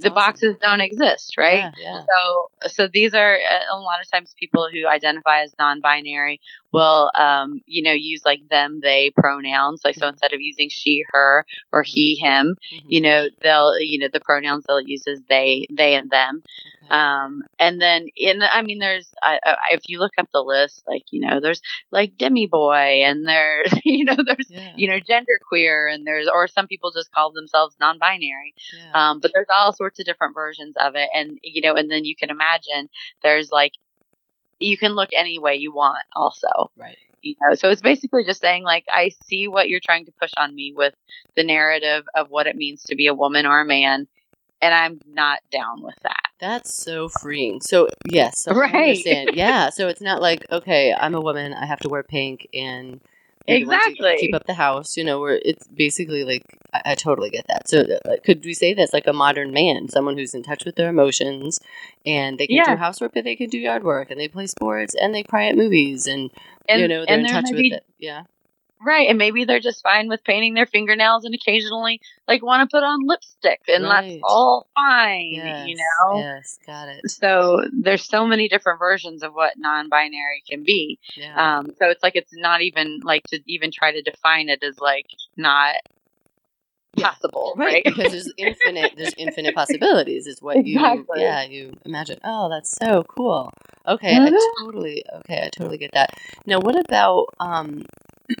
The 0.00 0.08
awesome. 0.08 0.14
boxes 0.14 0.56
don't 0.60 0.80
exist, 0.80 1.36
right? 1.36 1.58
Yeah. 1.58 1.70
yeah. 1.78 2.00
So, 2.00 2.68
so 2.68 2.88
these 2.92 3.14
are 3.14 3.34
uh, 3.34 3.76
a 3.76 3.78
lot 3.78 4.00
of 4.02 4.10
times 4.10 4.34
people 4.38 4.68
who 4.72 4.86
identify 4.86 5.42
as 5.42 5.54
non-binary 5.58 6.40
will, 6.72 7.10
um, 7.18 7.60
you 7.66 7.82
know, 7.82 7.92
use 7.92 8.22
like 8.24 8.40
them, 8.48 8.80
they 8.82 9.10
pronouns. 9.16 9.82
Like, 9.84 9.96
so 9.96 10.06
Mhm. 10.06 10.10
instead 10.10 10.32
of 10.32 10.40
using 10.40 10.68
she, 10.70 11.02
her, 11.10 11.44
or 11.72 11.82
he, 11.82 12.14
him, 12.16 12.56
Mhm. 12.72 12.82
you 12.88 13.00
know, 13.00 13.28
they'll, 13.42 13.78
you 13.80 13.98
know, 13.98 14.08
the 14.12 14.20
pronouns 14.20 14.64
they'll 14.66 14.80
use 14.80 15.04
is 15.06 15.20
they, 15.28 15.66
they, 15.70 15.94
and 15.94 16.10
them. 16.10 16.42
Um, 16.90 17.42
and 17.58 17.80
then 17.80 18.06
in, 18.16 18.42
I 18.42 18.62
mean, 18.62 18.78
there's, 18.78 19.12
I, 19.22 19.38
I, 19.44 19.56
if 19.72 19.82
you 19.88 19.98
look 19.98 20.12
up 20.18 20.28
the 20.32 20.42
list, 20.42 20.82
like, 20.86 21.02
you 21.10 21.20
know, 21.20 21.40
there's 21.40 21.60
like 21.90 22.16
demi 22.16 22.46
boy, 22.46 23.02
and 23.04 23.26
there's, 23.26 23.72
you 23.84 24.04
know, 24.04 24.16
there's, 24.24 24.48
yeah. 24.48 24.72
you 24.76 24.88
know, 24.88 24.98
gender 25.00 25.38
queer, 25.48 25.86
and 25.88 26.06
there's, 26.06 26.28
or 26.32 26.46
some 26.46 26.66
people 26.68 26.92
just 26.92 27.10
call 27.12 27.32
themselves 27.32 27.76
non-binary. 27.80 28.54
Um, 28.94 29.18
but 29.20 29.32
there's 29.34 29.46
all 29.54 29.72
sorts 29.72 29.89
of 29.98 30.06
different 30.06 30.34
versions 30.34 30.74
of 30.78 30.94
it. 30.94 31.08
And, 31.14 31.38
you 31.42 31.62
know, 31.62 31.74
and 31.74 31.90
then 31.90 32.04
you 32.04 32.14
can 32.16 32.30
imagine 32.30 32.88
there's 33.22 33.50
like, 33.50 33.72
you 34.58 34.76
can 34.76 34.92
look 34.92 35.10
any 35.16 35.38
way 35.38 35.56
you 35.56 35.72
want 35.72 36.02
also, 36.14 36.70
right. 36.76 36.98
you 37.22 37.34
know, 37.40 37.54
so 37.54 37.70
it's 37.70 37.80
basically 37.80 38.24
just 38.24 38.40
saying 38.40 38.62
like, 38.62 38.84
I 38.92 39.10
see 39.24 39.48
what 39.48 39.68
you're 39.68 39.80
trying 39.80 40.04
to 40.06 40.12
push 40.20 40.32
on 40.36 40.54
me 40.54 40.72
with 40.76 40.94
the 41.34 41.42
narrative 41.42 42.04
of 42.14 42.28
what 42.30 42.46
it 42.46 42.56
means 42.56 42.82
to 42.84 42.94
be 42.94 43.06
a 43.06 43.14
woman 43.14 43.46
or 43.46 43.60
a 43.60 43.64
man. 43.64 44.06
And 44.62 44.74
I'm 44.74 45.00
not 45.06 45.40
down 45.50 45.82
with 45.82 45.94
that. 46.02 46.20
That's 46.38 46.82
so 46.82 47.08
freeing. 47.08 47.62
So 47.62 47.88
yes, 48.10 48.42
so 48.42 48.52
Right. 48.52 49.02
Yeah. 49.32 49.70
So 49.70 49.88
it's 49.88 50.02
not 50.02 50.20
like 50.20 50.44
okay, 50.52 50.92
I'm 50.92 51.14
a 51.14 51.20
woman, 51.20 51.54
I 51.54 51.64
have 51.64 51.80
to 51.80 51.88
wear 51.88 52.02
pink 52.02 52.46
and 52.52 53.00
Exactly. 53.56 54.16
keep 54.18 54.34
up 54.34 54.46
the 54.46 54.54
house. 54.54 54.96
You 54.96 55.04
know, 55.04 55.20
where 55.20 55.40
it's 55.44 55.66
basically 55.68 56.24
like 56.24 56.42
I, 56.72 56.92
I 56.92 56.94
totally 56.94 57.30
get 57.30 57.46
that. 57.48 57.68
So 57.68 57.80
uh, 57.80 58.16
could 58.24 58.44
we 58.44 58.54
say 58.54 58.74
that's 58.74 58.92
like 58.92 59.06
a 59.06 59.12
modern 59.12 59.52
man, 59.52 59.88
someone 59.88 60.16
who's 60.16 60.34
in 60.34 60.42
touch 60.42 60.64
with 60.64 60.76
their 60.76 60.88
emotions, 60.90 61.58
and 62.06 62.38
they 62.38 62.46
can 62.46 62.56
Yeah. 62.56 62.74
do 62.74 62.76
housework, 62.76 63.12
but 63.14 63.24
they 63.24 63.36
can 63.36 63.48
do 63.50 63.58
yard 63.58 63.84
work, 63.84 64.10
and 64.10 64.20
they 64.20 64.28
play 64.28 64.46
sports, 64.46 64.94
and 65.00 65.14
they 65.14 65.22
cry 65.22 65.46
at 65.46 65.56
movies, 65.56 66.06
and, 66.06 66.30
And, 66.68 66.80
you 66.80 66.88
know 66.88 67.04
they're 67.06 67.18
in 67.18 67.26
touch 67.26 67.46
with 67.50 67.60
be- 67.60 67.72
it. 67.74 67.84
Yeah. 67.98 68.22
Right. 68.82 69.08
And 69.08 69.18
maybe 69.18 69.44
they're 69.44 69.60
just 69.60 69.82
fine 69.82 70.08
with 70.08 70.24
painting 70.24 70.54
their 70.54 70.66
fingernails 70.66 71.24
and 71.24 71.34
occasionally 71.34 72.00
like 72.26 72.42
want 72.42 72.68
to 72.68 72.74
put 72.74 72.82
on 72.82 73.06
lipstick 73.06 73.60
and 73.68 73.84
Right. 73.84 74.12
that's 74.20 74.22
all 74.24 74.66
fine, 74.74 75.32
Yes. 75.32 75.66
you 75.68 75.76
know? 75.76 76.18
Yes. 76.20 76.58
Got 76.66 76.88
it. 76.88 77.10
So 77.10 77.62
there's 77.72 78.04
so 78.06 78.26
many 78.26 78.48
different 78.48 78.78
versions 78.78 79.22
of 79.22 79.34
what 79.34 79.58
non-binary 79.58 80.42
can 80.48 80.62
be. 80.64 80.98
Yeah. 81.16 81.58
Um, 81.58 81.66
so 81.78 81.90
it's 81.90 82.02
like 82.02 82.16
it's 82.16 82.32
not 82.34 82.62
even 82.62 83.00
like 83.04 83.22
to 83.28 83.40
even 83.46 83.70
try 83.70 83.92
to 83.92 84.02
define 84.02 84.48
it 84.48 84.62
as 84.62 84.78
like 84.80 85.06
not 85.36 85.76
Yeah. 86.96 87.10
possible, 87.10 87.54
right 87.56 87.66
right? 87.66 87.84
because 87.84 88.10
there's 88.10 88.32
infinite 88.38 88.92
there's 88.96 89.14
infinite 89.16 89.54
possibilities 89.54 90.26
is 90.26 90.42
what 90.42 90.66
you 90.66 91.06
yeah 91.14 91.42
you 91.44 91.72
imagine 91.84 92.18
oh 92.24 92.48
that's 92.48 92.72
so 92.82 93.04
cool 93.04 93.52
okay 93.86 94.14
Mhm. 94.16 94.26
i 94.34 94.50
totally 94.58 95.04
okay 95.18 95.42
i 95.44 95.48
totally 95.50 95.78
get 95.78 95.92
that 95.92 96.10
now 96.46 96.58
what 96.58 96.74
about 96.76 97.26
um 97.38 97.84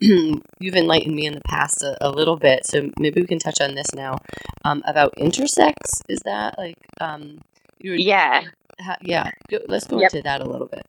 you've 0.60 0.74
enlightened 0.76 1.14
me 1.14 1.26
in 1.26 1.34
the 1.34 1.40
past 1.48 1.82
a, 1.82 1.96
a 2.06 2.10
little 2.10 2.36
bit 2.36 2.64
so 2.66 2.90
maybe 2.98 3.20
we 3.20 3.26
can 3.26 3.38
touch 3.38 3.60
on 3.60 3.74
this 3.74 3.92
now 3.94 4.16
um 4.64 4.82
about 4.86 5.14
intersex 5.18 5.74
is 6.08 6.20
that 6.24 6.56
like 6.58 6.76
um 7.00 7.38
you 7.80 7.92
were, 7.92 7.96
yeah. 7.96 8.42
ha, 8.80 8.96
yeah 9.02 9.30
go, 9.50 9.58
let's 9.68 9.86
go 9.86 9.98
Yep. 9.98 10.10
into 10.12 10.22
that 10.22 10.40
a 10.40 10.44
little 10.48 10.68
bit 10.68 10.84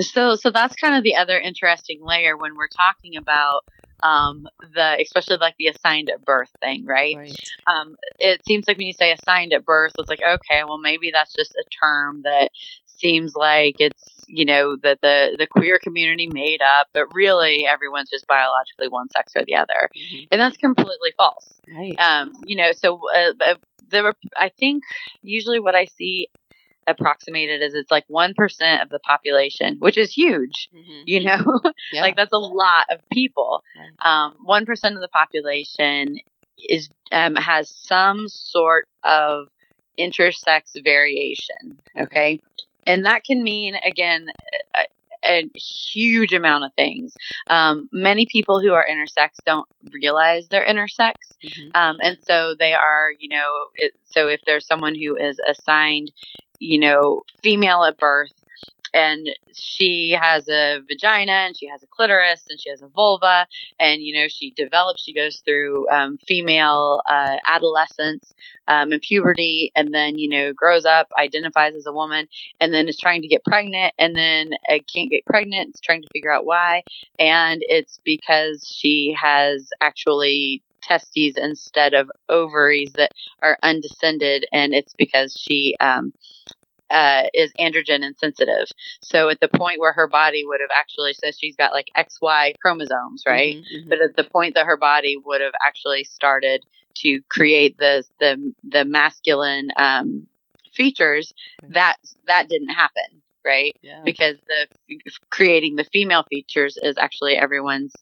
So 0.00 0.36
so 0.36 0.50
that's 0.50 0.74
kind 0.76 0.94
of 0.96 1.04
the 1.04 1.16
other 1.16 1.38
interesting 1.38 2.00
layer 2.02 2.36
when 2.36 2.56
we're 2.56 2.68
talking 2.68 3.16
about 3.16 3.62
um 4.02 4.46
the 4.74 4.98
especially 5.00 5.36
like 5.38 5.54
the 5.58 5.68
assigned 5.68 6.10
at 6.10 6.24
birth 6.24 6.50
thing, 6.60 6.84
right? 6.86 7.18
right 7.18 7.38
um, 7.66 7.96
it 8.18 8.44
seems 8.46 8.66
like 8.68 8.78
when 8.78 8.86
you 8.86 8.92
say 8.92 9.12
assigned 9.12 9.52
at 9.52 9.64
birth, 9.64 9.92
it's 9.98 10.08
like, 10.10 10.20
okay, 10.22 10.64
well, 10.64 10.78
maybe 10.78 11.10
that's 11.12 11.34
just 11.34 11.52
a 11.52 11.64
term 11.80 12.22
that 12.24 12.50
seems 12.98 13.34
like 13.34 13.76
it's, 13.78 14.24
you 14.26 14.44
know, 14.44 14.76
that 14.82 15.00
the, 15.02 15.36
the 15.38 15.46
queer 15.46 15.78
community 15.78 16.26
made 16.28 16.60
up, 16.62 16.88
but 16.92 17.12
really 17.14 17.66
everyone's 17.66 18.10
just 18.10 18.26
biologically 18.26 18.88
one 18.88 19.08
sex 19.10 19.32
or 19.36 19.44
the 19.44 19.54
other. 19.56 19.88
Mhm. 19.96 20.28
And 20.30 20.40
that's 20.40 20.56
completely 20.56 21.12
false. 21.16 21.60
right 21.74 21.94
Um, 21.98 22.32
you 22.46 22.56
know, 22.56 22.72
so 22.72 23.00
uh, 23.14 23.32
uh, 23.46 23.54
there 23.88 24.02
were, 24.02 24.14
I 24.36 24.48
think 24.48 24.82
usually 25.22 25.60
what 25.60 25.74
I 25.74 25.84
see 25.86 26.28
approximated 26.86 27.62
is 27.62 27.74
it's 27.74 27.90
like 27.90 28.06
1% 28.08 28.82
of 28.82 28.88
the 28.90 28.98
population, 29.00 29.76
which 29.78 29.96
is 29.96 30.12
huge, 30.12 30.68
Mhm. 30.74 31.02
you 31.06 31.20
know, 31.24 31.60
yeah. 31.92 32.02
like 32.02 32.16
that's 32.16 32.32
a 32.32 32.38
lot 32.38 32.86
of 32.90 33.00
people. 33.10 33.62
Um, 34.00 34.34
one 34.44 34.66
percent 34.66 34.94
of 34.94 35.00
the 35.00 35.08
population 35.08 36.18
is 36.68 36.88
um, 37.10 37.36
has 37.36 37.68
some 37.70 38.28
sort 38.28 38.86
of 39.02 39.48
intersex 39.98 40.72
variation. 40.82 41.78
Okay, 41.98 42.40
and 42.86 43.04
that 43.06 43.24
can 43.24 43.42
mean 43.42 43.76
again. 43.84 44.28
A, 44.74 44.84
a 45.26 45.50
huge 45.54 46.34
amount 46.34 46.64
of 46.64 46.72
things. 46.74 47.14
Um, 47.46 47.88
many 47.92 48.26
people 48.26 48.60
who 48.60 48.74
are 48.74 48.86
intersex 48.86 49.30
don't 49.46 49.66
realize 49.90 50.48
they're 50.48 50.66
intersex. 50.66 51.14
Mhm. 51.42 51.70
Um, 51.74 51.96
and 52.02 52.18
so 52.22 52.54
they 52.58 52.74
are, 52.74 53.12
you 53.18 53.30
know, 53.30 53.68
it, 53.74 53.92
so 54.04 54.28
if 54.28 54.40
there's 54.46 54.66
someone 54.66 54.94
who 54.94 55.16
is 55.16 55.40
assigned, 55.48 56.12
you 56.58 56.78
know, 56.78 57.22
female 57.42 57.84
at 57.84 57.96
birth 57.96 58.32
and 58.94 59.28
she 59.52 60.16
has 60.18 60.48
a 60.48 60.80
vagina 60.88 61.32
and 61.32 61.56
she 61.56 61.66
has 61.66 61.82
a 61.82 61.86
clitoris 61.86 62.44
and 62.48 62.60
she 62.60 62.70
has 62.70 62.80
a 62.80 62.88
vulva 62.88 63.46
and 63.78 64.02
you 64.02 64.14
know 64.14 64.28
she 64.28 64.52
develops 64.52 65.02
she 65.02 65.12
goes 65.12 65.42
through 65.44 65.88
um, 65.90 66.16
female 66.26 67.02
uh, 67.08 67.36
adolescence 67.46 68.32
um, 68.68 68.92
and 68.92 69.02
puberty 69.02 69.72
and 69.74 69.92
then 69.92 70.16
you 70.16 70.28
know 70.28 70.52
grows 70.52 70.84
up 70.84 71.08
identifies 71.18 71.74
as 71.74 71.86
a 71.86 71.92
woman 71.92 72.26
and 72.60 72.72
then 72.72 72.88
is 72.88 72.98
trying 72.98 73.20
to 73.20 73.28
get 73.28 73.44
pregnant 73.44 73.92
and 73.98 74.16
then 74.16 74.52
uh, 74.70 74.78
can't 74.92 75.10
get 75.10 75.26
pregnant 75.26 75.70
it's 75.70 75.80
trying 75.80 76.00
to 76.00 76.08
figure 76.12 76.32
out 76.32 76.46
why 76.46 76.82
and 77.18 77.62
it's 77.68 78.00
because 78.04 78.66
she 78.66 79.14
has 79.20 79.68
actually 79.80 80.62
testes 80.82 81.34
instead 81.36 81.94
of 81.94 82.10
ovaries 82.28 82.92
that 82.92 83.10
are 83.42 83.58
undescended 83.62 84.46
and 84.52 84.74
it's 84.74 84.94
because 84.98 85.34
she 85.36 85.74
um, 85.80 86.12
uh, 86.90 87.24
is 87.32 87.52
androgen 87.58 88.04
insensitive. 88.04 88.68
So 89.02 89.28
at 89.28 89.40
the 89.40 89.48
point 89.48 89.80
where 89.80 89.92
her 89.92 90.06
body 90.06 90.44
would 90.44 90.60
have 90.60 90.70
actually, 90.74 91.14
so 91.14 91.30
she's 91.30 91.56
got 91.56 91.72
like 91.72 91.88
XY 91.96 92.54
chromosomes, 92.60 93.24
right? 93.26 93.56
Mm-hmm, 93.56 93.76
mm-hmm. 93.76 93.88
But 93.88 94.00
at 94.00 94.16
the 94.16 94.24
point 94.24 94.54
that 94.54 94.66
her 94.66 94.76
body 94.76 95.16
would 95.24 95.40
have 95.40 95.54
actually 95.66 96.04
started 96.04 96.64
to 96.96 97.20
create 97.28 97.76
the 97.78 98.04
the 98.20 98.52
the 98.62 98.84
masculine 98.84 99.70
um, 99.76 100.26
features, 100.72 101.32
that 101.68 101.96
that 102.26 102.48
didn't 102.48 102.68
happen, 102.68 103.22
right? 103.44 103.76
Yeah. 103.82 104.02
Because 104.04 104.36
the 104.46 104.98
creating 105.30 105.76
the 105.76 105.84
female 105.84 106.24
features 106.30 106.78
is 106.80 106.96
actually 106.98 107.36
everyone's 107.36 107.92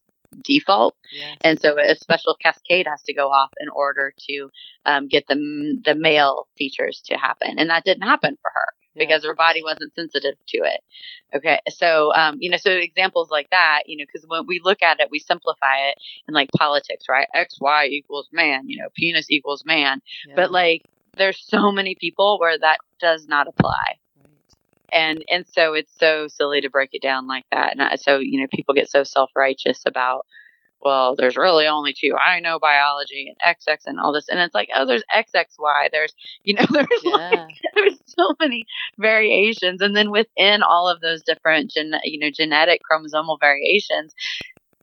default. 0.43 0.97
Yes. 1.13 1.37
And 1.43 1.61
so 1.61 1.79
a 1.79 1.95
special 1.95 2.37
cascade 2.41 2.87
has 2.87 3.03
to 3.03 3.15
go 3.15 3.31
off 3.31 3.51
in 3.61 3.69
order 3.69 4.13
to 4.29 4.51
um, 4.87 5.09
get 5.09 5.27
the, 5.29 5.81
the 5.85 5.95
male 5.95 6.49
features 6.57 7.03
to 7.07 7.17
happen. 7.17 7.59
And 7.59 7.71
that 7.71 7.85
didn't 7.85 8.03
happen 8.03 8.37
for 8.41 8.51
her 8.55 8.67
yeah. 8.95 9.05
because 9.05 9.25
her 9.25 9.35
body 9.35 9.63
wasn't 9.63 9.95
sensitive 9.95 10.35
to 10.49 10.59
it. 10.59 10.81
Okay. 11.35 11.61
So, 11.69 12.15
um, 12.15 12.37
you 12.41 12.51
know, 12.51 12.57
so 12.57 12.71
examples 12.71 13.31
like 13.31 13.51
that, 13.51 13.83
you 13.87 13.97
know, 13.97 14.05
because 14.07 14.27
when 14.29 14.47
we 14.47 14.61
look 14.63 14.83
at 14.83 15.01
it, 15.01 15.09
we 15.11 15.19
simplify 15.19 15.89
it 15.89 15.99
in 16.29 16.35
like 16.35 16.51
politics, 16.57 17.05
right? 17.09 17.29
X, 17.35 17.59
Y 17.61 17.87
equals 17.87 18.29
man, 18.33 18.69
you 18.69 18.79
know, 18.79 18.89
penis 18.95 19.31
equals 19.31 19.65
man. 19.65 20.01
Yeah. 20.29 20.35
But 20.37 20.53
like, 20.53 20.83
there's 21.17 21.45
so 21.47 21.71
many 21.71 21.95
people 21.95 22.39
where 22.41 22.59
that 22.59 22.79
does 22.99 23.29
not 23.29 23.47
apply 23.47 23.99
and 24.93 25.25
and 25.31 25.47
so 25.47 25.75
it's 25.75 25.93
so 25.99 26.29
silly 26.29 26.61
to 26.61 26.71
break 26.71 26.91
it 26.93 27.03
down 27.03 27.27
like 27.27 27.45
that. 27.51 27.73
And 27.73 27.83
I, 27.83 27.97
so 27.97 28.19
you 28.19 28.41
know, 28.41 28.47
people 28.53 28.75
get 28.75 28.91
so 28.91 29.05
self 29.05 29.31
righteous 29.35 29.83
about, 29.87 30.27
well, 30.81 31.17
there's 31.17 31.37
really 31.37 31.67
only 31.67 31.95
two. 31.95 32.15
I 32.15 32.41
know 32.41 32.59
biology 32.59 33.29
and 33.29 33.57
XX 33.57 33.79
and 33.87 33.99
all 33.99 34.13
this, 34.13 34.29
and 34.29 34.39
it's 34.41 34.55
like, 34.55 34.69
oh, 34.75 34.87
there's 34.87 35.05
XXY. 35.15 35.91
There's 35.91 36.15
you 36.45 36.55
know, 36.55 36.67
there's 36.71 36.89
yeah. 37.03 37.13
like 37.13 37.49
there's 37.75 37.99
so 38.07 38.35
many 38.41 38.67
variations, 38.99 39.81
and 39.81 39.97
then 39.97 40.11
within 40.11 40.63
all 40.63 40.89
of 40.89 41.01
those 41.01 41.23
different 41.23 41.71
gen, 41.71 41.93
you 42.05 42.19
know 42.19 42.31
genetic 42.31 42.81
chromosomal 42.91 43.39
variations, 43.41 44.15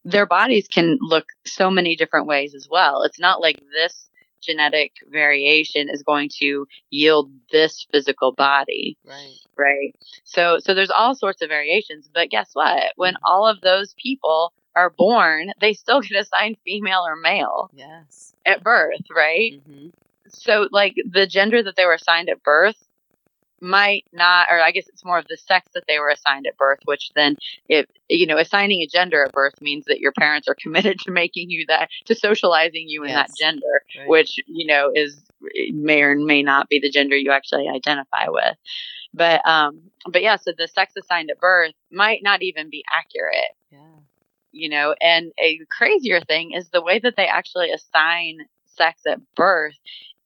their 0.04 0.26
bodies 0.26 0.68
can 0.68 0.98
look 1.02 1.26
so 1.46 1.70
many 1.70 1.96
different 1.96 2.28
ways 2.28 2.56
as 2.56 2.68
well. 2.70 3.04
It's 3.04 3.20
not 3.20 3.42
like 3.42 3.60
this 3.74 4.09
genetic 4.42 4.94
variation 5.10 5.90
is 5.90 6.04
going 6.04 6.30
to 6.40 6.68
yield 6.90 7.32
this 7.52 7.86
physical 7.92 8.32
body. 8.32 8.98
Right. 9.06 9.38
Right. 9.58 9.96
So 10.24 10.60
so 10.60 10.74
there's 10.74 10.92
all 10.92 11.16
sorts 11.16 11.42
of 11.42 11.50
variations, 11.50 12.10
but 12.14 12.30
guess 12.30 12.50
what? 12.54 12.94
When 12.96 13.16
mm-hmm. 13.16 13.26
all 13.26 13.48
of 13.48 13.62
those 13.62 13.94
people 14.02 14.54
are 14.76 14.90
born, 14.90 15.52
they 15.60 15.74
still 15.74 16.02
get 16.02 16.20
assigned 16.20 16.58
female 16.66 17.04
or 17.06 17.16
male. 17.16 17.70
Yes. 17.74 18.34
At 18.46 18.64
birth, 18.64 19.02
right? 19.16 19.54
Mm-hmm. 19.54 19.90
So 20.30 20.68
like 20.72 20.96
the 21.10 21.28
gender 21.28 21.64
that 21.64 21.76
they 21.76 21.86
were 21.86 21.94
assigned 21.94 22.30
at 22.30 22.44
birth 22.44 22.78
might 23.62 24.06
not, 24.12 24.48
or 24.50 24.62
I 24.62 24.72
guess 24.72 24.88
it's 24.88 25.06
more 25.06 25.18
of 25.18 25.28
the 25.28 25.38
sex 25.38 25.68
that 25.74 25.84
they 25.88 26.00
were 26.00 26.10
assigned 26.10 26.48
at 26.48 26.58
birth, 26.58 26.80
which 26.86 27.12
then, 27.16 27.38
if 27.68 27.86
you 28.10 28.26
know, 28.26 28.38
assigning 28.38 28.82
a 28.82 28.88
gender 28.88 29.24
at 29.26 29.32
birth 29.32 29.62
means 29.62 29.86
that 29.86 30.00
your 30.00 30.12
parents 30.12 30.48
are 30.48 30.56
committed 30.62 31.00
to 31.02 31.12
making 31.12 31.50
you 31.50 31.66
that, 31.68 31.90
to 32.06 32.16
socializing 32.16 32.88
you 32.88 33.04
in 33.04 33.10
yes. 33.10 33.30
that 33.30 33.38
gender, 33.38 33.84
right. 33.98 34.08
which 34.08 34.40
you 34.48 34.68
know 34.68 34.92
is 34.94 35.22
may 35.72 36.02
or 36.02 36.16
may 36.16 36.44
not 36.44 36.70
be 36.70 36.80
the 36.80 36.90
gender 36.90 37.16
you 37.16 37.32
actually 37.32 37.68
identify 37.68 38.28
with. 38.28 38.56
But 39.14 39.46
um, 39.48 39.82
but 40.06 40.22
yeah, 40.22 40.36
so 40.36 40.52
the 40.58 40.68
sex 40.68 40.94
assigned 40.98 41.32
at 41.32 41.40
birth 41.40 41.74
might 41.92 42.22
not 42.24 42.42
even 42.42 42.70
be 42.70 42.84
accurate. 42.94 43.56
Yeah. 43.72 43.80
You 44.52 44.70
know, 44.70 44.96
and 45.00 45.32
a 45.40 45.60
crazier 45.70 46.22
thing 46.22 46.54
is 46.54 46.70
the 46.70 46.82
way 46.82 47.00
that 47.00 47.16
they 47.16 47.28
actually 47.28 47.72
assign 47.72 48.40
sex 48.66 49.02
at 49.08 49.20
birth 49.36 49.78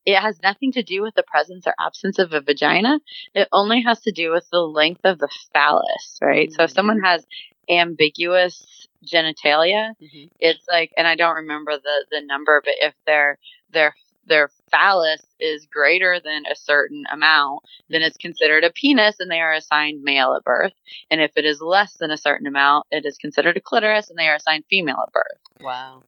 it 0.06 0.20
has 0.20 0.42
nothing 0.42 0.72
to 0.74 0.84
do 0.84 1.02
with 1.02 1.16
the 1.16 1.24
presence 1.24 1.66
or 1.68 1.74
absence 1.80 2.20
of 2.20 2.34
a 2.34 2.42
vagina. 2.42 3.00
It 3.34 3.48
only 3.52 3.82
has 3.82 4.02
to 4.02 4.12
do 4.12 4.32
with 4.32 4.48
the 4.52 4.60
length 4.60 5.02
of 5.04 5.20
the 5.20 5.30
phallus, 5.54 6.20
right? 6.22 6.50
Mm-hmm. 6.50 6.56
So 6.56 6.64
if 6.64 6.72
someone 6.72 6.98
mm-hmm. 6.98 7.06
has 7.06 7.26
ambiguous 7.70 8.88
genitalia, 9.06 9.92
mm-hmm. 10.02 10.26
it's 10.40 10.66
like, 10.70 10.92
and 10.98 11.08
I 11.08 11.16
don't 11.16 11.36
remember 11.36 11.74
the 11.78 12.06
the 12.12 12.22
number, 12.22 12.62
but 12.64 12.76
if 12.80 12.94
their 13.06 13.38
their 13.72 13.96
their 14.26 14.50
phallus 14.72 15.22
is 15.40 15.68
greater 15.72 16.20
than 16.24 16.44
a 16.50 16.56
certain 16.56 17.04
amount, 17.12 17.62
then 17.90 18.02
it's 18.02 18.18
considered 18.18 18.64
a 18.64 18.72
penis 18.72 19.20
and 19.20 19.30
they 19.30 19.42
are 19.42 19.54
assigned 19.54 20.02
male 20.02 20.36
at 20.36 20.44
birth. 20.44 20.74
And 21.12 21.22
if 21.22 21.32
it 21.36 21.46
is 21.46 21.62
less 21.62 21.98
than 21.98 22.12
a 22.12 22.18
certain 22.18 22.48
amount, 22.48 22.88
it 22.92 23.06
is 23.06 23.18
considered 23.18 23.58
a 23.58 23.62
clitoris 23.62 24.10
and 24.10 24.18
they 24.18 24.28
are 24.28 24.36
assigned 24.36 24.64
female 24.70 25.04
at 25.06 25.14
birth. 25.14 25.40
Wow. 25.62 26.04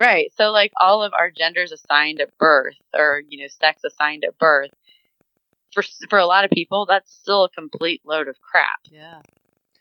Right. 0.00 0.32
So 0.36 0.50
like 0.50 0.72
all 0.80 1.02
of 1.02 1.12
our 1.12 1.30
genders 1.30 1.72
assigned 1.72 2.20
at 2.20 2.36
birth 2.38 2.76
or, 2.94 3.22
you 3.28 3.42
know, 3.42 3.48
sex 3.48 3.82
assigned 3.84 4.24
at 4.24 4.38
birth 4.38 4.70
for 5.72 5.82
for 6.08 6.18
a 6.18 6.26
lot 6.26 6.44
of 6.44 6.50
people 6.50 6.86
that's 6.86 7.12
still 7.12 7.44
a 7.44 7.50
complete 7.50 8.02
load 8.04 8.28
of 8.28 8.40
crap. 8.40 8.78
Yeah. 8.90 9.22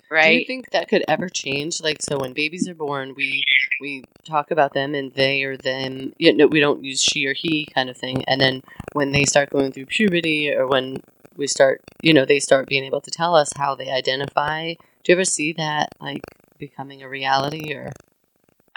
Right? 0.09 0.31
Do 0.31 0.39
you 0.39 0.45
think 0.45 0.71
that 0.71 0.87
could 0.87 1.03
ever 1.07 1.29
change? 1.29 1.81
Like 1.81 2.01
so 2.01 2.17
when 2.19 2.33
babies 2.33 2.67
are 2.67 2.73
born, 2.73 3.13
we 3.15 3.43
we 3.79 4.03
talk 4.25 4.51
about 4.51 4.73
them 4.73 4.95
and 4.95 5.13
they 5.13 5.43
or 5.43 5.55
them, 5.57 6.13
you 6.17 6.33
know, 6.33 6.47
we 6.47 6.59
don't 6.59 6.83
use 6.83 7.01
she 7.01 7.27
or 7.27 7.33
he 7.33 7.67
kind 7.75 7.89
of 7.89 7.97
thing. 7.97 8.23
And 8.27 8.41
then 8.41 8.61
when 8.93 9.11
they 9.11 9.25
start 9.25 9.49
going 9.49 9.71
through 9.71 9.85
puberty 9.85 10.51
or 10.51 10.65
when 10.65 10.97
we 11.35 11.45
start, 11.45 11.81
you 12.01 12.13
know, 12.13 12.25
they 12.25 12.39
start 12.39 12.67
being 12.67 12.85
able 12.85 13.01
to 13.01 13.11
tell 13.11 13.35
us 13.35 13.49
how 13.55 13.75
they 13.75 13.91
identify. 13.91 14.73
Do 14.73 15.11
you 15.11 15.15
ever 15.15 15.25
see 15.25 15.53
that 15.53 15.89
like 15.99 16.21
becoming 16.57 17.03
a 17.03 17.09
reality 17.09 17.73
or 17.73 17.91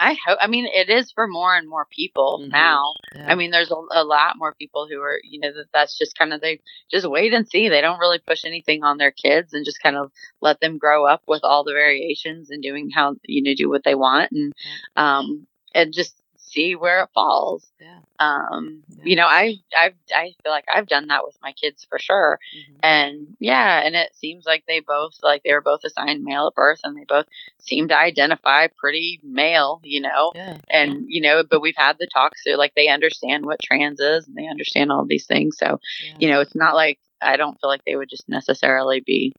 I 0.01 0.17
hope. 0.25 0.39
I 0.41 0.47
mean, 0.47 0.65
it 0.65 0.89
is 0.89 1.11
for 1.11 1.27
more 1.27 1.55
and 1.55 1.69
more 1.69 1.85
people 1.89 2.39
mm-hmm. 2.41 2.51
now. 2.51 2.95
Yeah. 3.15 3.27
I 3.27 3.35
mean, 3.35 3.51
there's 3.51 3.69
a, 3.69 3.75
a, 3.91 4.03
lot 4.03 4.33
more 4.35 4.55
people 4.55 4.87
who 4.89 4.99
are, 4.99 5.19
you 5.23 5.39
know, 5.39 5.53
that 5.53 5.67
that's 5.71 5.95
just 5.95 6.17
kind 6.17 6.33
of 6.33 6.41
they 6.41 6.59
just 6.89 7.07
wait 7.07 7.33
and 7.33 7.47
see. 7.47 7.69
They 7.69 7.81
don't 7.81 7.99
really 7.99 8.17
push 8.17 8.43
anything 8.43 8.83
on 8.83 8.97
their 8.97 9.11
kids 9.11 9.53
and 9.53 9.63
just 9.63 9.81
kind 9.81 9.95
of 9.95 10.11
let 10.41 10.59
them 10.59 10.79
grow 10.79 11.05
up 11.05 11.21
with 11.27 11.41
all 11.43 11.63
the 11.63 11.73
variations 11.73 12.49
and 12.49 12.63
doing 12.63 12.89
how 12.89 13.15
you 13.25 13.43
know 13.43 13.53
do 13.55 13.69
what 13.69 13.83
they 13.83 13.93
want 13.93 14.31
and 14.31 14.53
um 14.95 15.45
and 15.75 15.93
just 15.93 16.20
see 16.51 16.75
where 16.75 17.03
it 17.03 17.09
falls. 17.13 17.65
Yeah. 17.79 17.99
Um, 18.19 18.83
yeah. 18.89 19.03
you 19.03 19.15
know, 19.15 19.25
I 19.25 19.55
I 19.75 19.93
I 20.13 20.33
feel 20.43 20.51
like 20.51 20.65
I've 20.71 20.87
done 20.87 21.07
that 21.07 21.23
with 21.25 21.37
my 21.41 21.53
kids 21.53 21.85
for 21.89 21.97
sure. 21.97 22.39
Mm-hmm. 22.55 22.79
And 22.83 23.27
yeah, 23.39 23.81
and 23.83 23.95
it 23.95 24.15
seems 24.15 24.45
like 24.45 24.63
they 24.67 24.79
both 24.79 25.17
like 25.23 25.43
they 25.43 25.53
were 25.53 25.61
both 25.61 25.83
assigned 25.83 26.23
male 26.23 26.47
at 26.47 26.55
birth 26.55 26.81
and 26.83 26.97
they 26.97 27.05
both 27.07 27.25
seem 27.59 27.87
to 27.87 27.97
identify 27.97 28.67
pretty 28.67 29.19
male, 29.23 29.79
you 29.83 30.01
know. 30.01 30.31
Yeah. 30.35 30.57
And 30.69 31.05
you 31.07 31.21
know, 31.21 31.43
but 31.49 31.61
we've 31.61 31.75
had 31.77 31.97
the 31.99 32.07
talks 32.13 32.43
so 32.43 32.51
like 32.51 32.73
they 32.75 32.87
understand 32.87 33.45
what 33.45 33.61
trans 33.63 33.99
is 33.99 34.27
and 34.27 34.35
they 34.35 34.47
understand 34.47 34.91
all 34.91 35.05
these 35.05 35.25
things. 35.25 35.57
So, 35.57 35.79
you 36.19 36.29
know, 36.29 36.41
it's 36.41 36.55
not 36.55 36.75
like 36.75 36.99
I 37.21 37.37
don't 37.37 37.59
feel 37.59 37.69
like 37.69 37.85
they 37.85 37.95
would 37.95 38.09
just 38.09 38.27
necessarily 38.27 38.99
be 38.99 39.33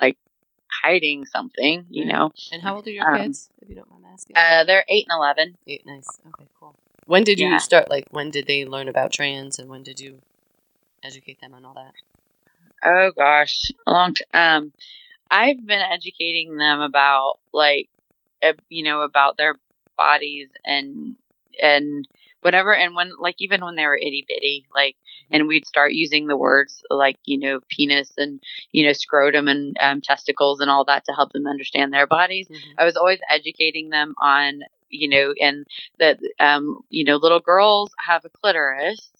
like 0.00 0.16
hiding 0.82 1.24
something, 1.26 1.86
you 1.90 2.04
know. 2.06 2.32
And 2.52 2.62
how 2.62 2.76
old 2.76 2.86
are 2.86 2.90
your 2.90 3.08
um, 3.08 3.22
kids, 3.22 3.50
if 3.60 3.68
you 3.68 3.74
don't 3.74 3.90
mind 3.90 4.04
asking? 4.12 4.36
Uh, 4.36 4.64
they're 4.64 4.84
eight 4.88 5.06
and 5.08 5.16
eleven. 5.16 5.56
Eight, 5.66 5.86
nice. 5.86 6.08
Okay, 6.28 6.46
cool. 6.58 6.74
When 7.06 7.24
did 7.24 7.38
you 7.38 7.58
start? 7.60 7.88
Like, 7.90 8.06
when 8.10 8.30
did 8.30 8.46
they 8.46 8.64
learn 8.64 8.88
about 8.88 9.12
trans, 9.12 9.58
and 9.58 9.68
when 9.68 9.82
did 9.82 10.00
you 10.00 10.20
educate 11.02 11.40
them 11.40 11.54
on 11.54 11.64
all 11.64 11.74
that? 11.74 11.92
Oh 12.84 13.12
gosh, 13.16 13.70
a 13.86 13.90
long. 13.90 14.14
T- 14.14 14.24
um, 14.34 14.72
I've 15.30 15.64
been 15.64 15.80
educating 15.80 16.56
them 16.56 16.80
about 16.80 17.38
like, 17.52 17.88
uh, 18.42 18.52
you 18.68 18.84
know, 18.84 19.02
about 19.02 19.36
their 19.36 19.56
bodies 19.96 20.48
and 20.64 21.16
and 21.60 22.06
whatever. 22.42 22.74
And 22.74 22.94
when, 22.94 23.12
like, 23.18 23.36
even 23.38 23.64
when 23.64 23.76
they 23.76 23.84
were 23.86 23.96
itty 23.96 24.24
bitty, 24.28 24.66
like, 24.74 24.96
and 25.30 25.48
we'd 25.48 25.66
start 25.66 25.92
using 25.92 26.26
the 26.26 26.36
words 26.36 26.82
like, 26.90 27.16
you 27.24 27.38
know, 27.38 27.60
penis 27.68 28.12
and, 28.16 28.40
you 28.72 28.86
know, 28.86 28.92
scrotum 28.92 29.48
and 29.48 29.76
um, 29.80 30.00
testicles 30.00 30.60
and 30.60 30.70
all 30.70 30.84
that 30.84 31.04
to 31.06 31.12
help 31.12 31.32
them 31.32 31.46
understand 31.46 31.92
their 31.92 32.06
bodies. 32.06 32.48
Mm-hmm. 32.48 32.70
I 32.78 32.84
was 32.84 32.96
always 32.96 33.18
educating 33.28 33.90
them 33.90 34.14
on, 34.20 34.60
you 34.88 35.08
know, 35.08 35.34
and 35.40 35.66
that, 35.98 36.20
um, 36.38 36.80
you 36.90 37.04
know, 37.04 37.16
little 37.16 37.40
girls 37.40 37.90
have 38.06 38.24
a 38.24 38.28
clitoris. 38.28 39.10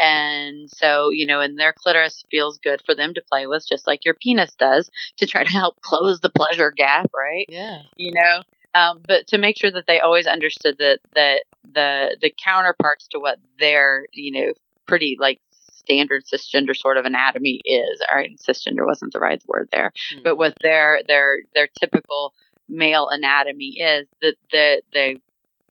And 0.00 0.68
so, 0.68 1.10
you 1.10 1.24
know, 1.24 1.40
and 1.40 1.56
their 1.56 1.72
clitoris 1.72 2.24
feels 2.28 2.58
good 2.58 2.82
for 2.84 2.96
them 2.96 3.14
to 3.14 3.22
play 3.22 3.46
with, 3.46 3.64
just 3.66 3.86
like 3.86 4.04
your 4.04 4.14
penis 4.14 4.52
does, 4.56 4.90
to 5.18 5.26
try 5.26 5.44
to 5.44 5.50
help 5.50 5.80
close 5.82 6.18
the 6.18 6.30
pleasure 6.30 6.72
gap, 6.72 7.10
right? 7.14 7.46
Yeah. 7.48 7.82
You 7.96 8.12
know, 8.12 8.42
um, 8.74 9.00
but 9.06 9.26
to 9.28 9.38
make 9.38 9.58
sure 9.58 9.70
that 9.70 9.86
they 9.86 10.00
always 10.00 10.26
understood 10.26 10.76
that 10.78 11.00
that 11.14 11.44
the 11.72 12.16
the 12.20 12.32
counterparts 12.42 13.06
to 13.08 13.18
what 13.18 13.38
their 13.58 14.06
you 14.12 14.32
know 14.32 14.52
pretty 14.86 15.16
like 15.18 15.40
standard 15.84 16.24
cisgender 16.24 16.76
sort 16.76 16.96
of 16.96 17.04
anatomy 17.04 17.60
is. 17.64 18.02
All 18.10 18.18
right, 18.18 18.38
cisgender 18.38 18.86
wasn't 18.86 19.12
the 19.12 19.20
right 19.20 19.42
word 19.46 19.68
there, 19.72 19.92
mm-hmm. 20.12 20.22
but 20.22 20.36
what 20.36 20.54
their 20.62 21.02
their 21.06 21.38
their 21.54 21.68
typical 21.78 22.34
male 22.68 23.08
anatomy 23.08 23.78
is, 23.78 24.06
the 24.20 24.34
the 24.50 24.82
the 24.92 25.20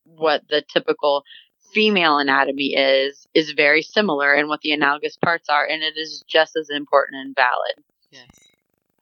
what 0.05 0.43
the 0.49 0.63
typical 0.71 1.23
female 1.73 2.19
anatomy 2.19 2.75
is 2.75 3.27
is 3.33 3.51
very 3.51 3.81
similar 3.81 4.33
and 4.33 4.47
what 4.47 4.61
the 4.61 4.71
analogous 4.71 5.17
parts 5.17 5.49
are 5.49 5.65
and 5.65 5.81
it 5.81 5.97
is 5.97 6.23
just 6.27 6.55
as 6.55 6.69
important 6.69 7.19
and 7.19 7.35
valid. 7.35 7.83
Yes. 8.11 8.52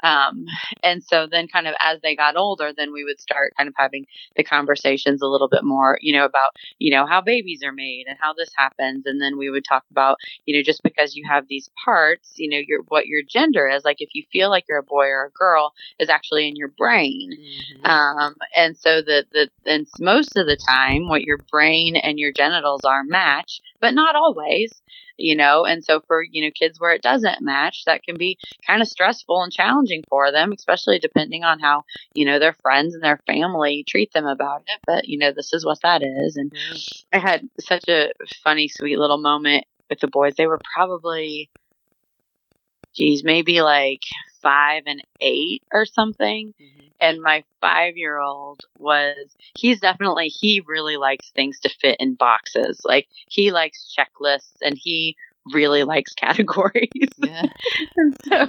Um, 0.04 0.46
and 0.84 1.04
so 1.04 1.28
then 1.30 1.48
kind 1.48 1.68
of 1.68 1.76
as 1.84 2.00
they 2.02 2.16
got 2.16 2.36
older, 2.36 2.72
then 2.76 2.94
we 2.94 3.04
would 3.04 3.20
start 3.20 3.54
kind 3.58 3.68
of 3.68 3.76
having 3.78 4.06
the 4.36 4.44
conversations 4.44 5.22
a 5.22 5.28
little 5.28 5.50
bit 5.50 5.64
more, 5.64 5.98
you 6.02 6.14
know, 6.14 6.26
about, 6.26 6.52
you 6.80 6.92
know, 6.92 7.06
how 7.06 7.22
babies 7.22 7.62
are 7.64 7.72
made 7.72 8.06
and 8.08 8.18
how 8.20 8.34
this 8.34 8.50
happens. 8.56 9.06
And 9.06 9.22
then 9.22 9.38
we 9.38 9.50
would 9.50 9.66
talk 9.66 9.84
about, 9.92 10.18
you 10.46 10.56
know, 10.56 10.64
just 10.64 10.84
because 10.84 11.16
you 11.16 11.26
have 11.28 11.48
these 11.48 11.70
parts, 11.84 12.34
you 12.38 12.50
know, 12.50 12.62
your, 12.66 12.82
what 12.88 13.08
your 13.08 13.22
gender 13.28 13.68
is, 13.68 13.84
like 13.84 14.02
if 14.02 14.10
you 14.14 14.24
feel 14.32 14.50
like 14.50 14.66
you're 14.68 14.80
a 14.80 14.84
boy 14.84 15.08
or 15.08 15.26
a 15.26 15.32
girl 15.32 15.74
is 16.00 16.10
actually 16.10 16.48
in 16.48 16.56
your 16.56 16.70
brain. 16.70 17.32
Mm-hmm. 17.32 17.86
Um, 17.86 18.36
and 18.56 18.78
so 18.78 19.02
the, 19.02 19.26
the, 19.32 19.50
and 19.66 19.88
most 20.00 20.38
of 20.38 20.48
the 20.48 20.58
time 20.58 21.08
what 21.08 21.24
your 21.24 21.38
brain 21.50 21.96
and 21.96 22.20
your 22.20 22.32
genitals 22.32 22.82
are 22.84 23.04
match, 23.04 23.62
but 23.80 23.94
not 23.94 24.16
always 24.16 24.82
you 25.22 25.36
know? 25.36 25.66
And 25.66 25.84
so 25.84 26.02
for 26.08 26.24
you 26.24 26.44
know 26.44 26.52
kids 26.52 26.80
where 26.80 26.94
it 26.94 27.02
doesn't 27.02 27.42
match 27.42 27.84
that 27.86 28.04
can 28.04 28.18
be 28.18 28.38
kind 28.66 28.82
of 28.82 28.88
stressful 28.88 29.42
and 29.44 29.52
challenging 29.52 30.04
for 30.10 30.32
them 30.32 30.52
especially 30.52 31.00
depending 31.00 31.44
on 31.44 31.60
how 31.60 31.84
you 32.14 32.26
know 32.26 32.40
their 32.40 32.56
friends 32.62 32.94
and 32.94 33.04
their 33.04 33.20
family 33.28 33.84
treat 33.88 34.12
them 34.14 34.26
about 34.26 34.64
it. 34.68 34.80
But 34.86 35.08
you 35.08 35.18
know 35.18 35.32
this 35.32 35.54
is 35.54 35.66
what 35.66 35.80
that 35.84 36.02
is. 36.04 36.38
And 36.38 36.52
i 37.14 37.18
had 37.18 37.48
such 37.60 37.88
a 37.88 38.12
funny 38.44 38.68
sweet 38.68 38.98
little 38.98 39.18
moment 39.22 39.66
with 39.90 40.00
the 40.00 40.08
boys. 40.08 40.36
They 40.36 40.48
were 40.48 40.60
probably 40.74 41.50
geez 42.94 43.24
maybe 43.24 43.62
like 43.62 44.04
five 44.42 44.84
and 44.86 45.04
eight 45.20 45.64
or 45.72 45.86
something 45.86 46.54
mm-hmm 46.62 46.82
and 47.02 47.20
my 47.20 47.44
five 47.60 47.98
year 47.98 48.20
old 48.20 48.62
was 48.78 49.36
he's 49.58 49.80
definitely 49.82 50.28
he 50.28 50.62
really 50.66 50.96
likes 50.96 51.32
things 51.32 51.60
to 51.60 51.70
fit 51.70 51.98
in 52.00 52.14
boxes 52.14 52.80
like 52.86 53.08
he 53.28 53.52
likes 53.52 53.94
checklists 53.98 54.54
and 54.62 54.78
he 54.78 55.18
really 55.54 55.84
likes 55.84 56.14
categories. 56.16 56.90
Yeah. 57.18 57.46
and 57.98 58.16
so, 58.28 58.46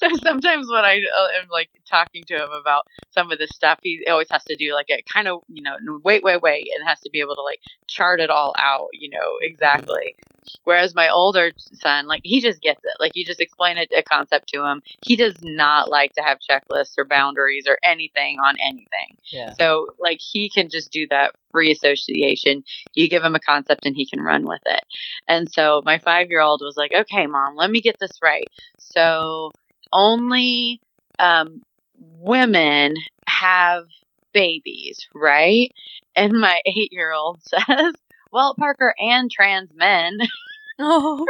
so 0.00 0.16
sometimes 0.22 0.68
when 0.70 0.84
I 0.84 1.02
uh, 1.18 1.28
am 1.40 1.48
like 1.50 1.68
talking 1.88 2.24
to 2.28 2.34
him 2.34 2.50
about 2.50 2.86
some 3.10 3.30
of 3.30 3.38
this 3.38 3.50
stuff, 3.50 3.78
he 3.82 4.06
always 4.08 4.28
has 4.30 4.44
to 4.44 4.56
do 4.56 4.72
like 4.74 4.88
a 4.90 5.02
kind 5.02 5.28
of, 5.28 5.42
you 5.48 5.62
know, 5.62 5.76
wait, 6.02 6.22
wait, 6.22 6.40
wait, 6.40 6.68
and 6.74 6.88
has 6.88 7.00
to 7.00 7.10
be 7.10 7.20
able 7.20 7.34
to 7.34 7.42
like 7.42 7.60
chart 7.86 8.20
it 8.20 8.30
all 8.30 8.54
out, 8.58 8.88
you 8.92 9.10
know, 9.10 9.36
exactly. 9.42 10.16
Whereas 10.64 10.94
my 10.94 11.08
older 11.08 11.52
son, 11.56 12.06
like 12.06 12.22
he 12.24 12.40
just 12.40 12.60
gets 12.60 12.80
it. 12.84 12.94
Like 13.00 13.12
you 13.14 13.24
just 13.24 13.40
explain 13.40 13.78
a, 13.78 13.86
a 13.96 14.02
concept 14.02 14.48
to 14.50 14.64
him. 14.64 14.82
He 15.04 15.16
does 15.16 15.36
not 15.42 15.90
like 15.90 16.12
to 16.14 16.22
have 16.22 16.38
checklists 16.38 16.94
or 16.98 17.04
boundaries 17.04 17.66
or 17.66 17.78
anything 17.82 18.38
on 18.38 18.56
anything. 18.60 19.16
Yeah. 19.30 19.52
So 19.58 19.88
like 19.98 20.18
he 20.20 20.50
can 20.50 20.68
just 20.68 20.90
do 20.90 21.06
that 21.08 21.34
free 21.52 21.70
association. 21.70 22.64
You 22.94 23.08
give 23.08 23.22
him 23.22 23.34
a 23.34 23.40
concept 23.40 23.86
and 23.86 23.96
he 23.96 24.06
can 24.06 24.20
run 24.20 24.46
with 24.46 24.62
it. 24.66 24.84
And 25.26 25.50
so 25.50 25.82
my 25.84 25.98
five 25.98 26.30
year 26.30 26.40
old 26.40 26.60
was 26.62 26.76
like, 26.76 26.92
okay, 26.94 27.26
mom, 27.26 27.56
let 27.56 27.70
me 27.70 27.80
get 27.80 27.98
this 27.98 28.18
right. 28.22 28.46
So 28.78 29.52
only 29.92 30.80
um, 31.18 31.62
women 31.98 32.94
have 33.26 33.84
babies, 34.32 35.06
right? 35.14 35.72
And 36.14 36.32
my 36.34 36.60
eight 36.66 36.92
year 36.92 37.12
old 37.12 37.42
says, 37.42 37.94
well, 38.32 38.54
Parker 38.54 38.94
and 38.98 39.30
trans 39.30 39.70
men. 39.74 40.18
oh, 40.78 41.26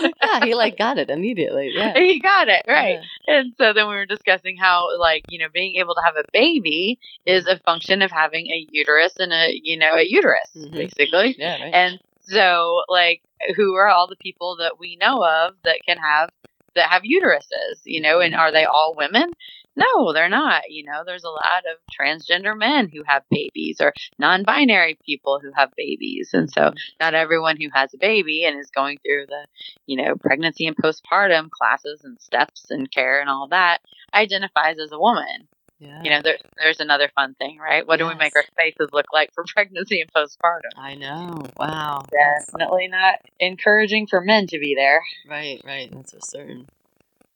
yeah, 0.22 0.44
he 0.44 0.54
like 0.54 0.78
got 0.78 0.98
it 0.98 1.10
immediately. 1.10 1.70
Yeah. 1.74 1.94
He 1.94 2.20
got 2.20 2.48
it, 2.48 2.64
right. 2.66 3.00
Yeah. 3.26 3.38
And 3.38 3.54
so 3.58 3.72
then 3.72 3.88
we 3.88 3.94
were 3.94 4.06
discussing 4.06 4.56
how 4.56 4.98
like, 4.98 5.24
you 5.28 5.38
know, 5.38 5.48
being 5.52 5.76
able 5.76 5.94
to 5.94 6.02
have 6.04 6.16
a 6.16 6.24
baby 6.32 6.98
is 7.26 7.46
a 7.46 7.58
function 7.60 8.02
of 8.02 8.10
having 8.10 8.46
a 8.46 8.66
uterus 8.70 9.14
and 9.18 9.32
a, 9.32 9.48
you 9.62 9.78
know, 9.78 9.94
a 9.94 10.04
uterus, 10.06 10.50
mm-hmm. 10.56 10.74
basically. 10.74 11.36
Yeah. 11.38 11.62
Right. 11.62 11.74
And 11.74 12.00
so 12.20 12.82
like 12.88 13.22
who 13.56 13.74
are 13.74 13.88
all 13.88 14.08
the 14.08 14.16
people 14.16 14.56
that 14.56 14.78
we 14.78 14.96
know 14.96 15.24
of 15.24 15.54
that 15.64 15.80
can 15.86 15.98
have 15.98 16.30
that 16.74 16.90
have 16.90 17.02
uteruses, 17.02 17.80
you 17.84 18.00
know, 18.00 18.20
and 18.20 18.32
mm-hmm. 18.32 18.40
are 18.40 18.52
they 18.52 18.64
all 18.64 18.94
women? 18.96 19.30
No, 19.76 20.12
they're 20.12 20.28
not. 20.28 20.70
You 20.70 20.84
know, 20.84 21.02
there's 21.04 21.24
a 21.24 21.30
lot 21.30 21.64
of 21.70 21.78
transgender 21.98 22.56
men 22.56 22.88
who 22.88 23.02
have 23.06 23.22
babies 23.30 23.78
or 23.80 23.92
non 24.18 24.44
binary 24.44 24.98
people 25.04 25.40
who 25.42 25.50
have 25.54 25.72
babies. 25.76 26.30
And 26.32 26.50
so 26.50 26.72
not 27.00 27.14
everyone 27.14 27.56
who 27.60 27.68
has 27.72 27.92
a 27.94 27.98
baby 27.98 28.44
and 28.44 28.58
is 28.58 28.70
going 28.70 28.98
through 29.04 29.26
the, 29.26 29.46
you 29.86 29.96
know, 29.96 30.14
pregnancy 30.16 30.66
and 30.66 30.76
postpartum 30.76 31.50
classes 31.50 32.02
and 32.04 32.20
steps 32.20 32.70
and 32.70 32.90
care 32.90 33.20
and 33.20 33.28
all 33.28 33.48
that 33.48 33.78
identifies 34.14 34.78
as 34.78 34.92
a 34.92 34.98
woman. 34.98 35.48
Yeah. 35.80 36.02
You 36.02 36.10
know, 36.10 36.22
there, 36.22 36.38
there's 36.56 36.80
another 36.80 37.10
fun 37.14 37.34
thing, 37.34 37.58
right? 37.58 37.86
What 37.86 37.98
yes. 37.98 38.08
do 38.08 38.14
we 38.14 38.18
make 38.18 38.36
our 38.36 38.44
spaces 38.44 38.88
look 38.92 39.06
like 39.12 39.30
for 39.34 39.44
pregnancy 39.54 40.00
and 40.00 40.12
postpartum? 40.12 40.78
I 40.78 40.94
know. 40.94 41.42
Wow. 41.58 42.04
Definitely 42.10 42.88
not 42.88 43.16
encouraging 43.40 44.06
for 44.06 44.20
men 44.20 44.46
to 44.48 44.58
be 44.58 44.74
there. 44.74 45.02
Right, 45.28 45.60
right. 45.64 45.90
That's 45.92 46.12
for 46.12 46.20
certain. 46.20 46.68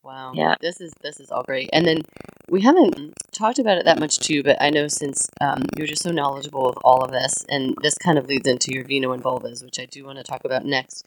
Wow. 0.09 0.33
Yeah. 0.35 0.55
This 0.63 0.81
is 0.81 0.95
this 1.03 1.21
is 1.21 1.31
all 1.31 1.43
great. 1.43 1.69
And 1.71 1.85
then 1.87 2.01
we 2.49 2.63
haven't 2.63 3.13
talked 3.31 3.59
about 3.59 3.77
it 3.77 3.85
that 3.85 3.99
much 3.99 4.17
too, 4.17 4.43
but 4.43 4.57
I 4.59 4.71
know 4.71 4.89
since 4.89 5.29
um, 5.43 5.65
you're 5.77 5.87
just 5.87 6.03
so 6.03 6.11
knowledgeable 6.11 6.67
of 6.67 6.79
all 6.83 7.05
of 7.05 7.11
this, 7.11 7.35
and 7.51 7.75
this 7.83 7.93
kind 7.99 8.17
of 8.17 8.27
leads 8.27 8.49
into 8.49 8.73
your 8.73 8.85
vino 8.85 9.13
and 9.13 9.23
vulvas, 9.23 9.63
which 9.63 9.79
I 9.79 9.85
do 9.85 10.07
want 10.07 10.17
to 10.17 10.25
talk 10.25 10.47
about 10.47 10.65
next. 10.65 11.05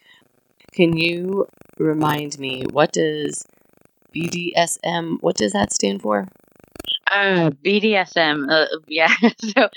Can 0.71 0.95
you 0.97 1.47
remind 1.79 2.37
me 2.37 2.63
what 2.71 2.91
does 2.91 3.43
BDSM? 4.13 5.17
What 5.21 5.35
does 5.35 5.53
that 5.53 5.73
stand 5.73 6.03
for? 6.03 6.27
Uh, 7.11 7.51
BDSM, 7.63 8.49
uh, 8.49 8.67
yeah. 8.87 9.13
so 9.37 9.67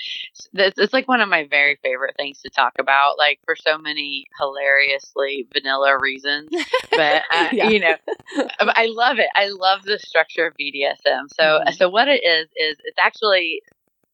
it's, 0.53 0.79
it's 0.79 0.93
like 0.93 1.07
one 1.07 1.19
of 1.19 1.27
my 1.27 1.45
very 1.49 1.77
favorite 1.83 2.15
things 2.15 2.41
to 2.41 2.49
talk 2.49 2.71
about, 2.79 3.17
like 3.17 3.39
for 3.43 3.57
so 3.57 3.77
many 3.77 4.25
hilariously 4.39 5.45
vanilla 5.53 5.97
reasons. 5.99 6.49
But 6.91 7.23
uh, 7.33 7.49
yeah. 7.51 7.69
you 7.69 7.79
know, 7.81 7.95
I 8.59 8.87
love 8.89 9.19
it. 9.19 9.27
I 9.35 9.49
love 9.49 9.83
the 9.83 9.99
structure 9.99 10.47
of 10.47 10.53
BDSM. 10.53 11.27
So, 11.35 11.43
mm-hmm. 11.43 11.73
so 11.73 11.89
what 11.89 12.07
it 12.07 12.23
is 12.23 12.47
is 12.55 12.77
it's 12.85 12.97
actually 12.97 13.61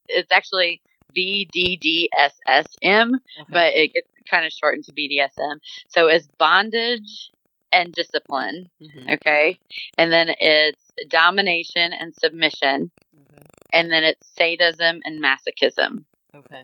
it's 0.07 0.31
actually 0.31 0.81
BDDSSM, 1.15 2.09
okay. 2.81 3.45
but 3.49 3.73
it 3.75 3.93
gets 3.93 4.07
kind 4.27 4.47
of 4.47 4.51
shortened 4.51 4.85
to 4.85 4.93
BDSM. 4.93 5.59
So 5.89 6.07
it's 6.07 6.27
bondage 6.39 7.29
and 7.71 7.93
discipline. 7.93 8.71
Mm-hmm. 8.81 9.09
Okay, 9.11 9.59
and 9.99 10.11
then 10.11 10.33
it's 10.39 10.91
domination 11.07 11.93
and 11.93 12.15
submission 12.15 12.89
and 13.73 13.91
then 13.91 14.03
it's 14.03 14.27
sadism 14.35 15.01
and 15.03 15.23
masochism. 15.23 16.03
Okay. 16.35 16.63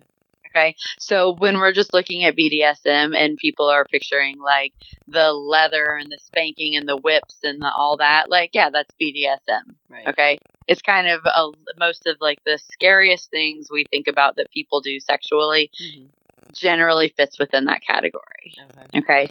Okay. 0.50 0.76
So 0.98 1.36
when 1.36 1.58
we're 1.58 1.74
just 1.74 1.94
looking 1.94 2.24
at 2.24 2.36
BDSM 2.36 3.16
and 3.16 3.38
people 3.38 3.68
are 3.68 3.86
picturing 3.86 4.40
like 4.40 4.74
the 5.08 5.32
leather 5.32 5.94
and 5.94 6.12
the 6.12 6.18
spanking 6.20 6.76
and 6.76 6.88
the 6.88 6.98
whips 6.98 7.38
and 7.44 7.62
the, 7.62 7.72
all 7.72 7.98
that, 7.98 8.30
like, 8.30 8.52
yeah, 8.54 8.70
that's 8.70 8.94
BDSM. 9.00 9.76
Right. 9.90 10.08
Okay. 10.08 10.40
It's 10.68 10.82
kind 10.82 11.08
of 11.08 11.22
a, 11.26 11.52
most 11.80 12.08
of 12.08 12.18
like 12.20 12.44
the 12.44 12.60
scariest 12.72 13.30
things 13.30 13.68
we 13.72 13.86
think 13.92 14.08
about 14.08 14.38
that 14.38 14.52
people 14.52 14.82
do 14.82 15.00
sexually 15.00 15.70
mm-hmm. 15.82 16.06
generally 16.54 17.14
fits 17.16 17.38
within 17.38 17.66
that 17.66 17.82
category. 17.86 18.54
Okay. 18.72 19.00
okay 19.00 19.30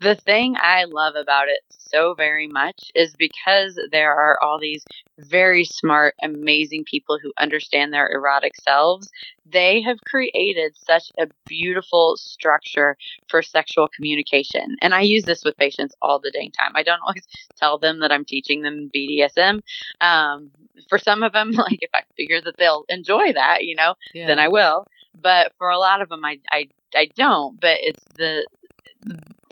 the 0.00 0.14
thing 0.14 0.56
I 0.58 0.84
love 0.84 1.14
about 1.14 1.48
it 1.48 1.60
so 1.68 2.14
very 2.14 2.46
much 2.46 2.90
is 2.94 3.14
because 3.16 3.78
there 3.90 4.12
are 4.12 4.38
all 4.42 4.58
these 4.58 4.84
very 5.18 5.64
smart, 5.64 6.14
amazing 6.22 6.84
people 6.84 7.18
who 7.20 7.32
understand 7.38 7.92
their 7.92 8.10
erotic 8.10 8.52
selves. 8.56 9.10
They 9.46 9.80
have 9.82 9.98
created 10.06 10.76
such 10.76 11.10
a 11.18 11.28
beautiful 11.46 12.16
structure 12.16 12.96
for 13.28 13.42
sexual 13.42 13.88
communication. 13.88 14.76
And 14.82 14.94
I 14.94 15.00
use 15.02 15.24
this 15.24 15.44
with 15.44 15.56
patients 15.56 15.94
all 16.02 16.18
the 16.18 16.30
dang 16.30 16.50
time. 16.50 16.72
I 16.74 16.82
don't 16.82 17.00
always 17.06 17.26
tell 17.56 17.78
them 17.78 18.00
that 18.00 18.12
I'm 18.12 18.24
teaching 18.24 18.62
them 18.62 18.90
BDSM. 18.94 19.62
Um, 20.00 20.50
for 20.88 20.98
some 20.98 21.22
of 21.22 21.32
them, 21.32 21.50
like 21.52 21.78
if 21.80 21.90
I 21.94 22.02
figure 22.16 22.40
that 22.42 22.56
they'll 22.58 22.84
enjoy 22.88 23.32
that, 23.32 23.64
you 23.64 23.74
know, 23.74 23.94
yeah. 24.12 24.26
then 24.26 24.38
I 24.38 24.48
will. 24.48 24.86
But 25.18 25.52
for 25.56 25.70
a 25.70 25.78
lot 25.78 26.02
of 26.02 26.10
them, 26.10 26.24
I, 26.24 26.38
I 26.50 26.68
I 26.94 27.08
don't, 27.16 27.58
but 27.58 27.78
it's 27.80 28.04
the 28.16 28.46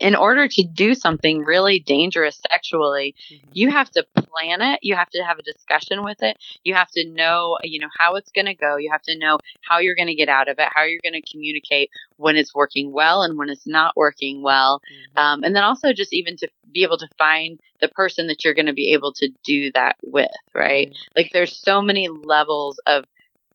in 0.05 0.15
order 0.15 0.47
to 0.47 0.63
do 0.63 0.93
something 0.93 1.43
really 1.43 1.79
dangerous 1.79 2.39
sexually, 2.51 3.15
mm-hmm. 3.27 3.49
you 3.53 3.71
have 3.71 3.89
to 3.89 4.05
plan 4.13 4.61
it. 4.61 4.79
You 4.83 4.95
have 4.95 5.09
to 5.09 5.23
have 5.23 5.39
a 5.39 5.41
discussion 5.41 6.03
with 6.03 6.21
it. 6.21 6.37
You 6.63 6.75
have 6.75 6.91
to 6.91 7.09
know, 7.09 7.57
you 7.63 7.79
know, 7.79 7.87
how 7.97 8.13
it's 8.13 8.31
going 8.31 8.45
to 8.45 8.53
go. 8.53 8.77
You 8.77 8.91
have 8.91 9.01
to 9.01 9.17
know 9.17 9.39
how 9.61 9.79
you're 9.79 9.95
going 9.95 10.09
to 10.09 10.13
get 10.13 10.29
out 10.29 10.47
of 10.47 10.59
it, 10.59 10.67
how 10.71 10.83
you're 10.83 11.01
going 11.03 11.19
to 11.19 11.31
communicate 11.31 11.89
when 12.17 12.35
it's 12.35 12.53
working 12.53 12.91
well 12.91 13.23
and 13.23 13.35
when 13.35 13.49
it's 13.49 13.65
not 13.65 13.97
working 13.97 14.43
well. 14.43 14.79
Mm-hmm. 14.79 15.17
Um, 15.17 15.43
and 15.43 15.55
then 15.55 15.63
also 15.63 15.91
just 15.91 16.13
even 16.13 16.37
to 16.37 16.49
be 16.71 16.83
able 16.83 16.99
to 16.99 17.07
find 17.17 17.59
the 17.81 17.87
person 17.87 18.27
that 18.27 18.45
you're 18.45 18.53
going 18.53 18.67
to 18.67 18.73
be 18.73 18.93
able 18.93 19.11
to 19.13 19.29
do 19.43 19.71
that 19.71 19.95
with, 20.03 20.29
right? 20.53 20.89
Mm-hmm. 20.89 21.13
Like 21.15 21.31
there's 21.33 21.57
so 21.57 21.81
many 21.81 22.09
levels 22.09 22.79
of 22.85 23.05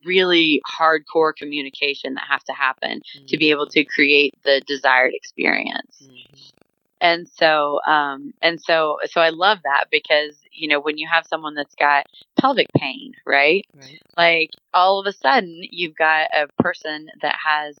really 0.05 0.61
hardcore 0.69 1.35
communication 1.35 2.13
that 2.15 2.25
has 2.29 2.43
to 2.43 2.53
happen 2.53 2.99
mm-hmm. 2.99 3.25
to 3.25 3.37
be 3.37 3.49
able 3.51 3.67
to 3.67 3.83
create 3.83 4.33
the 4.43 4.61
desired 4.67 5.13
experience. 5.13 6.03
Mm-hmm. 6.03 6.35
and 7.01 7.27
so 7.27 7.79
um 7.87 8.33
and 8.41 8.61
so 8.61 8.97
so 9.05 9.21
i 9.21 9.29
love 9.29 9.59
that 9.63 9.85
because 9.91 10.37
you 10.51 10.67
know 10.67 10.79
when 10.79 10.97
you 10.97 11.07
have 11.11 11.25
someone 11.25 11.55
that's 11.55 11.75
got 11.75 12.05
pelvic 12.39 12.67
pain 12.77 13.13
right, 13.25 13.65
Right. 13.75 14.01
like 14.17 14.49
all 14.73 14.99
of 14.99 15.07
a 15.07 15.13
sudden 15.13 15.61
you've 15.69 15.95
got 15.95 16.29
a 16.33 16.47
person 16.61 17.07
that 17.21 17.35
has 17.45 17.77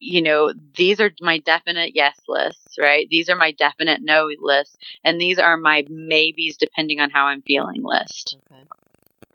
you 0.00 0.22
know 0.22 0.52
these 0.76 1.00
are 1.00 1.10
my 1.20 1.38
definite 1.38 1.92
yes 1.96 2.16
lists 2.28 2.76
right 2.78 3.08
these 3.10 3.28
are 3.28 3.36
my 3.36 3.50
definite 3.52 4.00
no 4.02 4.28
lists 4.40 4.76
and 5.04 5.20
these 5.20 5.38
are 5.38 5.56
my 5.56 5.84
maybes 5.88 6.56
depending 6.56 7.00
on 7.00 7.10
how 7.10 7.26
i'm 7.26 7.42
feeling 7.42 7.82
list 7.82 8.36
Okay. 8.52 8.62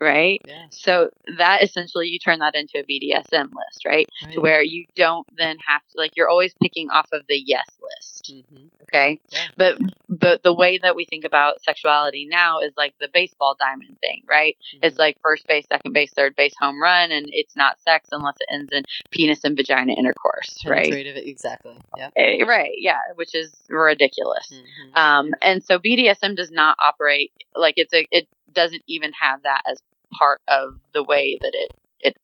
Right 0.00 0.40
Yeah. 0.46 0.66
so 0.70 1.10
that 1.38 1.62
essentially 1.62 2.08
you 2.08 2.18
turn 2.18 2.40
that 2.40 2.54
into 2.54 2.78
a 2.78 2.82
bdsm 2.84 3.44
list 3.54 3.84
right 3.86 4.06
Right. 4.24 4.34
to 4.34 4.40
where 4.40 4.62
you 4.62 4.86
don't 4.96 5.26
then 5.36 5.56
have 5.66 5.82
to 5.82 5.98
like 5.98 6.12
you're 6.16 6.28
always 6.28 6.52
picking 6.62 6.90
off 6.90 7.08
of 7.12 7.22
the 7.28 7.36
yes 7.38 7.66
list 7.80 8.32
Mhm. 8.34 8.70
okay 8.84 9.20
Yeah. 9.30 9.46
but 9.56 9.78
but 10.08 10.42
the 10.42 10.52
way 10.54 10.78
that 10.78 10.96
we 10.96 11.04
think 11.04 11.24
about 11.24 11.62
sexuality 11.62 12.26
now 12.30 12.60
is 12.60 12.72
like 12.76 12.94
the 13.00 13.08
baseball 13.12 13.54
diamond 13.58 13.98
thing 14.00 14.22
right 14.28 14.56
it's 14.82 14.96
Mhm. 14.96 14.98
like 14.98 15.16
first 15.22 15.46
base 15.46 15.66
second 15.70 15.92
base 15.92 16.12
third 16.12 16.34
base 16.36 16.54
home 16.58 16.80
run 16.82 17.12
and 17.12 17.26
it's 17.30 17.54
not 17.56 17.78
sex 17.80 18.08
unless 18.12 18.36
it 18.40 18.48
ends 18.52 18.70
in 18.72 18.82
penis 19.10 19.44
and 19.44 19.56
vagina 19.56 19.92
intercourse 19.92 20.64
right 20.66 20.92
exactly. 21.16 21.76
Yep. 21.96 22.12
Eh, 22.16 22.44
right 22.44 22.72
yeah 22.78 22.98
which 23.14 23.34
is 23.34 23.54
ridiculous 23.68 24.50
Mhm. 24.52 24.96
um 24.98 25.30
and 25.42 25.62
so 25.62 25.78
bdsm 25.78 26.34
does 26.36 26.50
not 26.50 26.76
operate 26.82 27.32
like 27.54 27.74
it's 27.76 27.92
a 27.94 28.06
it 28.10 28.26
doesn't 28.52 28.82
even 28.86 29.12
have 29.20 29.42
that 29.42 29.62
as 29.70 29.78
part 30.12 30.40
of 30.48 30.74
the 30.92 31.02
way 31.02 31.38
that 31.40 31.52
it 31.54 31.70
it 32.00 32.16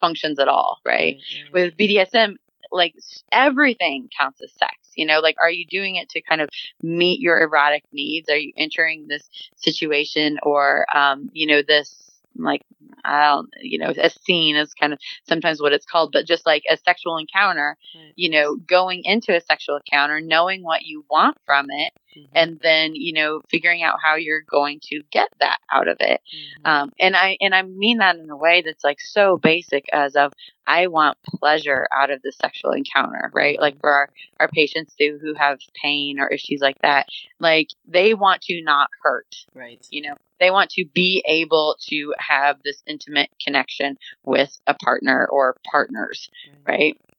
functions 0.00 0.38
at 0.38 0.48
all 0.48 0.78
right 0.84 1.16
right. 1.16 1.52
with 1.52 1.76
BDSM, 1.76 2.36
like 2.70 2.94
everything 3.32 4.08
counts 4.16 4.40
as 4.42 4.52
sex. 4.52 4.74
You 4.96 5.06
know, 5.06 5.20
like 5.20 5.36
are 5.40 5.50
you 5.50 5.66
doing 5.66 5.96
it 5.96 6.08
to 6.10 6.22
kind 6.22 6.40
of 6.40 6.48
meet 6.82 7.20
your 7.20 7.40
erotic 7.40 7.84
needs? 7.92 8.28
Are 8.28 8.36
you 8.36 8.52
entering 8.56 9.06
this 9.08 9.28
situation 9.56 10.38
or, 10.42 10.86
um, 10.94 11.30
you 11.32 11.46
know, 11.46 11.62
this 11.66 12.06
like 12.38 12.62
I 13.04 13.24
don't, 13.28 13.48
you 13.60 13.78
know, 13.78 13.92
a 13.96 14.10
scene 14.10 14.56
is 14.56 14.74
kind 14.74 14.92
of 14.92 14.98
sometimes 15.28 15.60
what 15.60 15.72
it's 15.72 15.86
called, 15.86 16.12
but 16.12 16.26
just 16.26 16.46
like 16.46 16.62
a 16.70 16.76
sexual 16.76 17.16
encounter, 17.18 17.76
you 18.14 18.30
know, 18.30 18.56
going 18.56 19.02
into 19.04 19.34
a 19.34 19.40
sexual 19.40 19.76
encounter, 19.76 20.20
knowing 20.20 20.62
what 20.62 20.82
you 20.82 21.04
want 21.10 21.36
from 21.46 21.66
it, 21.70 21.92
Mhm. 22.16 22.28
and 22.34 22.60
then 22.62 22.94
you 22.94 23.12
know, 23.12 23.40
figuring 23.48 23.82
out 23.82 23.98
how 24.02 24.16
you're 24.16 24.42
going 24.42 24.80
to 24.84 25.02
get 25.10 25.28
that 25.40 25.58
out 25.70 25.88
of 25.88 25.96
it 26.00 26.20
Mhm. 26.34 26.68
um, 26.70 26.92
and 26.98 27.16
I 27.16 27.36
and 27.40 27.54
I 27.54 27.62
mean 27.62 27.98
that 27.98 28.16
in 28.16 28.30
a 28.30 28.36
way 28.36 28.62
that's 28.62 28.84
like 28.84 29.00
so 29.00 29.36
basic 29.36 29.86
as 29.92 30.16
of 30.16 30.32
I 30.66 30.88
want 30.88 31.18
pleasure 31.22 31.86
out 31.94 32.10
of 32.10 32.22
the 32.22 32.32
sexual 32.32 32.72
encounter, 32.72 33.30
right? 33.32 33.60
Like 33.60 33.78
for 33.80 33.90
our, 33.90 34.08
our 34.40 34.48
patients 34.48 34.94
too 34.98 35.18
who 35.22 35.34
have 35.34 35.58
pain 35.80 36.18
or 36.18 36.28
issues 36.28 36.60
like 36.60 36.78
that, 36.82 37.06
like 37.38 37.68
they 37.86 38.14
want 38.14 38.42
to 38.42 38.60
not 38.62 38.90
hurt, 39.02 39.36
right. 39.54 39.84
you 39.90 40.02
know, 40.02 40.14
they 40.40 40.50
want 40.50 40.70
to 40.70 40.84
be 40.92 41.22
able 41.26 41.76
to 41.88 42.14
have 42.18 42.62
this 42.64 42.82
intimate 42.86 43.30
connection 43.44 43.96
with 44.24 44.58
a 44.66 44.74
partner 44.74 45.26
or 45.30 45.56
partners, 45.70 46.28
right? 46.66 46.94
Mhm. 46.94 47.15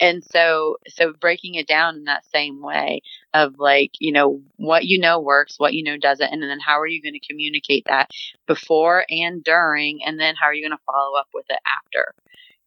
And 0.00 0.24
so 0.24 0.76
so 0.88 1.12
breaking 1.20 1.54
it 1.54 1.66
down 1.68 1.96
in 1.96 2.04
that 2.04 2.24
same 2.26 2.60
way 2.62 3.02
of 3.34 3.58
like 3.58 3.92
you 4.00 4.12
know 4.12 4.40
what 4.56 4.84
you 4.86 4.98
know 5.00 5.20
works 5.20 5.56
what 5.58 5.74
you 5.74 5.84
know 5.84 5.96
doesn't 5.98 6.32
and 6.32 6.42
then 6.42 6.60
how 6.60 6.78
are 6.80 6.86
you 6.86 7.02
going 7.02 7.14
to 7.18 7.26
communicate 7.28 7.84
that 7.86 8.10
before 8.46 9.04
and 9.10 9.44
during 9.44 10.00
and 10.04 10.18
then 10.20 10.34
how 10.40 10.46
are 10.46 10.54
you 10.54 10.66
going 10.66 10.76
to 10.76 10.84
follow 10.86 11.18
up 11.18 11.28
with 11.34 11.46
it 11.50 11.60
after 11.66 12.14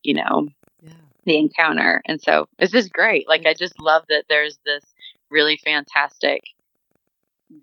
you 0.04 0.14
know 0.14 0.48
Yeah. 0.82 0.92
the 1.26 1.38
encounter 1.38 2.02
and 2.06 2.22
so 2.22 2.48
it's 2.60 2.72
just 2.72 2.94
great 2.94 3.28
like 3.28 3.46
i 3.46 3.54
just 3.54 3.80
love 3.80 4.04
that 4.10 4.26
there's 4.30 4.60
this 4.66 4.84
really 5.30 5.58
fantastic 5.64 6.42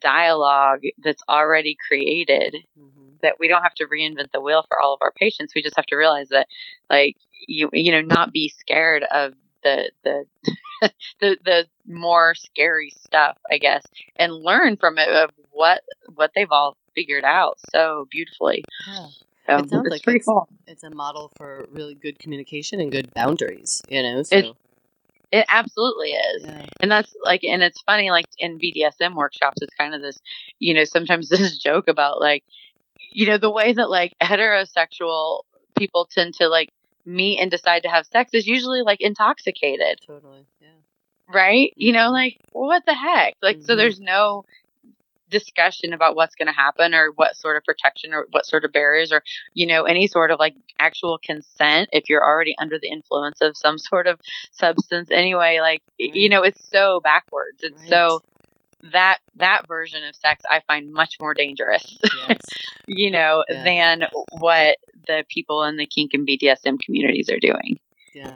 dialogue 0.01 0.83
that's 1.03 1.23
already 1.29 1.77
created 1.89 2.57
Mhm. 2.77 3.19
that 3.23 3.37
we 3.39 3.49
don't 3.49 3.63
have 3.63 3.75
to 3.75 3.87
reinvent 3.87 4.31
the 4.33 4.41
wheel 4.41 4.65
for 4.69 4.81
all 4.81 4.95
of 4.95 4.99
our 5.03 5.13
patients. 5.13 5.55
We 5.55 5.63
just 5.63 5.77
have 5.77 5.87
to 5.87 5.97
realize 5.97 6.29
that, 6.31 6.47
like 6.91 7.17
you, 7.47 7.71
you 7.73 7.93
know, 7.93 8.01
not 8.01 8.33
be 8.33 8.49
scared 8.49 9.05
of 9.05 9.35
the 9.63 9.91
the 10.05 10.25
the 11.21 11.37
the 11.45 11.67
more 11.87 12.35
scary 12.35 12.91
stuff, 13.05 13.37
I 13.51 13.59
guess, 13.59 13.85
and 14.17 14.33
learn 14.35 14.77
from 14.77 14.99
it 14.99 15.09
of 15.09 15.31
what 15.51 15.83
what 16.15 16.31
they've 16.35 16.51
all 16.51 16.77
figured 16.95 17.25
out 17.25 17.59
so 17.73 18.07
beautifully. 18.11 18.65
Yeah. 18.87 19.07
So 19.47 19.57
It 19.57 19.71
sounds 19.71 19.87
it's 19.87 19.91
like 20.07 20.09
it's- 20.09 20.25
cool. 20.27 20.49
It's 20.67 20.85
a 20.85 20.91
model 20.91 21.31
for 21.37 21.67
really 21.73 21.95
good 21.95 22.19
communication 22.19 22.81
and 22.81 22.91
good 22.93 23.13
boundaries. 23.15 23.83
You 23.89 24.03
know. 24.03 24.23
So. 24.23 24.55
It 25.33 25.47
absolutely 25.49 26.11
is. 26.11 26.43
yeah. 26.45 26.67
And 26.81 26.91
that's 26.91 27.15
like, 27.23 27.45
and 27.45 27.63
it's 27.63 27.81
funny, 27.83 28.11
like 28.11 28.25
in 28.39 28.59
BDSM 28.59 29.15
workshops, 29.15 29.63
it's 29.63 29.73
kind 29.77 29.95
of 29.95 30.03
this, 30.03 30.19
you 30.59 30.75
know, 30.75 30.83
sometimes 30.83 31.29
this 31.29 31.57
joke 31.57 31.87
about 31.87 32.21
like, 32.21 32.43
you 33.13 33.27
know, 33.27 33.39
the 33.39 33.51
way 33.51 33.73
that 33.73 33.89
like 33.91 34.13
heterosexual 34.21 35.43
people 35.79 36.09
tend 36.11 36.35
to 36.35 36.49
like 36.49 36.71
meet 37.05 37.39
and 37.41 37.51
decide 37.51 37.83
to 37.83 37.89
have 37.89 38.07
sex 38.07 38.33
is 38.35 38.47
usually 38.47 38.83
like 38.83 39.01
intoxicated, 39.01 40.01
Totally. 40.07 40.47
Yeah. 40.61 40.69
right? 41.29 41.73
You 41.77 41.93
know, 41.93 42.11
like 42.11 42.39
what 42.53 42.85
the 42.87 42.95
heck? 42.95 43.35
Like, 43.43 43.59
so 43.63 43.75
Mhm. 43.75 43.77
there's 43.77 44.01
no 44.01 44.45
discussion 45.31 45.93
about 45.93 46.17
what's 46.17 46.35
going 46.35 46.49
to 46.49 46.53
happen 46.53 46.93
or 46.93 47.13
what 47.15 47.37
sort 47.37 47.57
of 47.57 47.63
protection 47.65 48.13
or 48.13 48.27
what 48.33 48.45
sort 48.45 48.65
of 48.65 48.73
barriers 48.73 49.13
or 49.13 49.23
you 49.55 49.65
know 49.65 49.85
any 49.85 50.09
sort 50.09 50.33
of 50.33 50.41
like 50.41 50.55
actual 50.81 51.19
consent 51.25 51.89
if 51.93 52.09
you're 52.09 52.25
already 52.25 52.55
under 52.59 52.81
the 52.81 52.89
influence 52.89 53.41
of 53.41 53.57
some 53.57 53.79
sort 53.79 54.09
of 54.09 54.19
substance 54.51 55.09
anyway 55.13 55.59
like 55.61 55.83
y 56.01 56.09
you 56.13 56.29
know 56.29 56.43
it's 56.43 56.69
so 56.69 57.01
backwards 57.05 57.59
it's 57.63 57.81
Right. 57.81 57.89
so 57.91 58.21
that 58.93 59.19
that 59.37 59.69
version 59.69 60.03
of 60.03 60.17
sex 60.17 60.43
i 60.51 60.63
find 60.67 60.93
much 60.93 61.15
more 61.21 61.33
dangerous 61.35 61.97
Yes. 62.29 62.39
you 62.89 63.11
know 63.13 63.45
Yeah. 63.49 63.63
than 63.63 64.03
what 64.41 64.79
the 65.07 65.25
people 65.29 65.63
in 65.65 65.77
the 65.77 65.87
kink 65.87 66.15
and 66.15 66.27
bdsm 66.27 66.79
communities 66.81 67.29
are 67.31 67.39
doing 67.41 67.79
Yeah. 68.15 68.35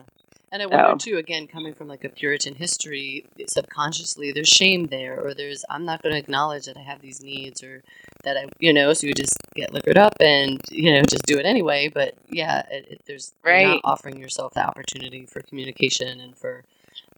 And 0.53 0.63
I 0.63 0.67
wonder 0.67 0.91
So- 1.01 1.11
too, 1.11 1.17
again, 1.19 1.49
coming 1.49 1.75
from 1.75 1.89
like 1.89 2.05
a 2.05 2.09
Puritan 2.09 2.55
history, 2.55 3.25
subconsciously 3.49 4.31
there's 4.31 4.47
shame 4.49 4.85
there, 4.87 5.19
or 5.21 5.35
there's 5.35 5.65
I'm 5.69 5.85
not 5.85 6.01
going 6.01 6.13
to 6.13 6.19
acknowledge 6.19 6.67
that 6.67 6.77
I 6.77 6.83
have 6.83 7.01
these 7.01 7.21
needs, 7.21 7.65
or 7.65 7.83
that 8.23 8.37
I, 8.37 8.47
you 8.61 8.73
know, 8.73 8.93
so 8.93 9.09
you 9.09 9.15
just 9.15 9.37
get 9.57 9.73
liquored 9.75 9.99
up 9.99 10.15
and 10.21 10.61
you 10.71 10.93
know 10.93 11.03
just 11.03 11.25
do 11.27 11.39
it 11.41 11.45
anyway. 11.45 11.89
But 11.93 12.15
yeah, 12.31 12.63
it, 12.71 12.87
it, 12.89 13.01
there's 13.07 13.33
Right. 13.43 13.67
not 13.67 13.81
offering 13.83 14.17
yourself 14.21 14.55
the 14.55 14.65
opportunity 14.65 15.27
for 15.27 15.41
communication 15.41 16.21
and 16.21 16.37
for, 16.39 16.63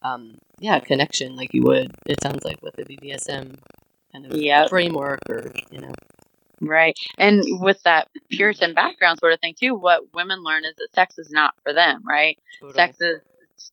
um, 0.02 0.38
yeah, 0.58 0.78
connection 0.80 1.36
like 1.36 1.52
you 1.52 1.62
would. 1.64 1.90
It 2.06 2.22
sounds 2.22 2.42
like 2.42 2.62
with 2.62 2.76
the 2.76 2.84
BDSM 2.86 3.58
kind 4.12 4.24
of 4.24 4.34
Yep. 4.34 4.70
framework, 4.70 5.20
or 5.28 5.52
you 5.70 5.82
know, 5.82 5.92
Right. 6.60 6.98
And 7.18 7.42
with 7.60 7.82
that 7.82 8.08
Puritan 8.30 8.74
background 8.74 9.18
sort 9.18 9.32
of 9.32 9.40
thing 9.40 9.54
too, 9.58 9.74
what 9.74 10.02
women 10.14 10.42
learn 10.42 10.64
is 10.64 10.74
that 10.76 10.88
sex 10.94 11.18
is 11.18 11.30
not 11.30 11.54
for 11.62 11.72
them, 11.72 12.02
right? 12.06 12.38
totally. 12.60 12.74
Sex 12.74 13.00
is 13.00 13.20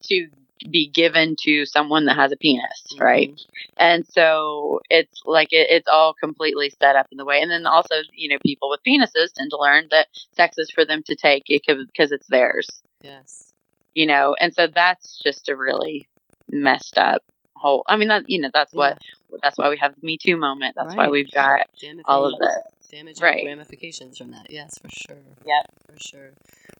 to 0.03 0.27
be 0.69 0.87
given 0.87 1.35
to 1.41 1.65
someone 1.65 2.05
that 2.05 2.15
has 2.15 2.31
a 2.31 2.37
penis, 2.37 2.95
right? 2.97 3.31
Mhm. 3.31 3.45
And 3.77 4.07
so 4.07 4.79
it's 4.89 5.21
like 5.25 5.51
it, 5.51 5.67
it's 5.69 5.87
all 5.87 6.13
completely 6.13 6.69
set 6.69 6.95
up 6.95 7.07
in 7.11 7.17
the 7.17 7.25
way. 7.25 7.41
And 7.41 7.51
then 7.51 7.65
also, 7.65 7.95
you 8.13 8.29
know, 8.29 8.37
people 8.45 8.69
with 8.69 8.79
penises 8.87 9.33
tend 9.33 9.49
to 9.51 9.57
learn 9.57 9.87
that 9.91 10.07
sex 10.33 10.57
is 10.57 10.69
for 10.71 10.85
them 10.85 11.03
to 11.03 11.15
take 11.15 11.43
because 11.47 12.11
it's 12.11 12.27
theirs, 12.27 12.69
Yes. 13.01 13.51
you 13.93 14.05
know. 14.05 14.35
And 14.39 14.53
so 14.53 14.67
that's 14.67 15.19
just 15.21 15.49
a 15.49 15.55
really 15.55 16.07
messed 16.49 16.97
up 16.97 17.23
whole. 17.57 17.83
I 17.87 17.97
mean, 17.97 18.07
that 18.09 18.29
you 18.29 18.39
know, 18.39 18.49
that's 18.53 18.73
what 18.73 18.99
that's 19.41 19.57
why 19.57 19.69
we 19.69 19.77
have 19.77 19.95
the 19.95 20.05
Me 20.05 20.17
Too 20.17 20.37
moment. 20.37 20.75
That's 20.77 20.95
why 20.95 21.09
we've 21.09 21.31
got 21.31 21.61
Damaging, 21.79 22.01
all 22.05 22.25
of 22.25 22.39
this. 22.39 22.89
damaging 22.91 23.23
Right. 23.23 23.43
ramifications 23.45 24.17
from 24.17 24.31
that. 24.31 24.47
Yes, 24.49 24.77
for 24.81 24.89
sure. 24.89 25.23
Yep. 25.45 25.65
For 25.89 25.99
sure. 25.99 26.29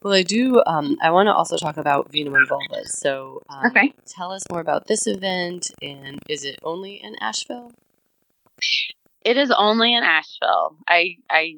Well, 0.02 0.12
I 0.14 0.22
do. 0.22 0.62
Um, 0.66 0.96
I 1.02 1.10
want 1.10 1.26
to 1.28 1.34
also 1.34 1.56
talk 1.56 1.76
about 1.76 2.10
Vino 2.10 2.34
and 2.34 2.48
Vulvas. 2.48 2.88
So, 3.00 3.40
um, 3.48 3.66
Okay. 3.66 3.92
tell 4.06 4.30
us 4.32 4.42
more 4.50 4.60
about 4.60 4.86
this 4.86 5.06
event, 5.06 5.70
and 5.82 6.18
is 6.28 6.44
it 6.44 6.58
only 6.62 6.94
in 7.02 7.16
Asheville? 7.20 7.72
It 9.24 9.36
is 9.36 9.50
only 9.50 9.94
in 9.94 10.02
Asheville. 10.04 10.76
I 10.86 11.16
I 11.30 11.56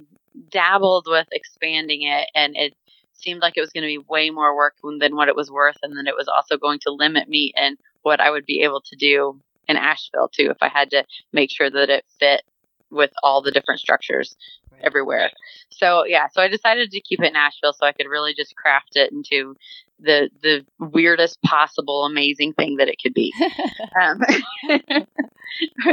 dabbled 0.50 1.06
with 1.08 1.26
expanding 1.32 2.02
it, 2.02 2.28
and 2.34 2.56
it 2.56 2.74
seemed 3.14 3.40
like 3.40 3.56
it 3.56 3.60
was 3.60 3.70
going 3.70 3.82
to 3.82 3.88
be 3.88 3.98
way 4.08 4.30
more 4.30 4.54
work 4.54 4.74
than 5.00 5.16
what 5.16 5.28
it 5.28 5.34
was 5.36 5.50
worth, 5.50 5.76
and 5.82 5.96
then 5.96 6.06
it 6.06 6.14
was 6.16 6.28
also 6.28 6.56
going 6.56 6.78
to 6.80 6.92
limit 6.92 7.28
me 7.28 7.52
in 7.56 7.76
what 8.02 8.20
I 8.20 8.30
would 8.30 8.46
be 8.46 8.62
able 8.62 8.82
to 8.82 8.96
do 8.96 9.40
in 9.68 9.76
Asheville 9.76 10.28
too, 10.28 10.50
if 10.50 10.58
I 10.60 10.68
had 10.68 10.90
to 10.90 11.04
make 11.32 11.50
sure 11.50 11.70
that 11.70 11.90
it 11.90 12.04
fit 12.18 12.42
with 12.90 13.10
all 13.22 13.42
the 13.42 13.50
different 13.50 13.80
structures 13.80 14.36
Right. 14.72 14.84
everywhere. 14.84 15.30
So 15.70 16.04
yeah, 16.04 16.28
so 16.28 16.42
I 16.42 16.48
decided 16.48 16.90
to 16.90 17.00
keep 17.00 17.20
it 17.22 17.28
in 17.28 17.36
Asheville 17.36 17.72
so 17.72 17.86
I 17.86 17.92
could 17.92 18.08
really 18.08 18.34
just 18.34 18.54
craft 18.56 18.96
it 18.96 19.10
into 19.10 19.56
the 20.00 20.28
the 20.42 20.66
weirdest 20.78 21.40
possible 21.42 22.04
amazing 22.04 22.52
thing 22.52 22.76
that 22.76 22.88
it 22.88 22.96
could 23.02 23.14
be 23.14 23.32
um, 24.00 24.20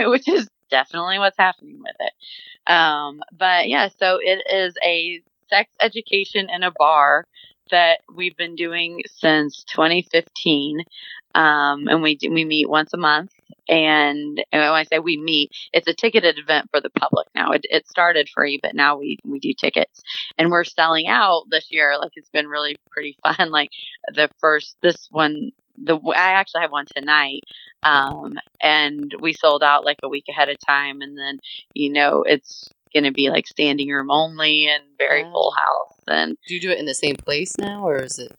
which 0.10 0.28
is 0.28 0.50
definitely 0.70 1.20
what's 1.20 1.38
happening 1.38 1.80
with 1.80 1.96
it. 2.00 2.72
Um, 2.72 3.22
but 3.38 3.70
yeah, 3.70 3.90
so 4.00 4.20
it 4.22 4.44
is 4.52 4.76
a 4.84 5.22
sex 5.50 5.72
education 5.82 6.50
in 6.50 6.64
a 6.64 6.72
bar 6.78 7.26
that 7.72 8.00
we've 8.14 8.36
been 8.36 8.56
doing 8.56 9.02
since 9.08 9.64
2015, 9.66 10.82
um, 11.36 11.88
and 11.88 12.02
we 12.02 12.16
do, 12.18 12.32
we 12.32 12.44
meet 12.46 12.70
once 12.70 12.94
a 12.94 12.98
month. 12.98 13.32
And, 13.68 14.44
and 14.52 14.62
when 14.62 14.70
I 14.70 14.84
say 14.84 15.00
we 15.00 15.18
meet, 15.18 15.52
it's 15.72 15.88
a 15.88 15.94
ticketed 15.94 16.38
event 16.38 16.70
for 16.72 16.82
the 16.82 16.90
public 16.90 17.28
now. 17.36 17.52
It, 17.52 17.62
it 17.70 17.88
started 17.88 18.30
free, 18.30 18.60
but 18.62 18.76
now 18.76 18.98
we 18.98 19.18
we 19.24 19.40
do 19.40 19.54
tickets, 19.54 20.02
and 20.38 20.52
we're 20.52 20.64
selling 20.64 21.08
out 21.08 21.44
this 21.50 21.68
year. 21.72 21.98
Like 22.00 22.12
it's 22.16 22.30
been 22.30 22.48
really 22.48 22.76
pretty 22.92 23.18
fun. 23.24 23.52
Like 23.52 23.70
the 24.14 24.30
first 24.40 24.78
this 24.82 25.08
one 25.12 25.52
the 25.78 25.98
I 26.16 26.32
actually 26.34 26.62
have 26.62 26.72
one 26.72 26.86
tonight, 26.96 27.42
um, 27.84 28.34
and 28.62 29.14
we 29.20 29.34
sold 29.34 29.64
out 29.64 29.86
like 29.86 29.98
a 30.04 30.10
week 30.10 30.26
ahead 30.30 30.50
of 30.50 30.58
time, 30.60 31.02
and 31.02 31.18
then 31.18 31.40
you 31.74 31.92
know 31.92 32.24
it's 32.24 32.70
going 32.94 33.06
to 33.06 33.12
be 33.12 33.30
like 33.30 33.48
standing 33.48 33.90
room 33.90 34.12
only 34.12 34.68
and 34.68 34.84
very 35.00 35.24
full 35.24 35.52
house. 35.52 36.00
And 36.08 36.38
do 36.48 36.54
you 36.54 36.62
do 36.62 36.70
it 36.70 36.80
in 36.80 36.86
the 36.86 36.94
same 36.94 37.16
place 37.16 37.54
now, 37.58 37.88
or 37.88 37.98
is 37.98 38.20
it 38.20 38.32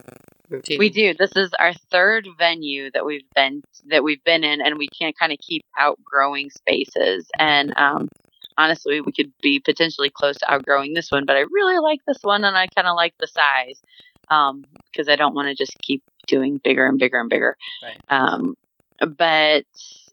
we 0.50 0.90
do. 0.90 1.14
This 1.14 1.32
is 1.36 1.50
our 1.58 1.72
third 1.90 2.28
venue 2.38 2.90
that 2.92 3.04
we've 3.04 3.28
been 3.34 3.62
that 3.86 4.04
we've 4.04 4.22
been 4.24 4.44
in, 4.44 4.60
and 4.60 4.78
we 4.78 4.88
can't 4.88 5.18
kind 5.18 5.32
of 5.32 5.38
keep 5.38 5.64
outgrowing 5.78 6.50
spaces. 6.50 7.28
And 7.38 7.76
um, 7.76 8.08
honestly, 8.56 9.00
we 9.00 9.12
could 9.12 9.32
be 9.40 9.60
potentially 9.60 10.10
close 10.10 10.36
to 10.36 10.52
outgrowing 10.52 10.94
this 10.94 11.10
one, 11.10 11.24
but 11.24 11.36
I 11.36 11.40
really 11.50 11.78
like 11.78 12.00
this 12.06 12.18
one, 12.22 12.44
and 12.44 12.56
I 12.56 12.66
kind 12.68 12.88
of 12.88 12.96
like 12.96 13.14
the 13.18 13.26
size 13.26 13.80
because 14.22 15.08
um, 15.08 15.12
I 15.12 15.16
don't 15.16 15.34
want 15.34 15.48
to 15.48 15.54
just 15.54 15.76
keep 15.78 16.02
doing 16.26 16.60
bigger 16.62 16.86
and 16.86 16.98
bigger 16.98 17.20
and 17.20 17.28
bigger. 17.28 17.56
Right. 17.82 18.00
Um, 18.08 18.54
but 18.98 19.64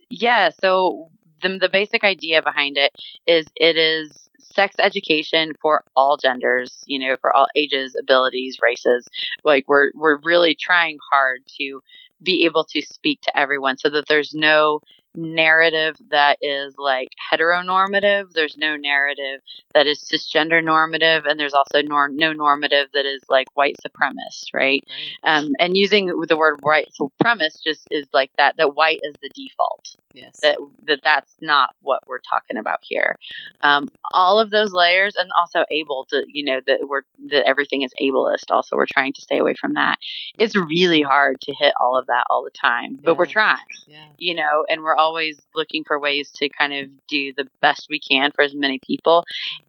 yeah, 0.10 0.50
so 0.62 1.10
the 1.42 1.58
the 1.58 1.70
basic 1.70 2.04
idea 2.04 2.42
behind 2.42 2.78
it 2.78 2.92
is 3.28 3.46
it 3.56 3.78
is 3.78 4.30
sex 4.54 4.76
education 4.80 5.54
for 5.62 5.84
all 5.96 6.18
genders, 6.18 6.84
you 6.86 7.00
know, 7.00 7.16
for 7.22 7.36
all 7.36 7.48
ages, 7.56 7.96
abilities, 8.00 8.58
races. 8.62 9.08
Like 9.44 9.66
we're 9.68 9.92
we're 9.96 10.20
really 10.24 10.56
trying 10.60 10.98
hard 11.12 11.42
to 11.60 11.82
be 12.22 12.46
able 12.46 12.66
to 12.66 12.82
speak 12.82 13.22
to 13.22 13.38
everyone 13.38 13.78
so 13.78 13.90
that 13.90 14.08
there's 14.08 14.34
no 14.34 14.82
narrative 15.16 15.96
that 16.10 16.38
is 16.42 16.76
like 16.78 17.10
heteronormative. 17.32 18.32
There's 18.34 18.58
no 18.58 18.76
narrative 18.76 19.42
that 19.74 19.88
is 19.88 20.00
cisgender 20.00 20.64
normative, 20.64 21.26
and 21.26 21.40
there's 21.40 21.54
also 21.54 21.82
nor- 21.82 22.10
no 22.10 22.34
normative 22.34 22.88
that 22.94 23.06
is 23.06 23.22
like 23.30 23.48
white 23.54 23.76
supremacist, 23.86 24.54
right? 24.54 24.84
right? 25.24 25.38
Um, 25.38 25.52
and 25.60 25.76
using 25.76 26.08
the 26.28 26.38
word 26.38 26.60
white 26.62 26.90
supremacist 27.00 27.64
just 27.64 27.88
is 27.92 28.08
like 28.14 28.32
that. 28.38 28.58
That 28.58 28.76
white 28.76 29.00
is 29.04 29.16
the 29.22 29.30
default. 29.34 29.96
Yes. 30.14 30.40
That 30.42 30.58
that 30.88 31.00
that's 31.04 31.36
not 31.42 31.76
what 31.82 32.08
we're 32.08 32.20
talking 32.20 32.58
about 32.58 32.80
here. 32.82 33.18
Um, 33.62 33.90
all 34.14 34.40
of 34.40 34.50
those 34.50 34.74
layers, 34.74 35.16
and 35.16 35.30
also 35.40 35.66
able 35.72 36.06
to, 36.10 36.26
you 36.28 36.44
know, 36.44 36.62
that 36.68 36.88
we're 36.88 37.04
that 37.30 37.48
everything 37.48 37.82
is 37.82 37.94
ableist. 38.02 38.50
Also, 38.50 38.76
we're 38.76 38.86
trying 38.92 39.14
to 39.14 39.22
stay 39.22 39.38
away 39.38 39.54
from 39.54 39.74
that. 39.74 39.98
It's 40.38 40.56
really 40.56 41.02
hard 41.02 41.40
to 41.42 41.54
hit 41.54 41.74
all 41.80 41.98
of 41.98 42.08
that 42.08 42.26
all 42.30 42.44
the 42.44 42.52
time, 42.52 43.00
but 43.04 43.18
we're 43.18 43.26
trying. 43.26 43.58
Yeah. 43.88 44.06
You 44.18 44.36
know, 44.36 44.66
and 44.70 44.84
we're 44.84 44.96
always 44.96 45.40
looking 45.56 45.84
for 45.84 46.00
ways 46.00 46.32
to 46.32 46.50
kind 46.50 46.74
of 46.74 46.90
do 47.08 47.34
the 47.34 47.48
best 47.62 47.88
we 47.90 48.00
can 48.00 48.32
for 48.32 48.44
as 48.44 48.54
many 48.54 48.80
people. 48.86 49.24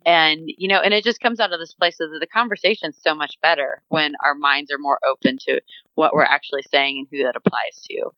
And, 0.04 0.50
you 0.58 0.68
know, 0.68 0.80
and 0.80 0.92
it 0.94 1.04
just 1.04 1.20
comes 1.20 1.40
out 1.40 1.52
of 1.52 1.60
this 1.60 1.74
place 1.74 1.98
that 1.98 2.16
the 2.20 2.26
conversation's 2.26 2.98
so 3.00 3.14
much 3.14 3.40
better 3.40 3.82
when 3.88 4.14
our 4.24 4.34
minds 4.34 4.70
are 4.70 4.78
more 4.78 4.98
open 5.08 5.38
to 5.46 5.60
what 5.94 6.14
we're 6.14 6.24
actually 6.24 6.62
saying 6.70 6.98
and 6.98 7.06
who 7.10 7.24
that 7.24 7.36
applies 7.36 7.82
to. 7.88 8.10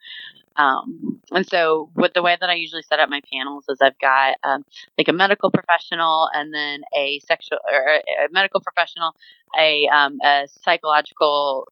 Um, 0.56 1.20
and 1.32 1.46
so, 1.46 1.90
with 1.94 2.12
the 2.14 2.22
way 2.22 2.36
that 2.40 2.48
I 2.50 2.54
usually 2.54 2.82
set 2.82 3.00
up 3.00 3.08
my 3.08 3.20
panels 3.32 3.64
is 3.68 3.78
I've 3.82 3.98
got 3.98 4.36
um, 4.44 4.64
like 4.98 5.08
a 5.08 5.12
medical 5.12 5.50
professional 5.50 6.28
and 6.32 6.54
then 6.54 6.82
a 6.96 7.20
sexual 7.20 7.58
or 7.70 7.96
a 8.26 8.28
medical 8.30 8.60
professional, 8.60 9.12
a, 9.58 9.88
um, 9.88 10.18
a 10.24 10.46
psychological 10.62 11.68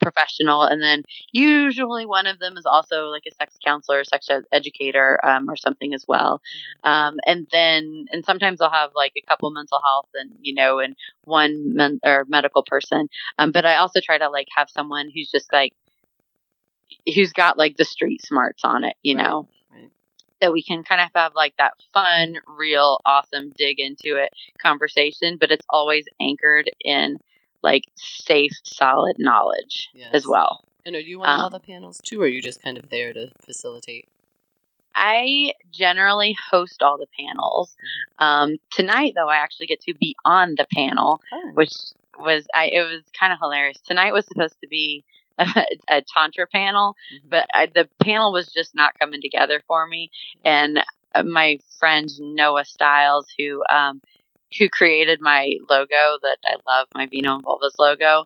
professional, 0.00 0.62
and 0.62 0.82
then 0.82 1.02
usually 1.32 2.06
one 2.06 2.26
of 2.26 2.38
them 2.38 2.56
is 2.56 2.66
also 2.66 3.06
like 3.06 3.22
a 3.26 3.34
sex 3.34 3.56
counselor, 3.64 4.04
sex 4.04 4.28
ed- 4.30 4.44
educator, 4.52 5.18
um, 5.24 5.48
or 5.48 5.56
something 5.56 5.94
as 5.94 6.04
well. 6.06 6.40
Um, 6.84 7.16
and 7.26 7.46
then, 7.52 8.06
and 8.12 8.24
sometimes 8.24 8.60
I'll 8.60 8.70
have 8.70 8.90
like 8.94 9.12
a 9.16 9.22
couple 9.28 9.50
mental 9.50 9.80
health, 9.84 10.08
and 10.14 10.30
you 10.40 10.54
know, 10.54 10.78
and 10.80 10.96
one 11.24 11.74
men- 11.74 12.00
or 12.04 12.24
medical 12.28 12.62
person. 12.62 13.08
Um, 13.38 13.52
but 13.52 13.64
I 13.64 13.76
also 13.76 14.00
try 14.00 14.18
to 14.18 14.28
like 14.28 14.48
have 14.56 14.68
someone 14.70 15.10
who's 15.14 15.30
just 15.30 15.52
like 15.52 15.72
who's 17.14 17.32
got 17.32 17.58
like 17.58 17.76
the 17.76 17.84
street 17.84 18.24
smarts 18.24 18.64
on 18.64 18.84
it, 18.84 18.96
you 19.02 19.16
right. 19.16 19.22
know. 19.22 19.48
Right. 19.72 19.90
That 20.40 20.52
we 20.52 20.62
can 20.62 20.84
kind 20.84 21.00
of 21.00 21.10
have 21.14 21.34
like 21.34 21.54
that 21.58 21.74
fun, 21.92 22.36
real, 22.46 23.00
awesome 23.04 23.52
dig 23.56 23.78
into 23.80 24.16
it 24.16 24.32
conversation, 24.60 25.36
but 25.38 25.50
it's 25.50 25.66
always 25.68 26.06
anchored 26.20 26.70
in 26.80 27.18
like 27.62 27.84
safe, 27.96 28.52
solid 28.64 29.16
knowledge 29.18 29.88
yes. 29.94 30.10
as 30.12 30.26
well. 30.26 30.64
And 30.86 30.96
are 30.96 31.00
you 31.00 31.22
on 31.22 31.28
um, 31.28 31.40
all 31.40 31.50
the 31.50 31.60
panels 31.60 32.00
too, 32.02 32.20
or 32.20 32.24
are 32.24 32.28
you 32.28 32.40
just 32.40 32.62
kind 32.62 32.78
of 32.78 32.88
there 32.88 33.12
to 33.12 33.30
facilitate? 33.44 34.08
I 34.94 35.52
generally 35.70 36.36
host 36.50 36.82
all 36.82 36.98
the 36.98 37.06
panels. 37.18 37.76
Mm-hmm. 37.76 38.24
Um, 38.24 38.56
tonight, 38.70 39.12
though, 39.14 39.28
I 39.28 39.36
actually 39.36 39.66
get 39.66 39.80
to 39.82 39.94
be 39.94 40.16
on 40.24 40.54
the 40.56 40.66
panel, 40.74 41.20
oh. 41.32 41.50
which 41.54 41.72
was 42.18 42.46
I. 42.54 42.66
It 42.66 42.82
was 42.82 43.02
kind 43.18 43.32
of 43.32 43.38
hilarious. 43.38 43.78
Tonight 43.80 44.12
was 44.12 44.26
supposed 44.26 44.60
to 44.60 44.68
be 44.68 45.04
a, 45.38 45.64
a 45.88 46.02
tantra 46.14 46.46
panel, 46.46 46.96
mm-hmm. 47.14 47.28
but 47.28 47.46
I, 47.54 47.66
the 47.66 47.88
panel 48.02 48.32
was 48.32 48.52
just 48.52 48.74
not 48.74 48.98
coming 48.98 49.20
together 49.20 49.62
for 49.66 49.86
me. 49.86 50.10
And 50.44 50.82
uh, 51.14 51.22
my 51.22 51.58
friend 51.78 52.08
Noah 52.20 52.64
Styles, 52.64 53.26
who 53.38 53.62
um, 53.72 54.00
who 54.58 54.68
created 54.68 55.20
my 55.20 55.54
logo 55.68 56.18
that 56.22 56.38
I 56.46 56.56
love, 56.66 56.88
my 56.94 57.06
Vino 57.06 57.34
and 57.34 57.44
Vulvas 57.44 57.78
logo. 57.78 58.24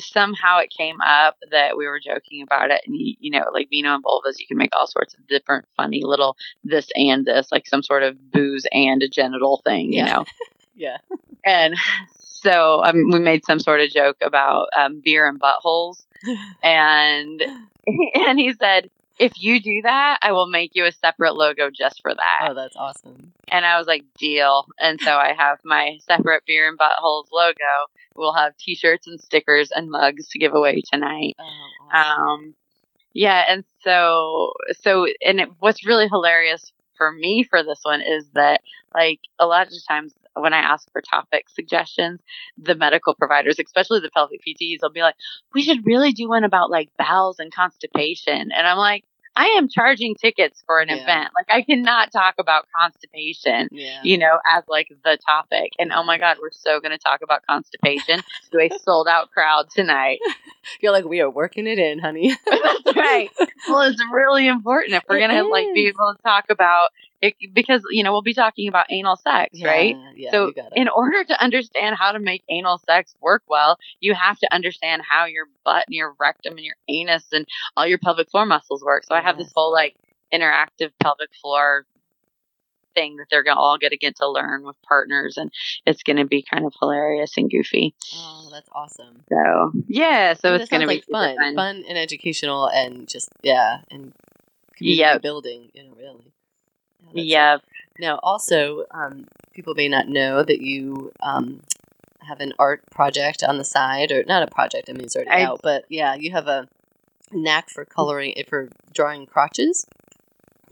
Somehow 0.00 0.58
it 0.58 0.74
came 0.76 1.00
up 1.00 1.36
that 1.52 1.76
we 1.76 1.86
were 1.86 2.00
joking 2.00 2.42
about 2.42 2.72
it, 2.72 2.80
and 2.84 2.96
you, 2.96 3.14
you 3.20 3.30
know, 3.30 3.44
like 3.52 3.70
Vino 3.70 3.94
and 3.94 4.02
Vulvas, 4.02 4.40
you 4.40 4.46
can 4.48 4.56
make 4.56 4.74
all 4.74 4.88
sorts 4.88 5.14
of 5.14 5.26
different 5.28 5.66
funny 5.76 6.02
little 6.02 6.36
this 6.64 6.88
and 6.96 7.24
this, 7.24 7.52
like 7.52 7.66
some 7.66 7.82
sort 7.82 8.02
of 8.02 8.32
booze 8.32 8.66
and 8.72 9.02
a 9.04 9.08
genital 9.08 9.62
thing, 9.64 9.92
you 9.92 9.98
yeah. 9.98 10.12
know. 10.12 10.24
yeah. 10.74 10.96
And 11.44 11.76
so 12.18 12.82
um, 12.84 13.10
we 13.10 13.20
made 13.20 13.44
some 13.44 13.60
sort 13.60 13.80
of 13.80 13.90
joke 13.90 14.16
about 14.20 14.66
um, 14.76 15.00
beer 15.04 15.28
and 15.28 15.40
buttholes, 15.40 16.04
and 16.62 17.42
and 18.14 18.38
he 18.38 18.52
said, 18.54 18.90
if 19.18 19.32
you 19.40 19.60
do 19.60 19.82
that, 19.82 20.18
I 20.22 20.32
will 20.32 20.48
make 20.48 20.72
you 20.74 20.84
a 20.86 20.92
separate 20.92 21.36
logo 21.36 21.70
just 21.70 22.02
for 22.02 22.14
that. 22.14 22.48
Oh, 22.48 22.54
that's 22.54 22.76
awesome. 22.76 23.32
And 23.48 23.64
I 23.64 23.78
was 23.78 23.86
like, 23.86 24.04
deal. 24.18 24.66
And 24.80 25.00
so 25.00 25.12
I 25.12 25.34
have 25.36 25.58
my 25.64 25.98
separate 26.06 26.42
beer 26.46 26.68
and 26.68 26.78
buttholes 26.78 27.26
logo. 27.32 27.54
We'll 28.16 28.34
have 28.34 28.56
t-shirts 28.56 29.06
and 29.06 29.20
stickers 29.20 29.70
and 29.70 29.90
mugs 29.90 30.28
to 30.30 30.38
give 30.38 30.54
away 30.54 30.82
tonight. 30.92 31.36
Oh, 31.38 31.88
awesome. 31.92 32.22
Um, 32.22 32.54
yeah. 33.12 33.44
And 33.48 33.64
so, 33.82 34.52
so, 34.80 35.06
and 35.24 35.40
it, 35.40 35.48
what's 35.60 35.86
really 35.86 36.08
hilarious 36.08 36.72
for 36.96 37.12
me 37.12 37.44
for 37.44 37.62
this 37.62 37.80
one 37.82 38.00
is 38.00 38.26
that 38.34 38.62
like 38.94 39.20
a 39.38 39.46
lot 39.46 39.68
of 39.68 39.72
times 39.88 40.12
when 40.34 40.52
I 40.54 40.58
ask 40.58 40.90
for 40.92 41.00
topic 41.00 41.48
suggestions, 41.48 42.20
the 42.58 42.74
medical 42.74 43.14
providers, 43.14 43.56
especially 43.64 44.00
the 44.00 44.10
pelvic 44.10 44.40
PTs, 44.46 44.78
will 44.82 44.90
be 44.90 45.02
like, 45.02 45.14
we 45.54 45.62
should 45.62 45.84
really 45.86 46.12
do 46.12 46.28
one 46.28 46.44
about 46.44 46.70
like 46.70 46.90
bowels 46.98 47.38
and 47.38 47.52
constipation. 47.54 48.50
And 48.52 48.66
I'm 48.66 48.78
like, 48.78 49.04
I 49.36 49.46
am 49.58 49.68
charging 49.68 50.14
tickets 50.14 50.62
for 50.64 50.78
an 50.80 50.88
Yeah. 50.88 51.02
event. 51.02 51.30
Like 51.36 51.46
I 51.48 51.62
cannot 51.62 52.12
talk 52.12 52.36
about 52.38 52.66
constipation, 52.80 53.68
Yeah. 53.72 54.00
you 54.04 54.16
know, 54.16 54.38
as 54.46 54.62
like 54.68 54.88
the 55.04 55.18
topic. 55.26 55.72
And 55.78 55.92
oh 55.92 56.04
my 56.04 56.18
God, 56.18 56.36
we're 56.40 56.52
so 56.52 56.78
going 56.80 56.92
to 56.92 56.98
talk 56.98 57.20
about 57.22 57.42
constipation 57.48 58.22
to 58.52 58.58
a 58.60 58.70
sold 58.78 59.08
out 59.08 59.30
crowd 59.32 59.70
tonight. 59.74 60.20
You're 60.80 60.92
like, 60.92 61.04
we 61.04 61.20
are 61.20 61.28
working 61.30 61.66
it 61.66 61.78
in, 61.80 61.98
honey. 61.98 62.28
That's 62.50 62.96
right. 62.96 63.28
Well, 63.68 63.82
it's 63.82 64.00
really 64.12 64.46
important 64.46 64.94
if 64.94 65.02
we're 65.08 65.18
going 65.18 65.30
to 65.32 65.48
like 65.48 65.66
be 65.74 65.88
able 65.88 66.14
to 66.16 66.22
talk 66.22 66.44
about 66.48 66.90
it 67.22 67.34
because, 67.52 67.82
you 67.90 68.02
know, 68.02 68.12
we'll 68.12 68.22
be 68.22 68.34
talking 68.34 68.68
about 68.68 68.86
anal 68.90 69.16
sex, 69.16 69.60
right? 69.62 69.96
Yeah, 69.96 70.10
Yeah, 70.14 70.30
so 70.30 70.46
you 70.48 70.52
got 70.54 70.66
it. 70.66 70.72
in 70.76 70.88
order 70.88 71.24
to 71.24 71.42
understand 71.42 71.96
how 71.96 72.12
to 72.12 72.18
make 72.18 72.42
anal 72.48 72.78
sex 72.78 73.14
work 73.20 73.42
well, 73.48 73.78
you 74.00 74.14
have 74.14 74.38
to 74.40 74.52
understand 74.54 75.02
how 75.08 75.24
your 75.26 75.46
butt 75.64 75.84
and 75.86 75.94
your 75.94 76.14
rectum 76.18 76.56
and 76.56 76.64
your 76.64 76.76
anus 76.88 77.24
and 77.32 77.46
all 77.76 77.86
your 77.86 77.98
pelvic 77.98 78.30
floor 78.30 78.46
muscles 78.46 78.82
work. 78.82 79.04
So 79.04 79.14
I 79.14 79.20
have 79.22 79.38
this 79.38 79.52
whole 79.54 79.72
like 79.72 79.96
interactive 80.32 80.90
pelvic 81.00 81.30
floor 81.40 81.86
thing 82.94 83.16
that 83.16 83.26
they're 83.30 83.42
gonna 83.42 83.58
all 83.58 83.76
gonna 83.78 83.96
get 83.96 84.16
to 84.16 84.28
learn 84.28 84.62
with 84.64 84.76
partners 84.82 85.36
and 85.36 85.50
it's 85.84 86.02
gonna 86.04 86.24
be 86.26 86.42
kind 86.42 86.64
of 86.64 86.72
hilarious 86.80 87.36
and 87.36 87.50
goofy. 87.50 87.94
oh, 88.14 88.48
that's 88.52 88.68
awesome. 88.72 89.24
So 89.28 89.72
yeah, 89.88 90.34
so 90.34 90.52
And 90.52 90.62
it's 90.62 90.70
gonna 90.70 90.82
sounds 90.82 90.90
be 90.90 90.94
like 90.96 91.04
super 91.04 91.34
fun, 91.42 91.54
fun, 91.56 91.84
and 91.88 91.98
educational, 91.98 92.68
and 92.68 93.08
just 93.08 93.28
yeah, 93.42 93.78
and 93.90 94.12
community 94.76 95.00
Yep. 95.00 95.22
building. 95.22 95.70
You 95.74 95.84
know, 95.84 95.94
really. 95.98 96.32
Yeah, 97.14 97.54
Yeah. 97.54 97.58
Now, 97.98 98.18
also, 98.22 98.84
um, 98.90 99.26
people 99.52 99.74
may 99.74 99.88
not 99.88 100.08
know 100.08 100.42
that 100.42 100.60
you 100.60 101.12
um, 101.22 101.60
have 102.22 102.40
an 102.40 102.52
art 102.58 102.82
project 102.90 103.42
on 103.44 103.58
the 103.58 103.64
side, 103.64 104.10
or 104.10 104.24
not 104.24 104.42
a 104.42 104.48
project. 104.48 104.88
I 104.88 104.92
mean, 104.92 105.04
it's 105.04 105.14
already 105.16 105.30
I- 105.30 105.44
out, 105.44 105.60
but 105.62 105.84
yeah, 105.88 106.14
you 106.14 106.32
have 106.32 106.48
a 106.48 106.68
knack 107.30 107.70
for 107.70 107.84
coloring, 107.84 108.34
for 108.48 108.68
drawing 108.92 109.26
crotches. 109.26 109.86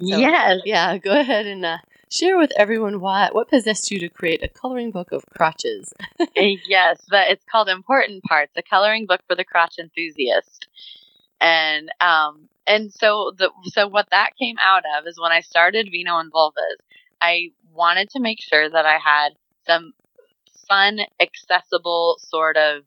So- 0.01 0.17
yes. 0.19 0.63
Yeah, 0.65 0.99
go 0.99 1.19
ahead 1.19 1.47
and 1.47 1.65
uh, 1.65 1.79
share 2.11 2.37
with 2.39 2.51
everyone 2.57 3.01
why 3.01 3.29
what 3.33 3.49
possessed 3.49 3.91
you 3.91 3.99
to 4.01 4.09
create 4.09 4.43
a 4.43 4.49
coloring 4.49 4.91
book 4.91 5.13
of 5.13 5.25
crotches. 5.37 5.93
yes, 6.37 7.01
but 7.09 7.29
it's 7.31 7.45
called 7.51 7.69
Important 7.69 8.25
Parts, 8.25 8.53
a 8.57 8.63
coloring 8.63 9.07
book 9.07 9.21
for 9.29 9.37
the 9.37 9.45
crotch 9.45 9.77
enthusiast. 9.79 10.67
And 11.41 11.91
um, 12.01 12.49
and 12.67 12.93
so 12.93 13.33
the 13.37 13.51
so 13.65 13.89
what 13.89 14.09
that 14.11 14.31
came 14.39 14.57
out 14.61 14.85
of 14.99 15.07
is 15.07 15.19
when 15.21 15.33
I 15.33 15.41
started 15.41 15.89
Vino 15.91 16.19
and 16.19 16.33
Vulvas, 16.33 16.77
I 17.21 17.51
wanted 17.73 18.11
to 18.11 18.21
make 18.21 18.41
sure 18.41 18.69
that 18.69 18.87
I 18.87 18.99
had 18.99 19.31
some 19.67 19.93
fun, 20.69 21.01
accessible 21.21 22.17
sort 22.21 22.57
of 22.57 22.83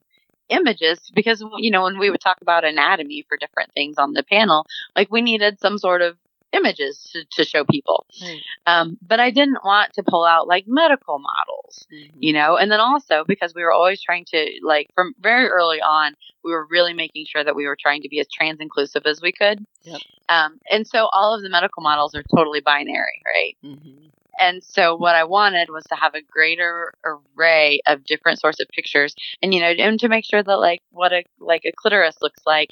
images 0.48 1.10
because 1.14 1.44
you 1.58 1.70
know 1.70 1.82
when 1.84 1.98
we 1.98 2.10
would 2.10 2.20
talk 2.20 2.38
about 2.40 2.64
anatomy 2.64 3.24
for 3.28 3.36
different 3.36 3.72
things 3.74 3.96
on 3.98 4.12
the 4.12 4.22
panel, 4.22 4.66
like 4.94 5.10
we 5.10 5.20
needed 5.22 5.60
some 5.60 5.78
sort 5.78 6.02
of 6.02 6.16
images 6.52 7.08
to, 7.12 7.24
to 7.32 7.44
show 7.44 7.64
people. 7.64 8.06
Right. 8.22 8.40
Um, 8.66 8.98
but 9.06 9.20
I 9.20 9.30
didn't 9.30 9.58
want 9.64 9.92
to 9.94 10.02
pull 10.02 10.24
out 10.24 10.48
like 10.48 10.64
medical 10.66 11.18
models, 11.18 11.86
mm-hmm. 11.92 12.16
you 12.18 12.32
know, 12.32 12.56
and 12.56 12.70
then 12.70 12.80
also 12.80 13.24
because 13.26 13.54
we 13.54 13.62
were 13.62 13.72
always 13.72 14.02
trying 14.02 14.24
to 14.26 14.50
like 14.62 14.88
from 14.94 15.14
very 15.20 15.46
early 15.48 15.80
on, 15.80 16.14
we 16.44 16.52
were 16.52 16.66
really 16.70 16.92
making 16.92 17.26
sure 17.26 17.44
that 17.44 17.56
we 17.56 17.66
were 17.66 17.76
trying 17.80 18.02
to 18.02 18.08
be 18.08 18.20
as 18.20 18.26
trans 18.32 18.60
inclusive 18.60 19.02
as 19.06 19.20
we 19.20 19.32
could. 19.32 19.64
Yep. 19.82 20.00
Um, 20.28 20.58
and 20.70 20.86
so 20.86 21.08
all 21.12 21.34
of 21.34 21.42
the 21.42 21.50
medical 21.50 21.82
models 21.82 22.14
are 22.14 22.24
totally 22.34 22.60
binary, 22.60 23.22
right? 23.24 23.56
Mm-hmm. 23.64 24.06
And 24.38 24.62
so 24.62 24.96
what 24.96 25.14
I 25.14 25.24
wanted 25.24 25.70
was 25.70 25.84
to 25.84 25.94
have 25.94 26.14
a 26.14 26.20
greater 26.22 26.92
array 27.04 27.80
of 27.86 28.04
different 28.04 28.38
sorts 28.38 28.60
of 28.60 28.68
pictures 28.68 29.14
and 29.42 29.54
you 29.54 29.60
know 29.60 29.68
and 29.68 29.98
to 30.00 30.08
make 30.08 30.24
sure 30.24 30.42
that 30.42 30.56
like 30.56 30.80
what 30.90 31.12
a 31.12 31.24
like 31.40 31.62
a 31.64 31.72
clitoris 31.72 32.16
looks 32.20 32.42
like 32.46 32.70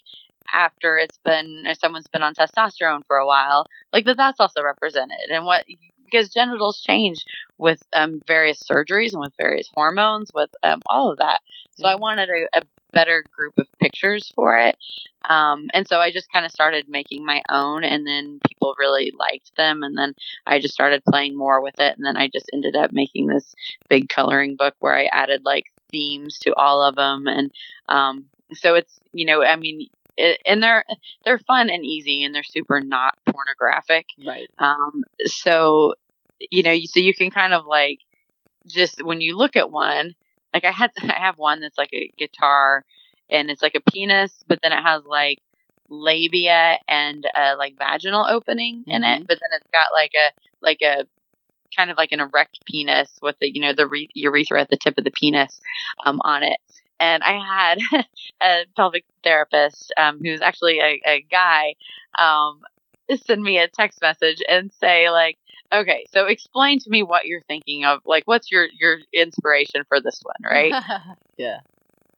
after 0.53 0.97
it's 0.97 1.19
been 1.25 1.65
if 1.67 1.79
someone's 1.79 2.07
been 2.09 2.23
on 2.23 2.35
testosterone 2.35 3.05
for 3.07 3.17
a 3.17 3.27
while 3.27 3.67
like 3.93 4.05
that 4.05 4.17
that's 4.17 4.41
also 4.41 4.63
represented. 4.63 5.31
And 5.31 5.45
what 5.45 5.65
because 6.05 6.29
genitals 6.29 6.81
change 6.81 7.25
with 7.59 7.83
um, 7.93 8.21
various 8.27 8.63
surgeries 8.63 9.13
and 9.13 9.21
with 9.21 9.33
various 9.37 9.69
hormones 9.75 10.31
with 10.35 10.51
um, 10.63 10.81
all 10.87 11.11
of 11.11 11.19
that. 11.19 11.41
So 11.77 11.89
i 11.89 11.97
wanted 11.97 12.29
a, 12.31 12.59
a 12.59 12.63
better 12.93 13.25
group 13.37 13.59
of 13.59 13.67
pictures 13.81 14.31
for 14.37 14.57
it. 14.57 14.77
Um, 15.29 15.69
and 15.75 15.89
so 15.89 15.99
i 15.99 16.13
just 16.13 16.31
kind 16.33 16.45
of 16.45 16.53
started 16.53 16.89
making 16.89 17.25
my 17.25 17.43
own 17.51 17.83
and 17.83 18.07
then 18.07 18.39
people 18.47 18.75
really 18.79 19.13
liked 19.19 19.57
them 19.57 19.83
and 19.83 19.97
then 19.97 20.15
i 20.47 20.61
just 20.61 20.75
started 20.75 21.03
playing 21.09 21.37
more 21.37 21.63
with 21.63 21.81
it 21.81 21.97
and 21.97 22.05
then 22.05 22.17
i 22.17 22.29
just 22.29 22.51
ended 22.53 22.77
up 22.77 22.93
making 22.93 23.27
this 23.27 23.55
big 23.89 24.11
coloring 24.11 24.55
book 24.55 24.75
where 24.81 24.95
i 24.95 25.07
added 25.07 25.41
like 25.45 25.65
themes 25.91 26.39
to 26.41 26.55
all 26.57 26.83
of 26.83 26.97
them 26.97 27.27
and 27.27 27.51
um, 27.89 28.27
so 28.53 28.75
it's 28.75 29.01
you 29.13 29.25
know 29.25 29.43
i 29.43 29.57
mean 29.57 29.89
it, 30.17 30.41
and 30.47 30.63
they're 30.63 30.85
they're 31.25 31.39
fun 31.39 31.71
and 31.71 31.85
easy 31.85 32.25
and 32.25 32.35
they're 32.35 32.43
super 32.43 32.81
not 32.81 33.19
pornographic. 33.27 34.07
Right. 34.25 34.49
Um. 34.59 35.05
So 35.25 35.95
you 36.51 36.63
know, 36.63 36.77
so 36.85 37.01
you 37.01 37.15
can 37.15 37.31
kind 37.31 37.55
of 37.55 37.67
like 37.67 38.01
just 38.67 39.03
when 39.05 39.21
you 39.21 39.37
look 39.37 39.57
at 39.57 39.71
one, 39.71 40.15
like 40.53 40.65
I 40.65 40.71
had 40.71 40.91
I 41.03 41.19
have 41.19 41.39
one 41.39 41.61
that's 41.61 41.79
like 41.79 41.93
a 41.93 42.11
guitar 42.17 42.85
and 43.31 43.51
it's 43.51 43.63
like 43.63 43.75
a 43.75 43.91
penis, 43.91 44.45
but 44.47 44.61
then 44.63 44.73
it 44.73 44.83
has 44.83 45.05
like 45.05 45.39
labia 45.89 46.79
and 46.89 47.27
a 47.37 47.57
like 47.57 47.77
vaginal 47.79 48.27
opening 48.29 48.81
mm-hmm. 48.81 48.91
in 48.91 49.05
it, 49.05 49.17
mm-hmm. 49.17 49.25
but 49.27 49.39
then 49.41 49.59
it's 49.59 49.71
got 49.73 49.93
like 49.93 50.13
a 50.15 50.33
like 50.63 50.83
a 50.83 51.07
kind 51.77 51.91
of 51.91 51.97
like 51.97 52.13
an 52.13 52.21
erect 52.21 52.65
penis 52.67 53.19
with 53.21 53.37
the 53.41 53.53
you 53.53 53.61
know 53.61 53.73
the 53.73 53.87
re- 53.87 54.09
urethra 54.15 54.61
at 54.61 54.69
the 54.69 54.77
tip 54.77 54.97
of 54.97 55.05
the 55.05 55.11
penis 55.11 55.61
um, 56.05 56.21
on 56.25 56.43
it 56.43 56.59
and 57.01 57.23
I 57.23 57.39
had 57.39 58.05
a 58.43 58.65
pelvic 58.77 59.05
therapist 59.23 59.93
um, 59.97 60.21
who's 60.23 60.41
actually 60.41 60.81
a, 60.81 61.01
a 61.07 61.27
guy 61.31 61.75
um, 62.19 62.61
send 63.27 63.43
me 63.43 63.59
a 63.59 63.69
text 63.69 64.01
message 64.01 64.43
and 64.49 64.73
say 64.81 65.11
like, 65.11 65.39
okay, 65.73 66.07
so 66.13 66.27
explain 66.27 66.79
to 66.81 66.91
me 66.91 67.03
what 67.03 67.27
you're 67.27 67.43
thinking 67.43 67.85
of. 67.85 68.01
Like, 68.05 68.25
what's 68.27 68.51
your 68.51 68.69
your 68.79 68.99
inspiration 69.13 69.83
for 69.89 70.01
this 70.01 70.21
one, 70.23 70.51
right? 70.51 70.73
yeah. 71.37 71.59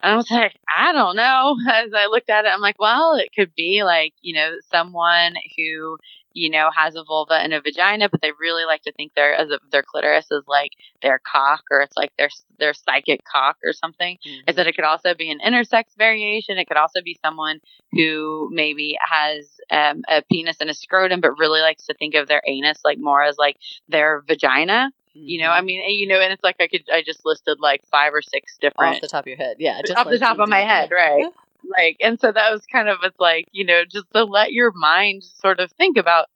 And 0.02 0.12
I 0.12 0.16
was 0.16 0.30
like, 0.30 0.54
I 0.68 0.92
don't 0.92 1.16
know. 1.16 1.56
As 1.72 1.92
I 1.94 2.06
looked 2.06 2.30
at 2.30 2.44
it, 2.44 2.48
I'm 2.48 2.60
like, 2.60 2.78
well, 2.78 3.14
it 3.14 3.30
could 3.34 3.54
be 3.54 3.82
like, 3.82 4.12
you 4.20 4.34
know, 4.34 4.56
someone 4.70 5.34
who 5.56 5.98
you 6.36 6.50
know, 6.50 6.68
has 6.76 6.94
a 6.94 7.02
vulva 7.02 7.32
and 7.32 7.54
a 7.54 7.62
vagina, 7.62 8.10
but 8.10 8.20
they 8.20 8.30
really 8.38 8.66
like 8.66 8.82
to 8.82 8.92
think 8.92 9.14
their 9.14 9.34
as 9.34 9.50
a, 9.50 9.58
their 9.72 9.82
clitoris 9.82 10.26
is 10.30 10.44
like 10.46 10.72
their 11.00 11.18
cock 11.18 11.62
or 11.70 11.80
it's 11.80 11.96
like 11.96 12.12
their 12.18 12.28
their 12.58 12.74
psychic 12.74 13.24
cock 13.24 13.56
or 13.64 13.72
something. 13.72 14.18
Mm-hmm. 14.18 14.42
I 14.46 14.52
said 14.52 14.66
it 14.66 14.76
could 14.76 14.84
also 14.84 15.14
be 15.14 15.30
an 15.30 15.40
intersex 15.40 15.84
variation. 15.96 16.58
It 16.58 16.68
could 16.68 16.76
also 16.76 17.00
be 17.02 17.18
someone 17.24 17.60
who 17.92 18.50
maybe 18.52 18.98
has 19.00 19.48
um, 19.70 20.02
a 20.08 20.22
penis 20.30 20.58
and 20.60 20.68
a 20.68 20.74
scrotum, 20.74 21.22
but 21.22 21.38
really 21.38 21.60
likes 21.60 21.86
to 21.86 21.94
think 21.94 22.14
of 22.14 22.28
their 22.28 22.42
anus 22.46 22.80
like 22.84 22.98
more 22.98 23.22
as 23.22 23.38
like 23.38 23.56
their 23.88 24.22
vagina. 24.26 24.90
You 25.14 25.40
know, 25.40 25.50
I 25.50 25.58
mm-hmm. 25.58 25.66
mean, 25.66 25.98
you 25.98 26.06
know, 26.06 26.20
and 26.20 26.34
it's 26.34 26.44
like 26.44 26.56
I 26.60 26.66
could, 26.68 26.84
I 26.92 27.02
just 27.02 27.24
listed 27.24 27.60
like 27.60 27.80
five 27.90 28.12
or 28.12 28.20
six 28.20 28.58
different 28.60 28.96
off 28.96 29.00
the 29.00 29.08
top 29.08 29.24
of 29.24 29.28
your 29.28 29.38
head, 29.38 29.56
yeah, 29.58 29.80
just 29.80 29.96
off 29.96 30.04
like 30.04 30.12
the 30.12 30.18
top 30.18 30.38
of 30.38 30.50
my 30.50 30.60
head, 30.60 30.90
right? 30.90 31.32
Like 31.70 31.96
and 32.00 32.20
so 32.20 32.32
that 32.32 32.50
was 32.50 32.64
kind 32.66 32.88
of 32.88 32.98
it's 33.02 33.18
like 33.18 33.46
you 33.52 33.64
know 33.64 33.84
just 33.84 34.06
to 34.12 34.24
let 34.24 34.52
your 34.52 34.72
mind 34.72 35.22
sort 35.22 35.60
of 35.60 35.70
think 35.72 35.96
about 35.96 36.26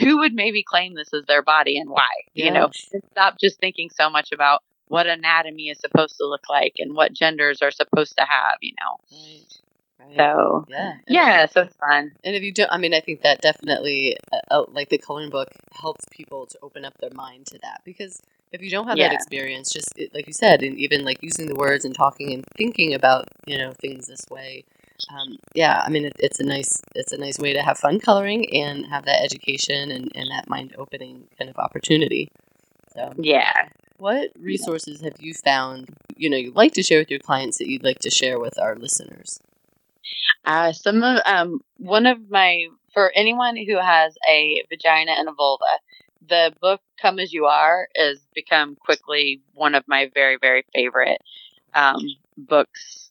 who 0.00 0.18
would 0.18 0.34
maybe 0.34 0.62
claim 0.62 0.94
this 0.94 1.12
as 1.14 1.24
their 1.26 1.42
body 1.42 1.78
and 1.78 1.90
why 1.90 2.08
yeah. 2.34 2.44
you 2.46 2.50
know 2.50 2.68
stop 3.12 3.38
just 3.38 3.58
thinking 3.58 3.88
so 3.90 4.10
much 4.10 4.32
about 4.32 4.62
what 4.88 5.06
anatomy 5.06 5.68
is 5.68 5.78
supposed 5.78 6.16
to 6.16 6.26
look 6.26 6.48
like 6.48 6.74
and 6.78 6.94
what 6.94 7.12
genders 7.12 7.62
are 7.62 7.70
supposed 7.70 8.16
to 8.16 8.24
have 8.24 8.58
you 8.60 8.72
know 8.80 9.18
right. 9.18 9.60
Right. 10.00 10.16
So 10.16 10.64
yeah, 10.68 10.94
yeah, 11.08 11.46
so 11.46 11.62
it's 11.62 11.76
fun. 11.76 12.12
And 12.22 12.36
if 12.36 12.42
you 12.42 12.52
don't, 12.52 12.70
I 12.70 12.78
mean, 12.78 12.94
I 12.94 13.00
think 13.00 13.22
that 13.22 13.40
definitely, 13.40 14.16
uh, 14.32 14.38
uh, 14.50 14.64
like 14.68 14.90
the 14.90 14.98
coloring 14.98 15.28
book, 15.28 15.48
helps 15.72 16.04
people 16.10 16.46
to 16.46 16.58
open 16.62 16.84
up 16.84 16.96
their 16.98 17.10
mind 17.12 17.46
to 17.46 17.58
that 17.62 17.80
because 17.84 18.22
if 18.52 18.62
you 18.62 18.70
don't 18.70 18.86
have 18.86 18.96
yeah. 18.96 19.08
that 19.08 19.14
experience, 19.14 19.70
just 19.70 19.92
like 20.12 20.26
you 20.26 20.32
said, 20.32 20.62
and 20.62 20.78
even 20.78 21.04
like 21.04 21.22
using 21.22 21.46
the 21.46 21.54
words 21.54 21.84
and 21.84 21.94
talking 21.94 22.32
and 22.32 22.44
thinking 22.56 22.94
about 22.94 23.26
you 23.46 23.58
know 23.58 23.72
things 23.80 24.06
this 24.06 24.24
way, 24.30 24.64
um, 25.10 25.38
yeah, 25.54 25.82
I 25.84 25.90
mean 25.90 26.04
it, 26.06 26.14
it's 26.18 26.40
a 26.40 26.44
nice 26.44 26.70
it's 26.94 27.12
a 27.12 27.18
nice 27.18 27.38
way 27.38 27.52
to 27.52 27.62
have 27.62 27.78
fun 27.78 28.00
coloring 28.00 28.52
and 28.54 28.86
have 28.86 29.04
that 29.04 29.22
education 29.22 29.90
and, 29.90 30.10
and 30.14 30.30
that 30.30 30.48
mind 30.48 30.74
opening 30.78 31.28
kind 31.38 31.50
of 31.50 31.56
opportunity. 31.58 32.30
So 32.94 33.12
yeah. 33.18 33.68
What 33.98 34.30
resources 34.38 35.00
have 35.00 35.16
you 35.18 35.34
found 35.34 35.94
you 36.16 36.30
know 36.30 36.36
you'd 36.36 36.56
like 36.56 36.72
to 36.74 36.82
share 36.82 37.00
with 37.00 37.10
your 37.10 37.20
clients 37.20 37.58
that 37.58 37.68
you'd 37.68 37.84
like 37.84 37.98
to 38.00 38.10
share 38.10 38.38
with 38.38 38.58
our 38.58 38.76
listeners? 38.76 39.40
Uh, 40.44 40.72
some 40.72 41.02
of 41.02 41.20
um, 41.26 41.60
one 41.76 42.06
of 42.06 42.30
my 42.30 42.66
for 42.94 43.12
anyone 43.14 43.56
who 43.56 43.78
has 43.78 44.16
a 44.28 44.64
vagina 44.68 45.12
and 45.12 45.28
a 45.28 45.32
vulva, 45.32 45.64
the 46.28 46.52
book 46.60 46.80
"Come 47.00 47.18
as 47.18 47.32
You 47.32 47.46
Are" 47.46 47.88
has 47.96 48.18
become 48.34 48.76
quickly 48.76 49.40
one 49.54 49.74
of 49.74 49.84
my 49.86 50.10
very 50.14 50.38
very 50.40 50.64
favorite 50.74 51.20
um, 51.74 52.02
books 52.36 53.10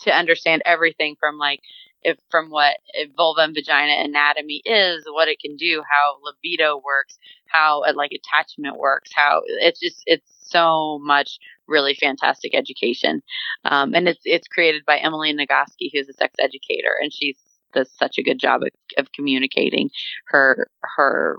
to 0.00 0.10
understand 0.10 0.62
everything 0.64 1.16
from 1.18 1.38
like 1.38 1.60
if 2.02 2.18
from 2.30 2.50
what 2.50 2.76
vulva 3.16 3.42
and 3.42 3.54
vagina 3.54 3.92
anatomy 4.04 4.60
is, 4.64 5.04
what 5.06 5.28
it 5.28 5.38
can 5.38 5.56
do, 5.56 5.82
how 5.88 6.16
libido 6.22 6.80
works, 6.84 7.18
how 7.46 7.82
uh, 7.82 7.92
like 7.94 8.10
attachment 8.12 8.76
works, 8.76 9.10
how 9.14 9.42
it's 9.46 9.80
just 9.80 10.02
it's 10.06 10.26
so 10.40 10.98
much 11.02 11.38
really 11.68 11.94
fantastic 11.94 12.54
education, 12.54 13.22
um, 13.64 13.94
and 13.94 14.08
it's 14.08 14.20
it's 14.24 14.48
created 14.48 14.84
by 14.84 14.98
Emily 14.98 15.32
Nagoski, 15.32 15.90
who's 15.92 16.08
a 16.08 16.12
sex 16.12 16.34
educator, 16.38 16.96
and 17.00 17.12
she's 17.12 17.38
does 17.72 17.90
such 17.98 18.18
a 18.18 18.22
good 18.22 18.38
job 18.38 18.62
of, 18.62 18.68
of 18.98 19.12
communicating 19.12 19.90
her 20.26 20.68
her 20.82 21.38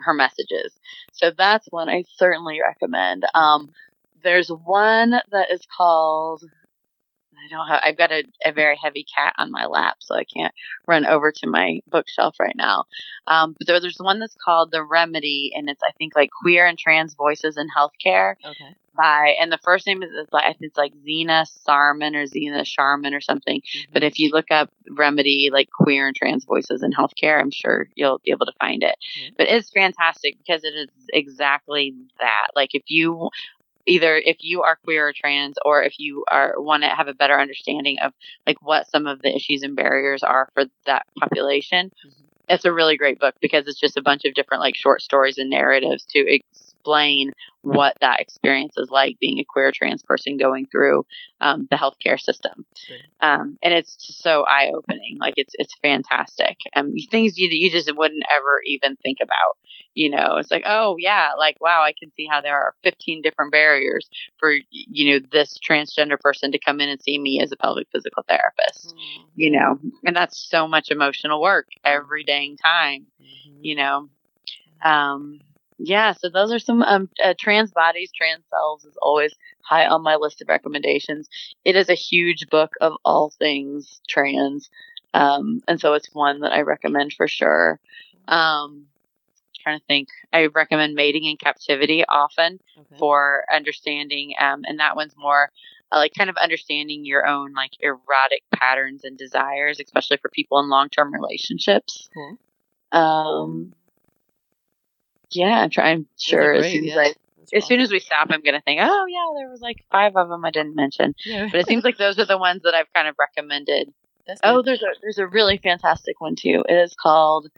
her 0.00 0.14
messages. 0.14 0.72
So 1.12 1.30
that's 1.36 1.66
one 1.70 1.88
I 1.88 2.04
certainly 2.16 2.60
recommend. 2.60 3.24
Um, 3.34 3.70
there's 4.22 4.48
one 4.48 5.10
that 5.30 5.50
is 5.50 5.60
called. 5.76 6.42
I 7.44 7.48
don't 7.48 7.68
have. 7.68 7.80
I've 7.84 7.98
got 7.98 8.12
a, 8.12 8.24
a 8.44 8.52
very 8.52 8.78
heavy 8.82 9.04
cat 9.04 9.34
on 9.38 9.50
my 9.50 9.66
lap, 9.66 9.96
so 10.00 10.14
I 10.14 10.24
can't 10.24 10.54
run 10.86 11.06
over 11.06 11.32
to 11.32 11.46
my 11.46 11.80
bookshelf 11.88 12.36
right 12.40 12.56
now. 12.56 12.84
Um, 13.26 13.54
but 13.58 13.66
there, 13.66 13.80
there's 13.80 13.98
one 13.98 14.20
that's 14.20 14.36
called 14.42 14.70
The 14.70 14.82
Remedy, 14.82 15.52
and 15.54 15.68
it's 15.68 15.82
I 15.82 15.92
think 15.98 16.14
like 16.16 16.30
queer 16.30 16.66
and 16.66 16.78
trans 16.78 17.14
voices 17.14 17.56
in 17.56 17.68
healthcare. 17.68 18.36
Okay 18.44 18.76
by 18.96 19.34
and 19.40 19.50
the 19.50 19.58
first 19.58 19.86
name 19.86 20.02
is, 20.02 20.10
is 20.10 20.28
like 20.32 20.44
I 20.44 20.48
think 20.48 20.62
it's 20.62 20.78
like 20.78 20.92
Zena 21.04 21.46
Sarman 21.66 22.14
or 22.14 22.26
Zena 22.26 22.64
Sharman 22.64 23.14
or 23.14 23.20
something. 23.20 23.60
Mm-hmm. 23.60 23.92
But 23.92 24.04
if 24.04 24.18
you 24.18 24.30
look 24.30 24.50
up 24.50 24.70
remedy 24.90 25.50
like 25.52 25.68
queer 25.70 26.06
and 26.06 26.16
trans 26.16 26.44
voices 26.44 26.82
in 26.82 26.92
healthcare, 26.92 27.40
I'm 27.40 27.50
sure 27.50 27.88
you'll 27.94 28.20
be 28.24 28.30
able 28.30 28.46
to 28.46 28.52
find 28.60 28.82
it. 28.82 28.96
Mm-hmm. 29.18 29.34
But 29.36 29.48
it's 29.48 29.70
fantastic 29.70 30.36
because 30.38 30.64
it 30.64 30.74
is 30.74 30.88
exactly 31.12 31.94
that. 32.20 32.48
Like 32.54 32.74
if 32.74 32.84
you 32.86 33.30
either 33.86 34.16
if 34.16 34.38
you 34.40 34.62
are 34.62 34.78
queer 34.84 35.08
or 35.08 35.12
trans 35.12 35.56
or 35.64 35.82
if 35.82 35.98
you 35.98 36.24
are 36.30 36.54
want 36.56 36.82
to 36.82 36.88
have 36.88 37.08
a 37.08 37.14
better 37.14 37.38
understanding 37.38 37.98
of 38.00 38.12
like 38.46 38.60
what 38.62 38.88
some 38.88 39.06
of 39.06 39.22
the 39.22 39.34
issues 39.34 39.62
and 39.62 39.76
barriers 39.76 40.22
are 40.22 40.48
for 40.54 40.64
that 40.86 41.06
population 41.18 41.90
mm-hmm. 42.06 42.24
it's 42.48 42.64
a 42.64 42.72
really 42.72 42.96
great 42.96 43.18
book 43.18 43.34
because 43.40 43.66
it's 43.66 43.80
just 43.80 43.96
a 43.96 44.02
bunch 44.02 44.24
of 44.24 44.34
different 44.34 44.62
like 44.62 44.76
short 44.76 45.02
stories 45.02 45.38
and 45.38 45.50
narratives 45.50 46.04
to 46.08 46.34
ex- 46.34 46.73
explain 46.84 47.32
what 47.62 47.96
that 48.02 48.20
experience 48.20 48.74
is 48.76 48.90
like 48.90 49.18
being 49.20 49.38
a 49.38 49.44
queer 49.44 49.72
trans 49.72 50.02
person 50.02 50.36
going 50.36 50.66
through 50.66 51.06
um, 51.40 51.66
the 51.70 51.76
healthcare 51.76 52.20
system. 52.20 52.66
Um, 53.20 53.56
and 53.62 53.72
it's 53.72 53.96
so 53.98 54.44
eye 54.44 54.70
opening. 54.74 55.16
Like 55.18 55.34
it's 55.38 55.54
it's 55.58 55.74
fantastic. 55.80 56.58
Um, 56.76 56.92
things 57.10 57.38
you 57.38 57.48
you 57.50 57.70
just 57.70 57.90
wouldn't 57.96 58.24
ever 58.30 58.60
even 58.66 58.96
think 58.96 59.18
about. 59.22 59.56
You 59.94 60.10
know, 60.10 60.36
it's 60.36 60.50
like 60.50 60.64
oh 60.66 60.96
yeah, 60.98 61.30
like 61.38 61.56
wow, 61.60 61.82
I 61.82 61.94
can 61.98 62.12
see 62.12 62.26
how 62.30 62.42
there 62.42 62.56
are 62.56 62.74
15 62.82 63.22
different 63.22 63.50
barriers 63.50 64.10
for 64.38 64.52
you 64.70 65.12
know 65.12 65.26
this 65.32 65.58
transgender 65.58 66.20
person 66.20 66.52
to 66.52 66.58
come 66.58 66.80
in 66.80 66.90
and 66.90 67.00
see 67.00 67.18
me 67.18 67.40
as 67.40 67.50
a 67.50 67.56
pelvic 67.56 67.88
physical 67.92 68.24
therapist. 68.28 68.88
Mm-hmm. 68.88 69.22
You 69.36 69.50
know, 69.52 69.78
and 70.04 70.14
that's 70.14 70.38
so 70.38 70.68
much 70.68 70.90
emotional 70.90 71.40
work 71.40 71.68
every 71.82 72.24
dang 72.24 72.58
time. 72.58 73.06
Mm-hmm. 73.22 73.58
You 73.62 73.76
know. 73.76 74.08
Um, 74.82 75.40
yeah, 75.78 76.12
so 76.12 76.28
those 76.28 76.52
are 76.52 76.58
some 76.58 76.82
um, 76.82 77.08
uh, 77.22 77.34
trans 77.38 77.72
bodies, 77.72 78.12
trans 78.12 78.44
selves 78.48 78.84
is 78.84 78.96
always 79.02 79.34
high 79.62 79.86
on 79.86 80.02
my 80.02 80.16
list 80.16 80.40
of 80.40 80.48
recommendations. 80.48 81.28
It 81.64 81.76
is 81.76 81.88
a 81.88 81.94
huge 81.94 82.48
book 82.48 82.72
of 82.80 82.94
all 83.04 83.32
things 83.38 84.00
trans, 84.08 84.70
um, 85.14 85.62
and 85.66 85.80
so 85.80 85.94
it's 85.94 86.14
one 86.14 86.40
that 86.40 86.52
I 86.52 86.60
recommend 86.60 87.12
for 87.12 87.28
sure. 87.28 87.80
Um, 88.28 88.86
trying 89.62 89.80
to 89.80 89.84
think, 89.86 90.08
I 90.32 90.46
recommend 90.46 90.94
Mating 90.94 91.24
in 91.24 91.36
Captivity 91.36 92.04
often 92.08 92.60
okay. 92.78 92.96
for 92.98 93.44
understanding, 93.52 94.34
um, 94.38 94.62
and 94.64 94.78
that 94.78 94.94
one's 94.94 95.14
more 95.16 95.50
uh, 95.90 95.98
like 95.98 96.14
kind 96.14 96.30
of 96.30 96.36
understanding 96.36 97.04
your 97.04 97.26
own 97.26 97.52
like 97.52 97.72
erotic 97.80 98.42
patterns 98.54 99.04
and 99.04 99.16
desires, 99.16 99.80
especially 99.80 100.18
for 100.18 100.28
people 100.28 100.60
in 100.60 100.68
long 100.68 100.88
term 100.88 101.12
relationships. 101.12 102.08
Cool. 102.12 102.38
Um, 102.92 103.74
yeah, 105.34 105.60
I'm 105.60 105.70
trying. 105.70 106.06
Sure, 106.18 106.54
as 106.54 106.70
soon 106.70 106.88
as 106.88 106.96
I, 106.96 107.14
as 107.56 107.66
soon 107.66 107.80
as 107.80 107.90
we 107.90 108.00
stop, 108.00 108.28
I'm 108.30 108.42
gonna 108.42 108.60
think, 108.60 108.80
oh 108.82 109.06
yeah, 109.08 109.40
there 109.40 109.50
was 109.50 109.60
like 109.60 109.84
five 109.90 110.16
of 110.16 110.28
them 110.28 110.44
I 110.44 110.50
didn't 110.50 110.74
mention, 110.74 111.14
yeah. 111.24 111.48
but 111.50 111.60
it 111.60 111.66
seems 111.66 111.84
like 111.84 111.98
those 111.98 112.18
are 112.18 112.24
the 112.24 112.38
ones 112.38 112.62
that 112.64 112.74
I've 112.74 112.92
kind 112.92 113.08
of 113.08 113.16
recommended. 113.18 113.92
oh, 114.44 114.62
there's 114.62 114.82
a 114.82 114.88
there's 115.02 115.18
a 115.18 115.26
really 115.26 115.58
fantastic 115.58 116.20
one 116.20 116.36
too. 116.36 116.64
It 116.68 116.74
is 116.74 116.94
called 116.94 117.50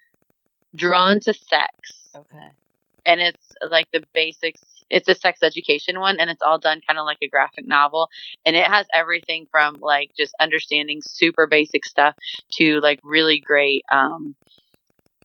Drawn 0.74 1.20
to 1.20 1.34
Sex. 1.34 2.10
Okay. 2.14 2.48
And 3.04 3.20
it's 3.20 3.52
like 3.70 3.86
the 3.92 4.02
basics. 4.12 4.62
It's 4.88 5.08
a 5.08 5.14
sex 5.14 5.42
education 5.42 5.98
one, 5.98 6.20
and 6.20 6.30
it's 6.30 6.42
all 6.42 6.58
done 6.58 6.80
kind 6.86 6.98
of 6.98 7.06
like 7.06 7.18
a 7.22 7.28
graphic 7.28 7.66
novel. 7.66 8.08
And 8.44 8.54
it 8.54 8.66
has 8.66 8.86
everything 8.94 9.46
from 9.50 9.76
like 9.80 10.10
just 10.16 10.34
understanding 10.40 11.02
super 11.04 11.46
basic 11.46 11.84
stuff 11.84 12.14
to 12.52 12.80
like 12.80 13.00
really 13.02 13.40
great 13.40 13.84
um, 13.90 14.34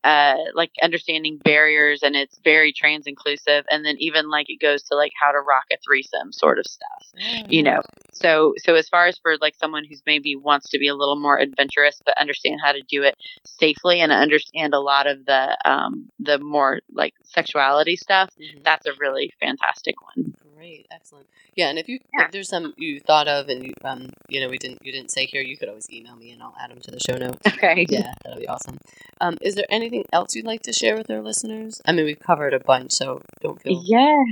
uh, 0.04 0.36
like 0.56 0.72
understanding 0.82 1.38
barriers 1.44 2.02
and 2.02 2.16
it's 2.16 2.40
very 2.44 2.74
trans 2.74 3.06
inclusive 3.06 3.66
and 3.70 3.86
then 3.86 3.96
even 4.00 4.30
like 4.30 4.48
it 4.50 4.60
goes 4.60 4.82
to 4.82 4.96
like 4.96 5.12
how 5.20 5.32
to 5.32 5.40
rock 5.40 5.66
a 5.72 5.78
threesome 5.86 6.32
sort 6.32 6.58
of 6.58 6.66
stuff 6.66 7.08
mm-hmm. 7.22 7.52
you 7.52 7.62
know 7.62 7.82
so 8.12 8.54
so 8.58 8.76
as 8.76 8.90
far 8.90 9.06
as 9.06 9.18
for 9.20 9.38
like 9.42 9.56
someone 9.56 9.86
who's 9.88 10.02
maybe 10.06 10.36
wants 10.36 10.70
to 10.70 10.80
be 10.80 10.88
a 10.88 10.96
little 10.96 11.20
more 11.20 11.38
adventurous 11.38 12.02
but 12.04 12.18
understand 12.18 12.60
how 12.64 12.72
to 12.72 12.82
do 12.90 13.04
it 13.04 13.16
safely 13.46 14.00
and 14.00 14.12
understand 14.12 14.74
a 14.74 14.80
lot 14.80 15.06
of 15.06 15.24
the 15.26 15.58
um 15.66 16.10
the 16.20 16.40
more 16.40 16.80
like 16.92 17.14
sexuality 17.24 17.96
stuff 17.96 18.32
mm-hmm. 18.42 18.60
that's 18.64 18.88
a 18.88 18.94
really 19.00 19.32
fantastic 19.40 19.96
one 20.02 20.34
great 20.62 20.86
excellent 20.92 21.26
yeah 21.56 21.70
and 21.70 21.80
if 21.80 21.90
you 21.90 21.98
yeah. 22.14 22.26
if 22.26 22.32
there's 22.32 22.48
some 22.48 22.72
you 22.78 23.00
thought 23.00 23.28
of 23.28 23.50
and 23.50 23.64
you 23.64 23.74
um 23.84 24.12
you 24.30 24.40
know 24.40 24.48
we 24.48 24.60
didn't 24.60 24.78
you 24.84 24.92
didn't 24.92 25.10
say 25.10 25.26
here 25.26 25.42
you 25.42 25.58
could 25.58 25.68
always 25.68 25.90
email 25.92 26.16
me 26.16 26.30
and 26.30 26.44
i'll 26.44 26.54
add 26.62 26.70
them 26.70 26.80
to 26.80 26.92
the 26.92 27.00
show 27.00 27.18
notes 27.18 27.40
okay 27.48 27.84
yeah 27.90 28.14
that'll 28.24 28.40
be 28.40 28.48
awesome 28.48 28.78
um 29.22 29.40
is 29.42 29.56
there 29.56 29.66
anything 29.72 30.06
else 30.14 30.36
you'd 30.36 30.46
like 30.46 30.62
to 30.62 30.72
share 30.72 30.96
with 30.96 31.10
our 31.10 31.20
listeners 31.20 31.82
i 31.88 31.92
mean 31.92 32.06
we've 32.06 32.20
covered 32.20 32.54
a 32.54 32.60
bunch 32.60 32.92
so 32.92 33.20
don't 33.42 33.60
feel 33.60 33.82
yeah 33.84 34.24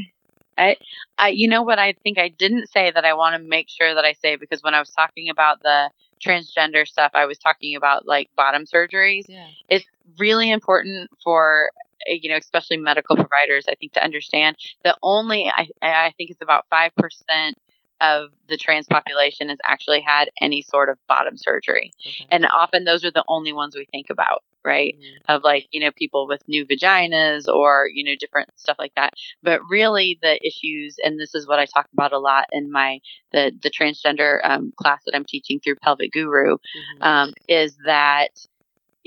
I, 0.55 0.75
I, 1.17 1.30
you 1.30 1.47
know 1.47 1.61
what 1.61 1.80
I 1.80 1.93
think 2.03 2.19
I 2.19 2.27
didn't 2.27 2.67
say 2.67 2.91
that 2.91 3.05
I 3.05 3.13
want 3.13 3.34
to 3.34 3.39
make 3.39 3.69
sure 3.69 3.95
that 3.95 4.03
I 4.03 4.11
say 4.11 4.36
because 4.36 4.61
when 4.61 4.73
I 4.73 4.80
was 4.80 4.89
talking 4.89 5.30
about 5.30 5.63
the 5.63 5.89
transgender 6.21 6.86
stuff, 6.86 7.11
I 7.13 7.27
was 7.27 7.38
talking 7.38 7.77
about 7.77 8.05
like 8.05 8.30
bottom 8.36 8.65
surgeries. 8.65 9.23
Yeah. 9.30 9.47
It's 9.69 9.86
really 10.17 10.51
important 10.51 11.09
for 11.23 11.71
you 12.06 12.30
know, 12.30 12.38
especially 12.38 12.78
medical 12.78 13.16
providers, 13.16 13.66
I 13.70 13.76
think 13.76 13.93
to 13.93 14.04
understand 14.04 14.58
that 14.84 14.97
only 15.02 15.47
I, 15.47 15.68
I 15.82 16.14
think 16.18 16.30
it's 16.30 16.41
about 16.41 16.66
five 16.70 16.95
percent 16.95 17.58
of 18.02 18.30
the 18.47 18.58
trans 18.58 18.88
population 18.88 19.50
has 19.50 19.58
actually 19.66 20.02
had 20.02 20.30
any 20.39 20.62
sort 20.62 20.89
of 20.89 20.97
bottom 21.08 21.38
surgery. 21.38 21.91
Okay. 22.06 22.26
And 22.32 22.45
often 22.45 22.86
those 22.86 23.04
are 23.04 23.12
the 23.12 23.26
only 23.28 23.54
ones 23.54 23.76
we 23.76 23.86
think 23.91 24.10
about, 24.10 24.43
right? 24.64 24.95
Mm-hmm. 24.95 25.36
Of 25.36 25.43
like, 25.43 25.68
you 25.72 25.82
know, 25.82 25.91
people 25.91 26.28
with 26.28 26.41
new 26.47 26.66
vaginas 26.66 27.47
or, 27.47 27.89
you 27.93 28.04
know, 28.04 28.16
different 28.20 28.50
stuff 28.56 28.78
like 28.80 28.93
that. 28.95 29.14
But 29.43 29.62
really 29.70 30.18
the 30.22 30.39
issues, 30.45 30.97
and 31.04 31.20
this 31.20 31.36
is 31.36 31.47
what 31.47 31.60
I 31.60 31.66
talk 31.66 31.88
about 31.93 32.14
a 32.14 32.20
lot 32.20 32.45
in 32.52 32.72
my, 32.72 33.00
the, 33.32 33.52
the 33.62 33.70
transgender 33.70 34.39
um, 34.43 34.72
class 34.78 35.02
that 35.06 35.16
I'm 35.16 35.26
teaching 35.26 35.60
through 35.60 35.76
Pelvic 35.76 36.12
Guru, 36.14 36.56
mm-hmm. 36.56 37.04
um, 37.04 37.34
is 37.47 37.78
that 37.86 38.30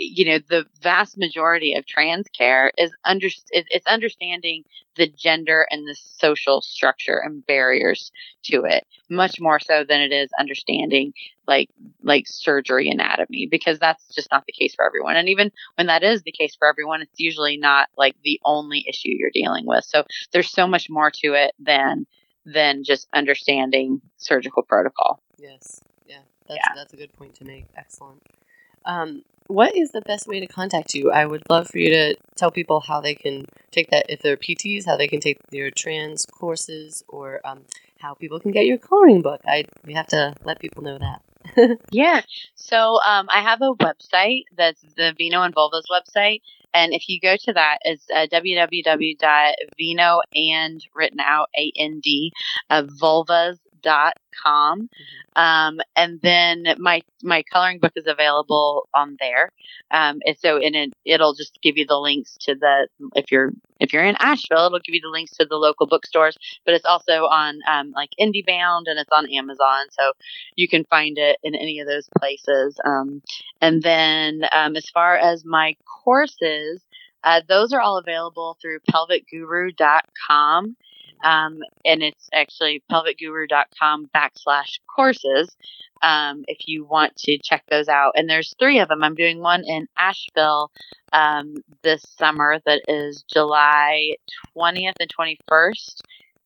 you 0.02 0.24
know 0.24 0.38
the 0.48 0.66
vast 0.82 1.16
majority 1.16 1.74
of 1.74 1.86
trans 1.86 2.26
care 2.36 2.72
is 2.76 2.90
under 3.04 3.28
it's 3.50 3.86
understanding 3.86 4.64
the 4.96 5.08
gender 5.08 5.66
and 5.70 5.86
the 5.86 5.94
social 5.94 6.60
structure 6.60 7.18
and 7.18 7.46
barriers 7.46 8.12
to 8.42 8.64
it 8.64 8.84
much 9.08 9.40
more 9.40 9.58
so 9.58 9.84
than 9.88 10.00
it 10.00 10.12
is 10.12 10.30
understanding 10.38 11.12
like 11.46 11.68
like 12.02 12.26
surgery 12.26 12.88
anatomy 12.90 13.46
because 13.50 13.78
that's 13.78 14.06
just 14.14 14.30
not 14.30 14.44
the 14.46 14.52
case 14.52 14.74
for 14.74 14.84
everyone. 14.84 15.16
And 15.16 15.28
even 15.28 15.50
when 15.76 15.86
that 15.86 16.02
is 16.02 16.22
the 16.22 16.32
case 16.32 16.54
for 16.54 16.68
everyone 16.68 17.02
it's 17.02 17.18
usually 17.20 17.56
not 17.56 17.88
like 17.96 18.16
the 18.22 18.40
only 18.44 18.84
issue 18.88 19.10
you're 19.10 19.30
dealing 19.32 19.66
with. 19.66 19.84
So 19.84 20.04
there's 20.32 20.50
so 20.50 20.66
much 20.66 20.88
more 20.90 21.10
to 21.10 21.34
it 21.34 21.52
than 21.58 22.06
than 22.44 22.84
just 22.84 23.08
understanding 23.14 24.00
surgical 24.16 24.62
protocol. 24.62 25.22
Yes. 25.38 25.80
Yeah 26.06 26.18
that's 26.46 26.60
yeah. 26.66 26.72
that's 26.74 26.92
a 26.92 26.96
good 26.96 27.12
point 27.14 27.34
to 27.36 27.44
make. 27.44 27.66
Excellent. 27.76 28.22
Um, 28.84 29.22
what 29.52 29.76
is 29.76 29.90
the 29.90 30.00
best 30.00 30.26
way 30.26 30.40
to 30.40 30.46
contact 30.46 30.94
you? 30.94 31.10
I 31.10 31.26
would 31.26 31.42
love 31.50 31.68
for 31.68 31.78
you 31.78 31.90
to 31.90 32.16
tell 32.36 32.50
people 32.50 32.80
how 32.80 33.00
they 33.00 33.14
can 33.14 33.46
take 33.70 33.90
that, 33.90 34.06
if 34.08 34.22
they're 34.22 34.36
PTs, 34.36 34.86
how 34.86 34.96
they 34.96 35.08
can 35.08 35.20
take 35.20 35.38
their 35.50 35.70
trans 35.70 36.24
courses, 36.26 37.04
or 37.08 37.40
um, 37.44 37.64
how 37.98 38.14
people 38.14 38.40
can 38.40 38.50
get 38.50 38.66
your 38.66 38.78
coloring 38.78 39.22
book. 39.22 39.40
I 39.46 39.64
we 39.84 39.94
have 39.94 40.08
to 40.08 40.34
let 40.44 40.58
people 40.58 40.82
know 40.82 40.98
that. 40.98 41.22
yeah. 41.90 42.22
So 42.54 43.00
um, 43.04 43.28
I 43.30 43.42
have 43.42 43.60
a 43.62 43.74
website 43.74 44.44
that's 44.56 44.80
the 44.96 45.14
Vino 45.16 45.42
and 45.42 45.54
Vulvas 45.54 45.82
website. 45.90 46.40
And 46.74 46.94
if 46.94 47.08
you 47.08 47.20
go 47.20 47.36
to 47.36 47.52
that, 47.52 47.78
it's 47.82 48.06
uh, 48.10 48.26
and 50.34 50.86
written 50.94 51.20
out 51.20 51.50
A 51.56 51.72
N 51.76 52.00
D 52.00 52.32
uh, 52.70 52.84
vulvas 52.84 53.58
com. 53.82 54.82
Mm-hmm. 54.82 55.40
Um, 55.42 55.80
and 55.96 56.20
then 56.22 56.74
my 56.78 57.02
my 57.22 57.42
coloring 57.52 57.78
book 57.78 57.92
is 57.96 58.06
available 58.06 58.88
on 58.94 59.16
there. 59.20 59.50
Um, 59.90 60.20
and 60.26 60.36
so 60.38 60.56
in 60.58 60.74
it, 60.74 60.92
it'll 61.04 61.34
just 61.34 61.58
give 61.62 61.76
you 61.76 61.86
the 61.86 61.98
links 61.98 62.36
to 62.42 62.54
the 62.54 62.88
if 63.14 63.30
you're 63.30 63.52
if 63.80 63.92
you're 63.92 64.04
in 64.04 64.16
Asheville, 64.18 64.66
it'll 64.66 64.78
give 64.78 64.94
you 64.94 65.00
the 65.02 65.08
links 65.08 65.32
to 65.38 65.44
the 65.44 65.56
local 65.56 65.86
bookstores. 65.86 66.36
But 66.64 66.74
it's 66.74 66.84
also 66.84 67.24
on 67.24 67.60
um, 67.68 67.92
like 67.92 68.10
IndieBound 68.20 68.84
and 68.86 68.98
it's 68.98 69.10
on 69.12 69.30
Amazon, 69.30 69.86
so 69.90 70.12
you 70.56 70.68
can 70.68 70.84
find 70.84 71.18
it 71.18 71.38
in 71.42 71.54
any 71.54 71.80
of 71.80 71.86
those 71.86 72.08
places. 72.18 72.78
Um, 72.84 73.22
and 73.60 73.82
then 73.82 74.42
um, 74.52 74.76
as 74.76 74.88
far 74.90 75.16
as 75.16 75.44
my 75.44 75.76
courses. 76.04 76.82
Uh, 77.24 77.40
those 77.48 77.72
are 77.72 77.80
all 77.80 77.98
available 77.98 78.58
through 78.60 78.80
pelvicguru.com. 78.90 80.76
Um, 81.22 81.60
and 81.84 82.02
it's 82.02 82.28
actually 82.32 82.82
pelvicguru.com 82.90 84.10
backslash 84.14 84.78
courses 84.94 85.56
um, 86.02 86.44
if 86.48 86.66
you 86.66 86.84
want 86.84 87.14
to 87.16 87.38
check 87.38 87.64
those 87.70 87.88
out. 87.88 88.12
And 88.16 88.28
there's 88.28 88.54
three 88.58 88.80
of 88.80 88.88
them. 88.88 89.02
I'm 89.02 89.14
doing 89.14 89.40
one 89.40 89.64
in 89.64 89.86
Asheville 89.96 90.70
um, 91.12 91.54
this 91.82 92.02
summer 92.18 92.58
that 92.66 92.82
is 92.88 93.24
July 93.32 94.16
20th 94.56 94.94
and 95.00 95.10
21st. 95.18 96.00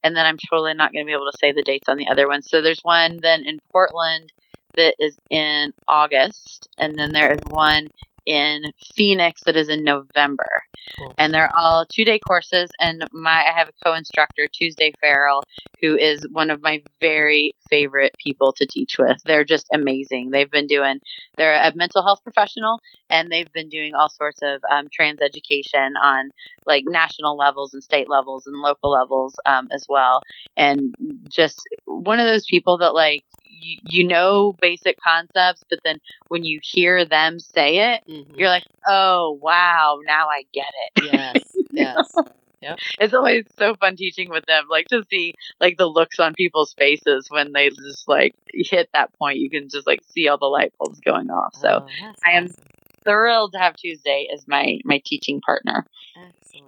And 0.05 0.15
then 0.15 0.27
I'm 0.27 0.39
totally 0.51 0.75
not 0.75 0.93
going 0.93 1.05
to 1.05 1.09
be 1.09 1.15
able 1.15 1.31
to 1.31 1.39
say 1.39 1.53
the 1.53 1.63
dates 1.63 1.89
on 1.89 1.97
the 1.97 2.09
other 2.09 2.29
ones. 2.29 2.49
So 2.49 2.63
there's 2.63 2.83
one 2.83 3.19
then 3.23 3.45
in 3.45 3.59
Portland 3.73 4.33
that 4.77 4.95
is 4.99 5.17
in 5.31 5.73
August. 5.89 6.69
And 6.79 6.97
then 6.97 7.13
there 7.13 7.33
is 7.33 7.41
one 7.49 7.89
in 8.27 8.63
Phoenix 8.95 9.43
that 9.45 9.57
is 9.57 9.69
in 9.69 9.85
November. 9.85 10.63
Cool. 10.99 11.15
And 11.19 11.33
they're 11.33 11.55
all 11.57 11.87
two 11.87 12.05
day 12.05 12.19
courses. 12.19 12.71
And 12.81 13.05
my 13.13 13.45
I 13.47 13.53
have 13.57 13.69
a 13.69 13.85
co 13.85 13.95
instructor, 13.95 14.49
Tuesday 14.53 14.93
Farrell, 15.01 15.43
who 15.81 15.97
is 15.97 16.27
one 16.31 16.51
of 16.51 16.63
my 16.63 16.83
very 17.01 17.55
favorite 17.71 18.15
people 18.19 18.53
to 18.53 18.67
teach 18.67 18.97
with. 18.99 19.17
They're 19.25 19.45
just 19.45 19.67
amazing. 19.73 20.31
They've 20.31 20.51
been 20.51 20.67
doing, 20.67 21.01
they're 21.37 21.55
a 21.55 21.75
mental 21.75 22.03
health 22.03 22.23
professional 22.23 22.81
and 23.11 23.31
they've 23.31 23.53
been 23.53 23.69
doing 23.69 23.95
all 23.95 24.09
sorts 24.09 24.41
of 24.43 24.61
um, 24.71 24.87
trans 24.93 25.21
education 25.21 25.95
on 26.03 26.31
like 26.67 26.85
national 26.87 27.37
levels 27.37 27.75
and 27.75 27.83
state 27.83 28.09
levels 28.09 28.47
and 28.47 28.57
local 28.57 28.91
levels 28.91 29.35
um, 29.47 29.69
as 29.73 29.87
well. 29.89 30.23
And 30.57 30.95
just 31.29 31.61
one 31.85 32.21
of 32.21 32.27
those 32.27 32.47
people 32.47 32.79
that 32.79 32.95
like, 32.95 33.25
you, 33.61 33.79
you 33.85 34.05
know 34.05 34.55
basic 34.61 35.01
concepts, 35.01 35.65
but 35.69 35.81
then 35.85 36.01
when 36.29 36.45
you 36.45 36.61
hear 36.63 37.05
them 37.05 37.39
say 37.39 37.95
it, 37.95 38.03
mm-hmm. 38.09 38.39
you're 38.39 38.49
like, 38.49 38.67
oh 38.87 39.39
wow, 39.41 40.01
now 40.05 40.29
I 40.29 40.45
get 40.53 40.73
it. 40.97 41.05
Yes, 41.13 41.57
yes. 41.71 42.15
Yep. 42.63 42.79
It's 43.01 43.15
always 43.15 43.45
so 43.59 43.75
fun 43.75 43.97
teaching 43.97 44.31
with 44.31 44.45
them, 44.47 44.65
like 44.71 44.87
to 44.89 45.05
see 45.11 45.35
like 45.61 45.77
the 45.77 45.87
looks 45.87 46.19
on 46.19 46.35
people's 46.35 46.73
faces 46.73 47.29
when 47.31 47.53
they 47.53 47.69
just 47.69 48.09
like 48.09 48.35
hit 48.53 48.89
that 48.93 49.13
point. 49.19 49.39
You 49.39 49.51
can 49.51 49.69
just 49.69 49.87
like 49.87 50.01
see 50.09 50.27
all 50.29 50.39
the 50.39 50.47
light 50.47 50.73
bulbs 50.79 51.01
going 51.01 51.31
off. 51.31 51.55
So 51.55 51.87
oh, 51.87 52.13
I 52.25 52.33
am 52.33 52.45
awesome. 52.45 52.65
thrilled 53.05 53.53
to 53.53 53.59
have 53.59 53.77
Tuesday 53.77 54.29
as 54.33 54.49
my 54.49 54.79
my 54.85 55.01
teaching 55.05 55.41
partner. 55.41 55.87
Excellent. 56.17 56.67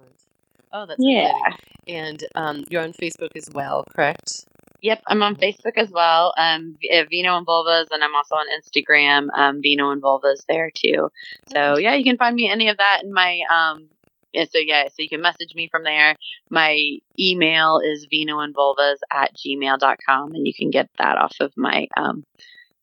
Oh, 0.71 0.85
that's 0.85 0.99
yeah. 0.99 1.31
Exciting. 1.31 1.55
And 1.87 2.23
um, 2.35 2.63
you're 2.69 2.83
on 2.83 2.93
Facebook 2.93 3.35
as 3.35 3.49
well, 3.51 3.83
correct? 3.95 4.45
Yep, 4.81 5.03
I'm 5.07 5.23
on 5.23 5.35
Facebook 5.35 5.77
as 5.77 5.89
well. 5.89 6.33
Um, 6.37 6.77
uh, 6.91 7.03
Vino 7.09 7.37
and 7.37 7.45
Vulvas, 7.45 7.87
and 7.91 8.03
I'm 8.03 8.15
also 8.15 8.35
on 8.35 8.45
Instagram. 8.57 9.27
Um, 9.35 9.61
Vino 9.61 9.91
and 9.91 10.01
Vulvas 10.01 10.45
there 10.47 10.71
too. 10.73 11.09
So 11.51 11.77
yeah, 11.77 11.95
you 11.95 12.03
can 12.03 12.17
find 12.17 12.35
me 12.35 12.49
any 12.49 12.69
of 12.69 12.77
that 12.77 13.01
in 13.03 13.13
my 13.13 13.41
um. 13.53 13.87
Yeah, 14.31 14.45
so 14.45 14.59
yeah, 14.59 14.87
so 14.89 14.95
you 14.99 15.09
can 15.09 15.21
message 15.21 15.55
me 15.55 15.69
from 15.71 15.83
there. 15.83 16.15
My 16.51 16.99
email 17.19 17.81
is 17.83 18.07
vinoandvulvas 18.13 18.97
at 19.11 19.35
gmail.com 19.35 20.35
and 20.35 20.45
you 20.45 20.53
can 20.53 20.69
get 20.69 20.87
that 20.99 21.17
off 21.17 21.35
of 21.39 21.51
my 21.57 21.87
um 21.97 22.23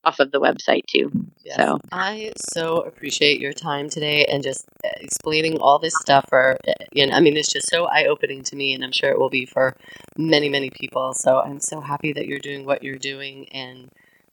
off 0.06 0.20
of 0.20 0.30
the 0.30 0.40
website 0.40 0.86
too. 0.86 1.10
Yes. 1.44 1.56
So 1.56 1.78
I 1.92 2.32
so 2.52 2.80
appreciate 2.82 3.40
your 3.40 3.52
time 3.52 3.90
today 3.90 4.24
and 4.26 4.42
just 4.42 4.64
uh, 4.84 4.88
explaining 5.00 5.58
all 5.58 5.78
this 5.78 5.94
stuff. 6.00 6.24
For 6.28 6.56
you 6.92 7.06
know, 7.06 7.12
I 7.14 7.20
mean, 7.20 7.36
it's 7.36 7.52
just 7.52 7.68
so 7.68 7.86
eye 7.86 8.06
opening 8.06 8.42
to 8.44 8.56
me, 8.56 8.72
and 8.72 8.84
I'm 8.84 8.92
sure 8.92 9.10
it 9.10 9.18
will 9.18 9.30
be 9.30 9.44
for 9.44 9.76
many, 10.16 10.48
many 10.48 10.70
people. 10.70 11.12
So 11.14 11.40
I'm 11.40 11.60
so 11.60 11.80
happy 11.80 12.12
that 12.12 12.26
you're 12.26 12.38
doing 12.38 12.64
what 12.64 12.82
you're 12.82 12.98
doing 12.98 13.48
and 13.50 13.90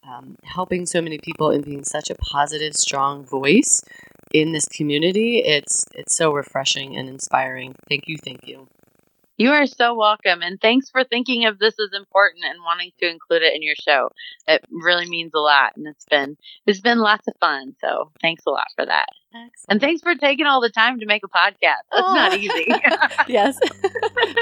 um, 0.08 0.38
helping 0.44 0.86
so 0.86 1.02
many 1.02 1.18
people 1.18 1.50
and 1.50 1.66
being 1.66 1.84
such 1.84 2.10
a 2.10 2.16
positive, 2.16 2.74
strong 2.74 3.26
voice 3.26 3.82
in 4.34 4.52
this 4.52 4.66
community. 4.68 5.40
It's 5.40 5.86
it's 5.96 6.16
so 6.16 6.32
refreshing 6.32 6.96
and 6.96 7.10
inspiring. 7.10 7.76
Thank 7.90 8.08
you, 8.08 8.18
thank 8.18 8.48
you. 8.48 8.68
You 9.38 9.52
are 9.52 9.66
so 9.66 9.96
welcome. 9.96 10.42
And 10.42 10.62
thanks 10.62 10.90
for 10.90 11.04
thinking 11.04 11.46
of 11.46 11.58
this 11.58 11.74
as 11.80 11.98
important 11.98 12.46
and 12.46 12.60
wanting 12.64 12.92
to 13.00 13.10
include 13.10 13.42
it 13.42 13.56
in 13.56 13.64
your 13.64 13.76
show. 13.76 14.10
It 14.48 14.64
really 14.70 15.10
means 15.10 15.32
a 15.34 15.40
lot. 15.40 15.74
And 15.76 15.88
it's 15.88 16.06
been, 16.06 16.38
it's 16.68 16.82
been 16.82 17.00
lots 17.00 17.28
of 17.28 17.34
fun. 17.40 17.74
So 17.82 18.12
thanks 18.22 18.44
a 18.46 18.52
lot 18.52 18.68
for 18.76 18.86
that. 18.86 19.08
Excellent. 19.34 19.52
And 19.70 19.82
thanks 19.82 20.02
for 20.04 20.14
taking 20.14 20.46
all 20.46 20.62
the 20.62 20.70
time 20.70 21.00
to 21.00 21.08
make 21.08 21.24
a 21.24 21.28
podcast. 21.28 21.82
That's 21.92 22.04
oh. 22.04 22.14
not 22.14 22.38
easy. 22.38 22.68
yes. 23.28 23.58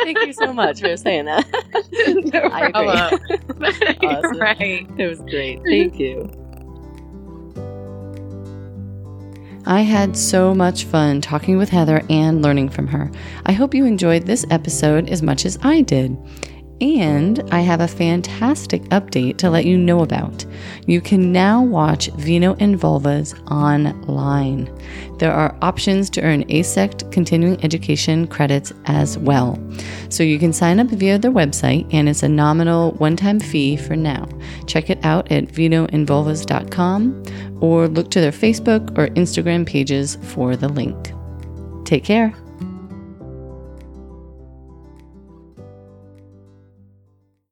Thank 0.04 0.20
you 0.26 0.34
so 0.34 0.52
much 0.52 0.82
for 0.82 0.98
saying 0.98 1.26
that. 1.26 1.48
no 2.34 2.40
I 2.40 2.68
agree. 2.68 4.08
awesome. 4.08 4.40
Right. 4.40 4.90
It 4.98 5.08
was 5.08 5.22
great. 5.22 5.62
Thank 5.64 5.98
you. 5.98 6.30
I 9.66 9.82
had 9.82 10.18
so 10.18 10.56
much 10.56 10.86
fun 10.86 11.22
talking 11.22 11.58
with 11.58 11.70
Heather 11.70 12.02
and 12.10 12.42
learning 12.42 12.70
from 12.70 12.88
her. 12.88 13.12
I 13.46 13.52
hope 13.52 13.76
you 13.76 13.86
enjoyed 13.86 14.26
this 14.26 14.46
episode 14.50 15.10
as 15.10 15.22
much 15.22 15.46
as 15.46 15.60
I 15.62 15.82
did. 15.82 16.18
And 16.82 17.48
I 17.52 17.60
have 17.60 17.80
a 17.80 17.88
fantastic 17.88 18.82
update 18.86 19.38
to 19.38 19.52
let 19.52 19.66
you 19.66 19.78
know 19.78 20.02
about. 20.02 20.46
You 20.88 21.00
can 21.00 21.32
now 21.32 21.62
watch 21.62 22.08
Vino 22.14 22.56
and 22.56 22.76
Vulvas 22.76 23.40
online. 23.52 24.68
There 25.20 25.32
are 25.32 25.56
options 25.62 26.10
to 26.10 26.22
earn 26.24 26.44
AASECT 26.46 27.12
continuing 27.12 27.64
education 27.64 28.26
credits 28.26 28.74
as 28.86 29.20
well. 29.20 29.60
So 30.10 30.24
you 30.24 30.40
can 30.40 30.54
sign 30.54 30.80
up 30.80 30.88
via 30.88 31.20
their 31.20 31.32
website, 31.32 31.88
and 31.94 32.10
it's 32.10 32.24
a 32.24 32.30
nominal 32.30 32.94
one 32.94 33.16
time 33.16 33.40
fee 33.40 33.78
for 33.78 33.96
now. 33.96 34.28
Check 34.66 34.90
it 34.90 35.06
out 35.06 35.32
at 35.32 35.46
vinoandvulvas.com 35.50 37.24
or 37.62 37.88
look 37.88 38.10
to 38.10 38.22
their 38.22 38.32
Facebook 38.32 38.98
or 38.98 39.08
Instagram 39.10 39.68
pages 39.68 40.18
for 40.24 40.56
the 40.56 40.68
link. 40.68 41.14
Take 41.86 42.04
care. 42.04 42.34